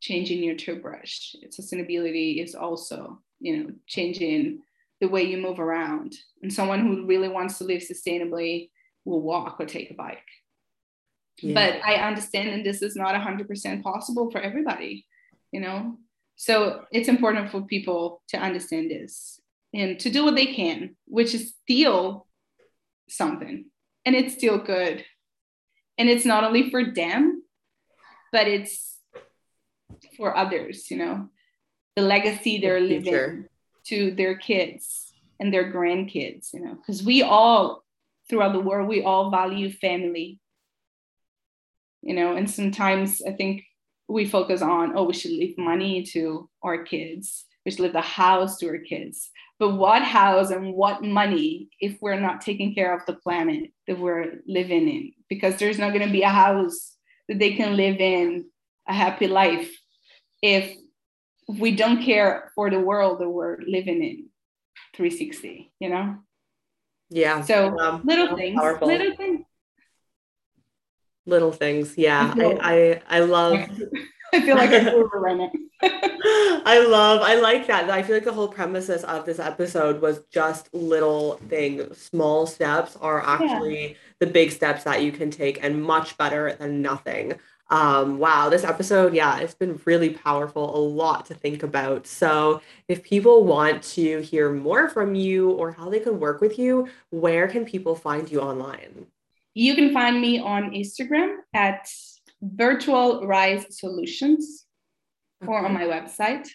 changing 0.00 0.42
your 0.42 0.56
toothbrush. 0.56 1.34
Sustainability 1.50 2.42
is 2.42 2.54
also 2.54 3.22
you 3.42 3.56
know, 3.56 3.70
changing 3.86 4.60
the 5.00 5.08
way 5.08 5.24
you 5.24 5.36
move 5.36 5.58
around. 5.58 6.14
And 6.42 6.52
someone 6.52 6.80
who 6.80 7.06
really 7.06 7.28
wants 7.28 7.58
to 7.58 7.64
live 7.64 7.82
sustainably 7.82 8.70
will 9.04 9.20
walk 9.20 9.56
or 9.58 9.66
take 9.66 9.90
a 9.90 9.94
bike. 9.94 10.18
Yeah. 11.42 11.54
But 11.54 11.84
I 11.84 11.96
understand 11.96 12.50
that 12.50 12.64
this 12.64 12.82
is 12.82 12.94
not 12.94 13.14
100% 13.14 13.82
possible 13.82 14.30
for 14.30 14.40
everybody, 14.40 15.06
you 15.50 15.60
know? 15.60 15.98
So 16.36 16.84
it's 16.92 17.08
important 17.08 17.50
for 17.50 17.62
people 17.62 18.22
to 18.28 18.38
understand 18.38 18.90
this 18.90 19.40
and 19.74 19.98
to 20.00 20.10
do 20.10 20.24
what 20.24 20.36
they 20.36 20.46
can, 20.46 20.96
which 21.06 21.34
is 21.34 21.54
steal 21.62 22.26
something. 23.08 23.66
And 24.04 24.14
it's 24.14 24.34
still 24.34 24.58
good. 24.58 25.04
And 26.02 26.10
it's 26.10 26.24
not 26.24 26.42
only 26.42 26.68
for 26.68 26.84
them, 26.84 27.44
but 28.32 28.48
it's 28.48 28.98
for 30.16 30.36
others, 30.36 30.90
you 30.90 30.96
know, 30.96 31.28
the 31.94 32.02
legacy 32.02 32.58
they're 32.58 32.80
the 32.80 32.98
living 32.98 33.44
to 33.84 34.10
their 34.10 34.36
kids 34.36 35.12
and 35.38 35.54
their 35.54 35.72
grandkids, 35.72 36.52
you 36.52 36.58
know, 36.58 36.74
because 36.74 37.04
we 37.04 37.22
all 37.22 37.84
throughout 38.28 38.52
the 38.52 38.58
world, 38.58 38.88
we 38.88 39.04
all 39.04 39.30
value 39.30 39.70
family. 39.70 40.40
You 42.00 42.14
know, 42.14 42.34
and 42.34 42.50
sometimes 42.50 43.22
I 43.22 43.30
think 43.30 43.62
we 44.08 44.24
focus 44.24 44.60
on, 44.60 44.96
oh, 44.96 45.04
we 45.04 45.14
should 45.14 45.30
leave 45.30 45.56
money 45.56 46.02
to 46.14 46.50
our 46.64 46.82
kids, 46.82 47.44
should 47.70 47.80
leave 47.80 47.92
the 47.92 48.00
house 48.00 48.58
to 48.58 48.68
our 48.68 48.78
kids. 48.78 49.30
But 49.58 49.76
what 49.76 50.02
house 50.02 50.50
and 50.50 50.74
what 50.74 51.02
money 51.04 51.68
if 51.80 51.98
we're 52.00 52.18
not 52.18 52.40
taking 52.40 52.74
care 52.74 52.94
of 52.96 53.06
the 53.06 53.14
planet 53.14 53.70
that 53.86 53.98
we're 53.98 54.40
living 54.46 54.88
in? 54.88 55.12
Because 55.28 55.56
there's 55.56 55.78
not 55.78 55.92
going 55.92 56.06
to 56.06 56.12
be 56.12 56.22
a 56.22 56.28
house 56.28 56.96
that 57.28 57.38
they 57.38 57.54
can 57.54 57.76
live 57.76 57.98
in 57.98 58.46
a 58.88 58.92
happy 58.92 59.28
life 59.28 59.70
if 60.42 60.76
we 61.48 61.76
don't 61.76 62.02
care 62.02 62.50
for 62.54 62.70
the 62.70 62.80
world 62.80 63.20
that 63.20 63.28
we're 63.28 63.58
living 63.66 64.02
in 64.02 64.28
360, 64.96 65.72
you 65.78 65.88
know? 65.88 66.16
Yeah. 67.10 67.42
So 67.42 67.78
um, 67.78 68.02
little 68.04 68.36
things, 68.36 68.58
powerful. 68.58 68.88
little 68.88 69.14
things. 69.16 69.44
Little 71.24 71.52
things. 71.52 71.96
Yeah. 71.96 72.34
I, 72.36 73.00
I, 73.08 73.18
I 73.18 73.20
love. 73.20 73.60
I 74.34 74.40
feel 74.40 74.56
like 74.56 74.70
I'm 74.70 74.88
overrunning. 74.94 75.68
I 75.82 76.86
love, 76.88 77.20
I 77.20 77.34
like 77.34 77.66
that. 77.66 77.90
I 77.90 78.02
feel 78.02 78.16
like 78.16 78.24
the 78.24 78.32
whole 78.32 78.48
premises 78.48 79.04
of 79.04 79.26
this 79.26 79.38
episode 79.38 80.00
was 80.00 80.20
just 80.30 80.72
little 80.72 81.34
things. 81.48 81.98
Small 81.98 82.46
steps 82.46 82.96
are 82.96 83.20
actually 83.20 83.88
yeah. 83.88 83.94
the 84.20 84.26
big 84.26 84.50
steps 84.50 84.84
that 84.84 85.02
you 85.02 85.12
can 85.12 85.30
take 85.30 85.62
and 85.62 85.82
much 85.82 86.16
better 86.16 86.54
than 86.54 86.80
nothing. 86.80 87.34
Um, 87.68 88.18
wow, 88.18 88.48
this 88.48 88.64
episode, 88.64 89.14
yeah, 89.14 89.38
it's 89.38 89.54
been 89.54 89.80
really 89.84 90.10
powerful, 90.10 90.76
a 90.76 90.78
lot 90.78 91.26
to 91.26 91.34
think 91.34 91.62
about. 91.62 92.06
So, 92.06 92.60
if 92.86 93.02
people 93.02 93.44
want 93.44 93.82
to 93.94 94.20
hear 94.20 94.50
more 94.52 94.88
from 94.90 95.14
you 95.14 95.50
or 95.50 95.72
how 95.72 95.88
they 95.88 96.00
can 96.00 96.20
work 96.20 96.40
with 96.40 96.58
you, 96.58 96.88
where 97.10 97.48
can 97.48 97.64
people 97.64 97.94
find 97.94 98.30
you 98.30 98.40
online? 98.40 99.06
You 99.54 99.74
can 99.74 99.92
find 99.92 100.20
me 100.20 100.38
on 100.38 100.72
Instagram 100.72 101.36
at 101.54 101.88
Virtual 102.42 103.24
Rise 103.26 103.78
Solutions 103.78 104.66
okay. 105.42 105.50
or 105.50 105.64
on 105.64 105.72
my 105.72 105.84
website 105.84 106.48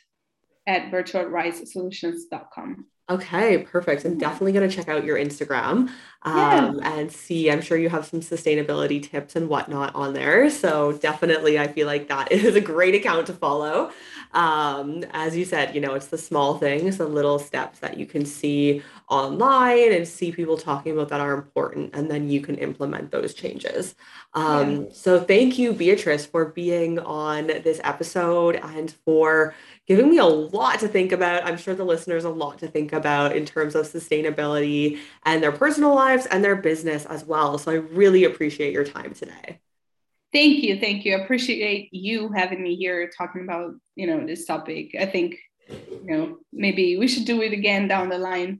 at 0.68 0.92
virtualrisesolutions.com. 0.92 2.86
Okay, 3.10 3.60
perfect. 3.60 4.03
I'm 4.03 4.18
definitely 4.18 4.51
going 4.51 4.70
to 4.70 4.76
check 4.76 4.89
out 4.89 5.05
your 5.05 5.18
Instagram 5.18 5.89
um, 6.24 6.36
yeah. 6.36 6.74
and 6.84 7.10
see. 7.10 7.49
I'm 7.49 7.62
sure 7.62 7.78
you 7.78 7.88
have 7.88 8.05
some 8.05 8.20
sustainability 8.20 9.01
tips 9.01 9.38
and 9.38 9.47
whatnot 9.47 9.95
on 9.95 10.14
there. 10.14 10.49
So, 10.49 10.91
definitely, 10.91 11.58
I 11.58 11.68
feel 11.70 11.88
like 11.88 12.10
that 12.10 12.32
is 12.34 12.58
a 12.58 12.62
great 12.62 12.95
account 12.95 13.28
to 13.28 13.34
follow. 13.34 13.91
Um, 14.34 15.05
as 15.12 15.38
you 15.38 15.45
said, 15.45 15.74
you 15.74 15.80
know, 15.80 15.93
it's 15.93 16.08
the 16.08 16.18
small 16.18 16.58
things, 16.58 16.97
the 16.97 17.08
little 17.08 17.39
steps 17.39 17.80
that 17.80 17.97
you 17.97 18.05
can 18.05 18.26
see 18.26 18.82
online 19.08 19.93
and 19.93 20.05
see 20.05 20.34
people 20.34 20.58
talking 20.58 20.91
about 20.91 21.08
that 21.08 21.22
are 21.22 21.34
important, 21.34 21.91
and 21.95 22.12
then 22.12 22.30
you 22.30 22.41
can 22.41 22.55
implement 22.55 23.12
those 23.12 23.34
changes. 23.34 23.95
Um, 24.34 24.82
yeah. 24.82 24.89
So, 24.91 25.24
thank 25.24 25.58
you, 25.58 25.72
Beatrice, 25.72 26.26
for 26.26 26.47
being 26.47 26.99
on 26.99 27.47
this 27.47 27.80
episode 27.86 28.58
and 28.58 28.91
for 29.05 29.55
giving 29.88 30.10
me 30.10 30.18
a 30.18 30.26
lot 30.26 30.80
to 30.82 30.88
think 30.88 31.12
about. 31.12 31.46
I'm 31.46 31.58
sure 31.58 31.74
the 31.74 31.86
listeners 31.86 32.26
a 32.26 32.30
lot 32.30 32.60
to 32.60 32.68
think 32.68 32.94
about 32.94 33.36
in 33.36 33.46
terms 33.46 33.74
of 33.74 33.86
sustainability 33.86 35.00
and 35.26 35.42
their 35.42 35.52
personal 35.52 35.96
lives 35.96 36.26
and 36.26 36.44
their 36.44 36.58
business 36.58 37.06
as 37.06 37.24
well. 37.24 37.58
So 37.58 37.72
I 37.72 37.76
really 37.76 38.26
appreciate 38.26 38.74
your 38.74 38.84
time 38.84 39.14
today. 39.14 39.60
Thank 40.34 40.62
you. 40.62 40.78
Thank 40.78 41.06
you. 41.06 41.16
I 41.16 41.22
appreciate 41.22 41.90
you 41.94 42.30
having 42.34 42.62
me 42.62 42.76
here 42.76 43.10
talking 43.18 43.44
about, 43.44 43.76
you 43.96 44.08
know, 44.08 44.28
this 44.28 44.46
topic. 44.46 44.94
I 45.00 45.06
think, 45.06 45.38
you 45.70 46.02
know, 46.04 46.38
maybe 46.52 46.98
we 46.98 47.08
should 47.08 47.26
do 47.26 47.42
it 47.42 47.54
again 47.54 47.88
down 47.88 48.10
the 48.10 48.18
line, 48.18 48.60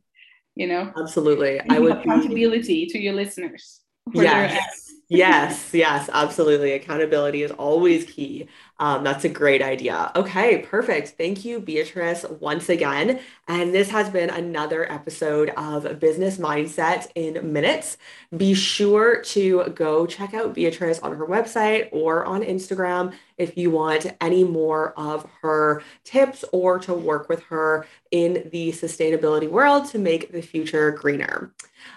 you 0.56 0.68
know. 0.68 0.94
Absolutely. 0.98 1.60
I 1.70 1.80
would 1.80 1.98
accountability 1.98 2.86
be... 2.86 2.88
to 2.88 3.00
your 3.00 3.14
listeners. 3.14 3.82
Yes. 4.14 4.94
yes, 5.10 5.74
yes, 5.74 6.10
absolutely. 6.14 6.72
Accountability 6.72 7.44
is 7.44 7.52
always 7.52 8.06
key. 8.06 8.48
Um, 8.80 9.04
that's 9.04 9.26
a 9.26 9.30
great 9.30 9.62
idea. 9.62 10.12
Okay, 10.16 10.60
perfect. 10.60 11.10
Thank 11.18 11.44
you, 11.44 11.60
Beatrice, 11.60 12.26
once 12.40 12.70
again. 12.70 13.20
And 13.48 13.74
this 13.74 13.90
has 13.90 14.10
been 14.10 14.30
another 14.30 14.92
episode 14.92 15.50
of 15.58 16.00
Business 16.00 16.38
Mindset 16.38 17.08
in 17.16 17.52
Minutes. 17.52 17.98
Be 18.36 18.54
sure 18.54 19.22
to 19.22 19.70
go 19.70 20.06
check 20.06 20.34
out 20.34 20.54
Beatrice 20.54 21.00
on 21.00 21.16
her 21.16 21.26
website 21.26 21.90
or 21.92 22.26
on 22.26 22.44
Instagram 22.44 23.14
if 23.38 23.58
you 23.58 23.70
want 23.72 24.08
any 24.22 24.44
more 24.44 24.94
of 24.98 25.28
her 25.42 25.84
tips 26.04 26.44
or 26.52 26.80
to 26.80 26.94
work 26.94 27.30
with 27.30 27.44
her 27.44 27.86
in 28.12 28.50
the 28.52 28.72
sustainability 28.72 29.50
world 29.50 29.86
to 29.86 30.00
make 30.00 30.32
the 30.32 30.42
future 30.42 30.92
greener. 30.92 31.52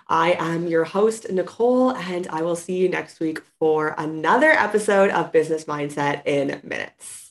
I 0.09 0.33
am 0.39 0.67
your 0.67 0.85
host, 0.85 1.31
Nicole, 1.31 1.93
and 1.93 2.29
I 2.29 2.43
will 2.43 2.57
see 2.57 2.77
you 2.77 2.89
next 2.89 3.21
week 3.21 3.41
for 3.59 3.95
another 3.99 4.51
episode 4.51 5.11
of 5.11 5.33
Business 5.33 5.65
Mindset 5.65 6.27
in 6.27 6.61
minutes. 6.63 7.30